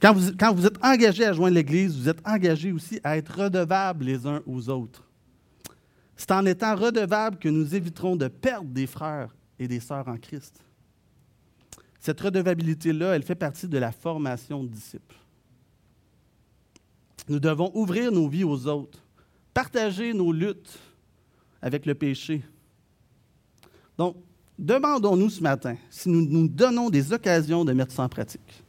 Quand 0.00 0.12
vous, 0.14 0.66
êtes 0.66 0.84
engagé 0.84 1.24
à 1.24 1.32
joindre 1.32 1.56
l'Église, 1.56 1.96
vous 1.96 2.08
êtes 2.08 2.26
engagé 2.26 2.70
aussi 2.70 3.00
à 3.02 3.16
être 3.16 3.42
redevables 3.42 4.04
les 4.04 4.26
uns 4.26 4.42
aux 4.46 4.68
autres. 4.68 5.04
C'est 6.16 6.30
en 6.30 6.46
étant 6.46 6.76
redevables 6.76 7.38
que 7.38 7.48
nous 7.48 7.74
éviterons 7.74 8.14
de 8.14 8.28
perdre 8.28 8.70
des 8.70 8.86
frères 8.86 9.34
et 9.58 9.66
des 9.66 9.80
sœurs 9.80 10.06
en 10.06 10.16
Christ. 10.16 10.62
Cette 11.98 12.20
redevabilité-là, 12.20 13.16
elle 13.16 13.24
fait 13.24 13.34
partie 13.34 13.66
de 13.66 13.78
la 13.78 13.90
formation 13.90 14.62
de 14.62 14.68
disciples. 14.68 15.16
Nous 17.28 17.40
devons 17.40 17.70
ouvrir 17.74 18.12
nos 18.12 18.28
vies 18.28 18.44
aux 18.44 18.68
autres, 18.68 19.04
partager 19.52 20.14
nos 20.14 20.32
luttes 20.32 20.78
avec 21.60 21.86
le 21.86 21.94
péché. 21.94 22.42
Donc, 23.96 24.16
demandons-nous 24.58 25.30
ce 25.30 25.42
matin 25.42 25.76
si 25.90 26.08
nous 26.08 26.22
nous 26.22 26.48
donnons 26.48 26.90
des 26.90 27.12
occasions 27.12 27.64
de 27.64 27.72
mettre 27.72 27.92
ça 27.92 28.04
en 28.04 28.08
pratique. 28.08 28.62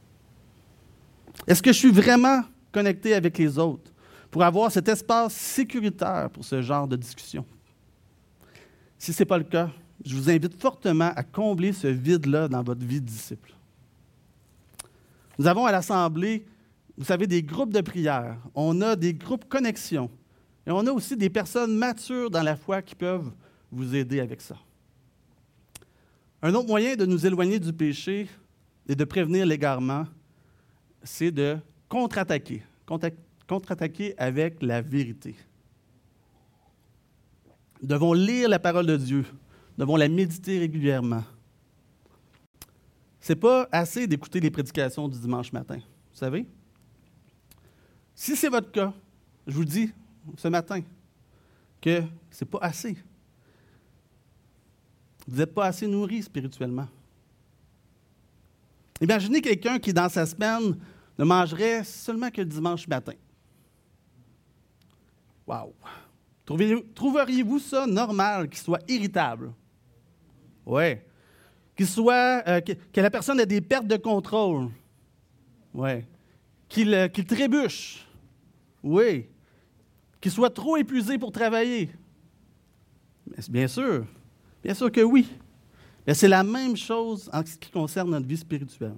Est-ce 1.46 1.62
que 1.62 1.72
je 1.72 1.78
suis 1.78 1.92
vraiment 1.92 2.42
connecté 2.72 3.14
avec 3.14 3.38
les 3.38 3.58
autres 3.58 3.90
pour 4.30 4.42
avoir 4.42 4.70
cet 4.70 4.88
espace 4.88 5.34
sécuritaire 5.34 6.30
pour 6.30 6.44
ce 6.44 6.62
genre 6.62 6.86
de 6.86 6.96
discussion? 6.96 7.44
Si 8.98 9.12
ce 9.12 9.22
n'est 9.22 9.26
pas 9.26 9.38
le 9.38 9.44
cas, 9.44 9.70
je 10.04 10.14
vous 10.14 10.30
invite 10.30 10.60
fortement 10.60 11.12
à 11.14 11.22
combler 11.22 11.72
ce 11.72 11.86
vide-là 11.86 12.48
dans 12.48 12.62
votre 12.62 12.84
vie 12.84 13.00
de 13.00 13.06
disciple. 13.06 13.54
Nous 15.38 15.46
avons 15.46 15.64
à 15.64 15.72
l'Assemblée, 15.72 16.44
vous 16.98 17.04
savez, 17.04 17.26
des 17.26 17.42
groupes 17.42 17.72
de 17.72 17.80
prière, 17.80 18.36
on 18.54 18.80
a 18.82 18.96
des 18.96 19.14
groupes 19.14 19.48
connexion, 19.48 20.10
et 20.66 20.70
on 20.70 20.86
a 20.86 20.92
aussi 20.92 21.16
des 21.16 21.30
personnes 21.30 21.76
matures 21.76 22.30
dans 22.30 22.42
la 22.42 22.56
foi 22.56 22.82
qui 22.82 22.94
peuvent 22.94 23.32
vous 23.70 23.94
aider 23.94 24.20
avec 24.20 24.40
ça. 24.40 24.56
Un 26.42 26.54
autre 26.54 26.68
moyen 26.68 26.96
de 26.96 27.06
nous 27.06 27.26
éloigner 27.26 27.58
du 27.58 27.72
péché 27.72 28.28
et 28.88 28.94
de 28.94 29.04
prévenir 29.04 29.46
l'égarement, 29.46 30.06
c'est 31.02 31.30
de 31.30 31.58
contre-attaquer. 31.88 32.62
Contre-attaquer 33.46 34.14
avec 34.18 34.62
la 34.62 34.80
vérité. 34.80 35.36
Nous 37.82 37.88
devons 37.88 38.12
lire 38.12 38.48
la 38.48 38.58
parole 38.58 38.86
de 38.86 38.96
Dieu. 38.96 39.24
Nous 39.76 39.84
devons 39.84 39.96
la 39.96 40.08
méditer 40.08 40.58
régulièrement. 40.58 41.24
Ce 43.20 43.32
n'est 43.32 43.38
pas 43.38 43.68
assez 43.70 44.06
d'écouter 44.06 44.40
les 44.40 44.50
prédications 44.50 45.08
du 45.08 45.18
dimanche 45.18 45.52
matin. 45.52 45.76
Vous 45.76 46.18
savez? 46.18 46.46
Si 48.14 48.36
c'est 48.36 48.48
votre 48.48 48.70
cas, 48.70 48.92
je 49.46 49.52
vous 49.54 49.64
dis 49.64 49.92
ce 50.36 50.48
matin 50.48 50.82
que 51.80 52.02
ce 52.30 52.44
n'est 52.44 52.50
pas 52.50 52.58
assez. 52.60 52.96
Vous 55.26 55.36
n'êtes 55.36 55.54
pas 55.54 55.66
assez 55.66 55.86
nourri 55.86 56.22
spirituellement. 56.22 56.88
Imaginez 59.00 59.40
quelqu'un 59.40 59.78
qui, 59.78 59.92
dans 59.92 60.08
sa 60.08 60.26
semaine, 60.26 60.76
ne 61.18 61.24
mangerait 61.24 61.84
seulement 61.84 62.30
que 62.30 62.40
le 62.40 62.46
dimanche 62.46 62.86
matin. 62.86 63.14
Wow! 65.46 65.74
Trouveriez-vous 66.94 67.58
ça 67.58 67.86
normal 67.86 68.48
qu'il 68.48 68.58
soit 68.58 68.82
irritable? 68.88 69.52
Oui. 70.66 70.96
Qu'il 71.76 71.86
soit, 71.86 72.42
euh, 72.46 72.60
que, 72.60 73.00
la 73.00 73.10
personne 73.10 73.40
ait 73.40 73.46
des 73.46 73.60
pertes 73.60 73.86
de 73.86 73.96
contrôle? 73.96 74.68
Oui. 75.72 76.04
Qu'il 76.68 76.92
euh, 76.92 77.08
trébuche? 77.08 78.06
Oui. 78.82 79.28
Qu'il 80.20 80.30
soit 80.30 80.50
trop 80.50 80.76
épuisé 80.76 81.18
pour 81.18 81.32
travailler? 81.32 81.90
Bien 83.48 83.68
sûr. 83.68 84.06
Bien 84.62 84.74
sûr 84.74 84.92
que 84.92 85.00
oui 85.00 85.28
c'est 86.14 86.28
la 86.28 86.42
même 86.42 86.76
chose 86.76 87.30
en 87.32 87.44
ce 87.44 87.56
qui 87.56 87.70
concerne 87.70 88.10
notre 88.10 88.26
vie 88.26 88.36
spirituelle. 88.36 88.96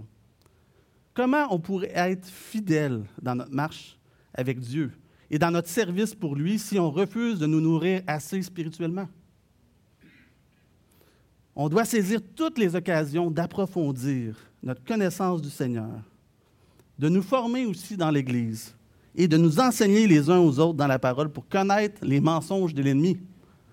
Comment 1.14 1.46
on 1.50 1.58
pourrait 1.58 1.92
être 1.94 2.26
fidèle 2.26 3.04
dans 3.20 3.34
notre 3.34 3.52
marche 3.52 3.98
avec 4.32 4.58
Dieu 4.60 4.92
et 5.30 5.38
dans 5.38 5.50
notre 5.50 5.68
service 5.68 6.14
pour 6.14 6.36
lui 6.36 6.58
si 6.58 6.78
on 6.78 6.90
refuse 6.90 7.38
de 7.38 7.46
nous 7.46 7.60
nourrir 7.60 8.02
assez 8.06 8.40
spirituellement? 8.42 9.08
On 11.54 11.68
doit 11.68 11.84
saisir 11.84 12.20
toutes 12.34 12.58
les 12.58 12.74
occasions 12.74 13.30
d'approfondir 13.30 14.36
notre 14.62 14.82
connaissance 14.84 15.42
du 15.42 15.50
Seigneur, 15.50 16.02
de 16.98 17.08
nous 17.10 17.20
former 17.20 17.66
aussi 17.66 17.96
dans 17.96 18.10
l'Église 18.10 18.74
et 19.14 19.28
de 19.28 19.36
nous 19.36 19.60
enseigner 19.60 20.06
les 20.06 20.30
uns 20.30 20.38
aux 20.38 20.58
autres 20.58 20.78
dans 20.78 20.86
la 20.86 20.98
parole 20.98 21.30
pour 21.30 21.48
connaître 21.48 22.04
les 22.04 22.20
mensonges 22.20 22.74
de 22.74 22.82
l'ennemi. 22.82 23.18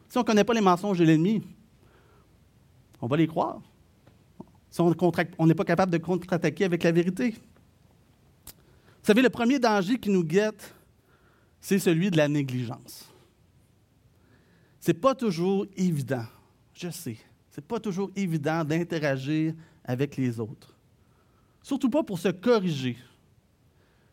Si 0.09 0.17
on 0.17 0.21
ne 0.21 0.25
connaît 0.25 0.43
pas 0.43 0.53
les 0.53 0.61
mensonges 0.61 0.99
de 0.99 1.05
l'ennemi, 1.05 1.41
on 3.01 3.07
va 3.07 3.17
les 3.17 3.27
croire. 3.27 3.61
Si 4.69 4.81
on 4.81 5.47
n'est 5.47 5.55
pas 5.55 5.65
capable 5.65 5.91
de 5.91 5.97
contre-attaquer 5.97 6.65
avec 6.65 6.83
la 6.83 6.91
vérité. 6.91 7.31
Vous 7.31 9.05
savez, 9.05 9.21
le 9.21 9.29
premier 9.29 9.57
danger 9.59 9.97
qui 9.97 10.09
nous 10.09 10.23
guette, 10.23 10.75
c'est 11.61 11.79
celui 11.79 12.11
de 12.11 12.17
la 12.17 12.27
négligence. 12.27 13.09
Ce 14.79 14.91
n'est 14.91 14.97
pas 14.97 15.15
toujours 15.15 15.65
évident, 15.75 16.25
je 16.73 16.89
sais, 16.89 17.17
ce 17.51 17.59
n'est 17.59 17.67
pas 17.67 17.79
toujours 17.79 18.11
évident 18.15 18.63
d'interagir 18.63 19.53
avec 19.83 20.15
les 20.15 20.39
autres. 20.39 20.75
Surtout 21.61 21.89
pas 21.89 22.03
pour 22.03 22.19
se 22.19 22.29
corriger. 22.29 22.97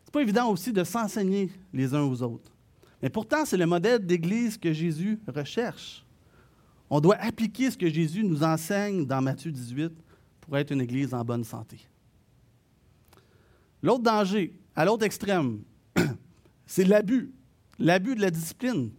Ce 0.07 0.09
n'est 0.09 0.13
pas 0.13 0.21
évident 0.21 0.49
aussi 0.49 0.71
de 0.71 0.85
s'enseigner 0.85 1.51
les 1.73 1.93
uns 1.93 2.03
aux 2.03 2.21
autres. 2.21 2.49
Mais 3.01 3.09
pourtant, 3.09 3.43
c'est 3.43 3.57
le 3.57 3.65
modèle 3.65 4.05
d'Église 4.05 4.57
que 4.57 4.71
Jésus 4.71 5.19
recherche. 5.27 6.05
On 6.89 7.01
doit 7.01 7.17
appliquer 7.17 7.69
ce 7.69 7.77
que 7.77 7.89
Jésus 7.89 8.23
nous 8.23 8.41
enseigne 8.41 9.05
dans 9.05 9.21
Matthieu 9.21 9.51
18 9.51 9.91
pour 10.39 10.57
être 10.57 10.71
une 10.71 10.79
Église 10.79 11.13
en 11.13 11.25
bonne 11.25 11.43
santé. 11.43 11.85
L'autre 13.83 14.03
danger, 14.03 14.57
à 14.77 14.85
l'autre 14.85 15.03
extrême, 15.03 15.59
c'est 16.65 16.85
l'abus, 16.85 17.29
l'abus 17.77 18.15
de 18.15 18.21
la 18.21 18.31
discipline. 18.31 18.91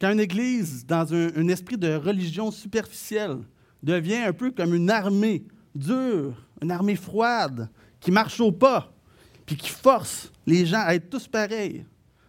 Quand 0.00 0.12
une 0.12 0.20
Église, 0.20 0.86
dans 0.86 1.12
un, 1.12 1.28
un 1.36 1.48
esprit 1.48 1.76
de 1.76 1.94
religion 1.94 2.50
superficielle, 2.50 3.40
devient 3.82 4.24
un 4.24 4.32
peu 4.32 4.50
comme 4.50 4.74
une 4.74 4.88
armée 4.88 5.44
dure, 5.74 6.42
une 6.62 6.70
armée 6.70 6.96
froide, 6.96 7.68
qui 8.00 8.10
marche 8.10 8.40
au 8.40 8.50
pas, 8.50 8.91
puis 9.52 9.68
qui 9.68 9.70
force 9.70 10.32
les 10.46 10.64
gens 10.64 10.80
à 10.82 10.94
être 10.94 11.10
tous 11.10 11.28
pareils, 11.28 11.84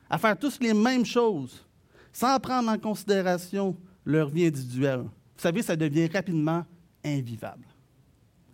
à 0.09 0.17
faire 0.17 0.37
tous 0.37 0.59
les 0.59 0.73
mêmes 0.73 1.05
choses, 1.05 1.65
sans 2.11 2.37
prendre 2.37 2.69
en 2.69 2.77
considération 2.77 3.77
leur 4.03 4.27
vie 4.27 4.45
individuelle. 4.45 5.03
Vous 5.03 5.41
savez, 5.41 5.61
ça 5.61 5.77
devient 5.77 6.07
rapidement 6.07 6.65
invivable. 7.01 7.65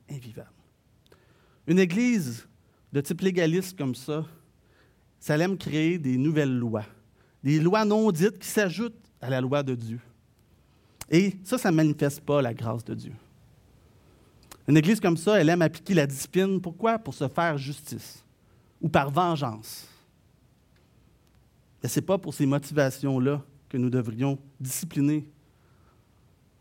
Invivable. 0.07 0.51
Une 1.65 1.79
Église 1.79 2.47
de 2.93 3.01
type 3.01 3.21
légaliste 3.21 3.75
comme 3.75 3.95
ça, 3.95 4.23
ça 5.19 5.35
aime 5.39 5.57
créer 5.57 5.97
des 5.97 6.17
nouvelles 6.17 6.55
lois, 6.55 6.85
des 7.43 7.59
lois 7.59 7.85
non 7.85 8.11
dites 8.11 8.37
qui 8.37 8.47
s'ajoutent 8.47 9.03
à 9.19 9.31
la 9.31 9.41
loi 9.41 9.63
de 9.63 9.73
Dieu. 9.73 9.99
Et 11.09 11.37
ça, 11.43 11.57
ça 11.57 11.71
ne 11.71 11.75
manifeste 11.75 12.21
pas 12.21 12.39
la 12.39 12.53
grâce 12.53 12.85
de 12.85 12.93
Dieu. 12.93 13.13
Une 14.67 14.77
Église 14.77 14.99
comme 14.99 15.17
ça, 15.17 15.41
elle 15.41 15.49
aime 15.49 15.63
appliquer 15.63 15.95
la 15.95 16.05
discipline. 16.05 16.61
Pourquoi? 16.61 16.99
Pour 16.99 17.15
se 17.15 17.27
faire 17.27 17.57
justice 17.57 18.23
ou 18.81 18.89
par 18.89 19.09
vengeance. 19.09 19.87
Ce 21.83 21.99
n'est 21.99 22.05
pas 22.05 22.17
pour 22.17 22.33
ces 22.33 22.45
motivations-là 22.45 23.43
que 23.67 23.77
nous 23.77 23.89
devrions 23.89 24.37
discipliner. 24.59 25.29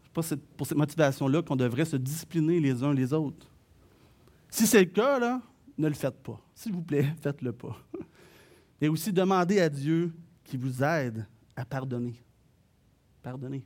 Ce 0.03 0.07
n'est 0.07 0.37
pas 0.37 0.45
pour 0.57 0.67
cette 0.67 0.79
motivation-là 0.79 1.43
qu'on 1.43 1.57
devrait 1.57 1.85
se 1.85 1.97
discipliner 1.97 2.61
les 2.61 2.83
uns 2.83 2.93
les 2.93 3.13
autres. 3.13 3.47
Si 4.51 4.67
c'est 4.67 4.81
le 4.81 4.87
cas, 4.87 5.41
ne 5.77 5.89
le 5.89 5.95
faites 5.95 6.23
pas. 6.23 6.41
S'il 6.55 6.73
vous 6.73 6.83
plaît, 6.83 7.15
faites-le 7.21 7.53
pas. 7.53 7.77
Et 8.81 8.89
aussi 8.89 9.13
demandez 9.13 9.61
à 9.61 9.69
Dieu 9.69 10.13
qui 10.45 10.57
vous 10.57 10.83
aide 10.83 11.27
à 11.57 11.65
pardonner. 11.65 12.15
Pardonnez. 13.23 13.65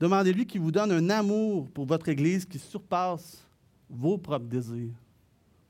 Demandez-lui 0.00 0.46
qu'il 0.46 0.60
vous 0.60 0.70
donne 0.70 0.92
un 0.92 1.10
amour 1.10 1.68
pour 1.70 1.86
votre 1.86 2.08
Église 2.08 2.44
qui 2.44 2.58
surpasse 2.58 3.44
vos 3.88 4.18
propres 4.18 4.46
désirs, 4.46 4.94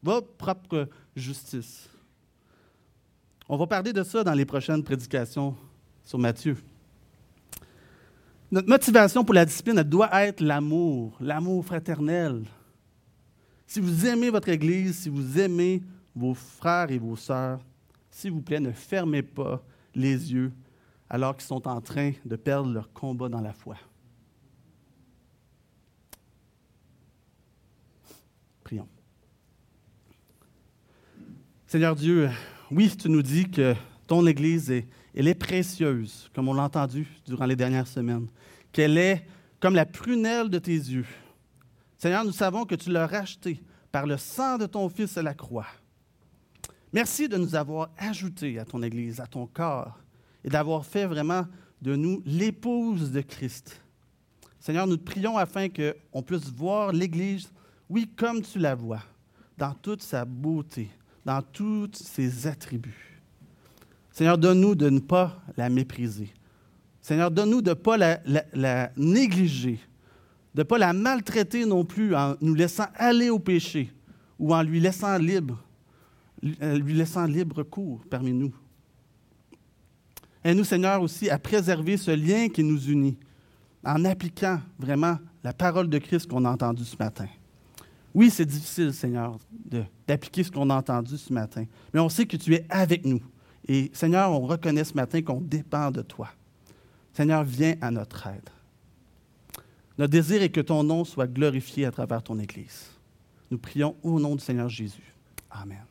votre 0.03 0.29
propre 0.37 0.89
justice. 1.15 1.89
On 3.49 3.57
va 3.57 3.67
parler 3.67 3.93
de 3.93 4.03
ça 4.03 4.23
dans 4.23 4.35
les 4.35 4.45
prochaines 4.45 4.83
prédications 4.83 5.57
sur 6.05 6.19
Matthieu. 6.19 6.57
Notre 8.51 8.69
motivation 8.69 9.25
pour 9.25 9.35
la 9.35 9.45
discipline, 9.45 9.83
doit 9.83 10.11
être 10.25 10.41
l'amour, 10.41 11.17
l'amour 11.21 11.65
fraternel. 11.65 12.45
Si 13.67 13.81
vous 13.81 14.07
aimez 14.07 14.31
votre 14.31 14.49
Église, 14.49 15.01
si 15.01 15.09
vous 15.11 15.39
aimez 15.39 15.83
vos 16.15 16.35
frères 16.35 16.91
et 16.91 16.99
vos 16.99 17.17
sœurs, 17.17 17.61
s'il 18.11 18.33
vous 18.33 18.41
plaît, 18.41 18.61
ne 18.61 18.73
fermez 18.73 19.23
pas 19.23 19.63
les 19.95 20.33
yeux 20.33 20.53
alors 21.11 21.37
qu'ils 21.37 21.47
sont 21.47 21.67
en 21.69 21.81
train 21.81 22.13
de 22.25 22.37
perdre 22.37 22.73
leur 22.73 22.93
combat 22.93 23.29
dans 23.29 23.41
la 23.41 23.53
foi. 23.53 23.77
Prions. 28.65 28.89
Seigneur 31.71 31.95
Dieu, 31.95 32.31
oui, 32.71 32.91
tu 32.97 33.11
nous 33.11 33.21
dis 33.21 33.51
que 33.51 33.75
ton 34.07 34.27
Église, 34.27 34.71
est, 34.71 34.89
elle 35.15 35.29
est 35.29 35.35
précieuse, 35.35 36.31
comme 36.35 36.49
on 36.49 36.55
l'a 36.55 36.63
entendu 36.63 37.07
durant 37.27 37.45
les 37.45 37.57
dernières 37.57 37.87
semaines, 37.87 38.27
qu'elle 38.73 38.97
est 38.97 39.27
comme 39.61 39.75
la 39.75 39.85
prunelle 39.85 40.49
de 40.49 40.59
tes 40.59 40.73
yeux. 40.73 41.05
Seigneur, 41.99 42.25
nous 42.25 42.33
savons 42.33 42.65
que 42.65 42.75
tu 42.75 42.89
l'as 42.89 43.07
rachetée 43.07 43.63
par 43.93 44.07
le 44.07 44.17
sang 44.17 44.57
de 44.57 44.65
ton 44.65 44.89
Fils 44.89 45.19
à 45.19 45.23
la 45.23 45.35
croix. 45.35 45.67
Merci 46.91 47.29
de 47.29 47.37
nous 47.37 47.55
avoir 47.55 47.91
ajoutés 47.99 48.59
à 48.59 48.65
ton 48.65 48.83
Église, 48.83 49.21
à 49.21 49.27
ton 49.27 49.47
corps, 49.47 49.99
et 50.45 50.49
d'avoir 50.49 50.87
fait 50.87 51.05
vraiment 51.05 51.45
de 51.83 51.97
nous 51.97 52.23
l'épouse 52.25 53.13
de 53.13 53.21
Christ. 53.21 53.79
Seigneur, 54.59 54.87
nous 54.87 54.97
prions 54.97 55.37
afin 55.37 55.69
qu'on 55.69 56.23
puisse 56.23 56.51
voir 56.51 56.93
l'Église, 56.93 57.53
oui, 57.91 58.11
comme 58.17 58.41
tu 58.41 58.59
la 58.59 58.75
vois, 58.75 59.03
dans 59.59 59.75
toute 59.75 60.03
sa 60.03 60.25
beauté, 60.25 60.89
dans 61.29 61.43
tous 61.43 61.91
ses 61.93 62.47
attributs. 62.47 63.21
Seigneur, 64.13 64.39
donne-nous 64.39 64.75
de 64.75 64.89
ne 64.89 64.99
pas 64.99 65.43
la 65.59 65.69
mépriser. 65.69 66.33
Seigneur, 67.03 67.31
donne-nous 67.31 67.61
de 67.61 67.69
ne 67.69 67.75
pas 67.75 67.99
la, 67.99 68.91
négliger, 68.97 69.79
de 70.55 70.63
ne 70.63 70.63
pas 70.63 70.79
la 70.79 70.95
maltraiter 70.95 71.67
non 71.67 71.85
plus 71.85 72.17
en 72.17 72.35
nous 72.41 72.55
laissant 72.55 72.87
aller 72.95 73.29
au 73.29 73.39
péché 73.39 73.93
ou 74.39 74.55
en 74.55 74.63
lui 74.63 74.81
laissant 74.81 75.19
libre 75.19 75.63
euh, 76.63 76.79
lui 76.79 76.95
laissant 76.95 77.27
libre 77.27 77.63
cours 77.63 78.01
parmi 78.09 78.33
nous. 78.33 78.55
Aide-nous, 80.43 80.65
Seigneur, 80.65 81.03
aussi 81.03 81.29
à 81.29 81.39
préserver 81.39 81.99
ce 81.99 82.13
lien 82.13 82.49
qui 82.49 82.65
nous 82.65 82.83
unit 82.89 83.19
en 83.85 84.03
appliquant 84.07 84.63
vraiment 84.79 85.19
la 85.45 85.53
parole 85.53 85.91
de 85.91 85.99
Christ 85.99 86.27
qu'on 86.27 86.47
a 86.47 86.51
entendue 86.51 86.87
ce 86.87 86.97
matin. 86.97 87.29
Oui, 88.15 88.31
c'est 88.31 88.47
difficile, 88.47 88.93
Seigneur, 88.93 89.39
d'appliquer 90.07 90.43
ce 90.43 90.51
qu'on 90.51 90.71
a 90.71 90.77
entendu 90.77 91.17
ce 91.19 91.33
matin, 91.33 91.65
mais 91.93 92.01
on 92.01 92.09
sait 92.09 92.27
que 92.27 92.37
tu 92.37 92.55
es 92.55 92.67
avec 92.69 93.05
nous. 93.05 93.21
Et 93.67 93.91
Seigneur, 93.93 94.33
on 94.33 94.47
reconnaît 94.47 94.85
ce 94.85 94.95
matin 94.95 95.21
qu'on 95.23 95.41
dépend 95.41 95.91
de 95.91 96.03
toi. 96.03 96.31
Seigneur, 97.13 97.45
viens 97.45 97.75
à 97.81 97.91
notre 97.91 98.27
aide. 98.27 98.49
Notre 99.99 100.13
désir 100.13 100.43
est 100.43 100.49
que 100.49 100.61
ton 100.61 100.85
nom 100.85 101.05
soit 101.05 101.27
glorifié 101.27 101.85
à 101.85 101.91
travers 101.91 102.23
ton 102.23 102.39
Église. 102.39 102.87
Nous 103.51 103.59
prions 103.59 103.97
au 104.03 104.21
nom 104.21 104.37
du 104.37 104.45
Seigneur 104.45 104.69
Jésus. 104.69 105.15
Amen. 105.51 105.85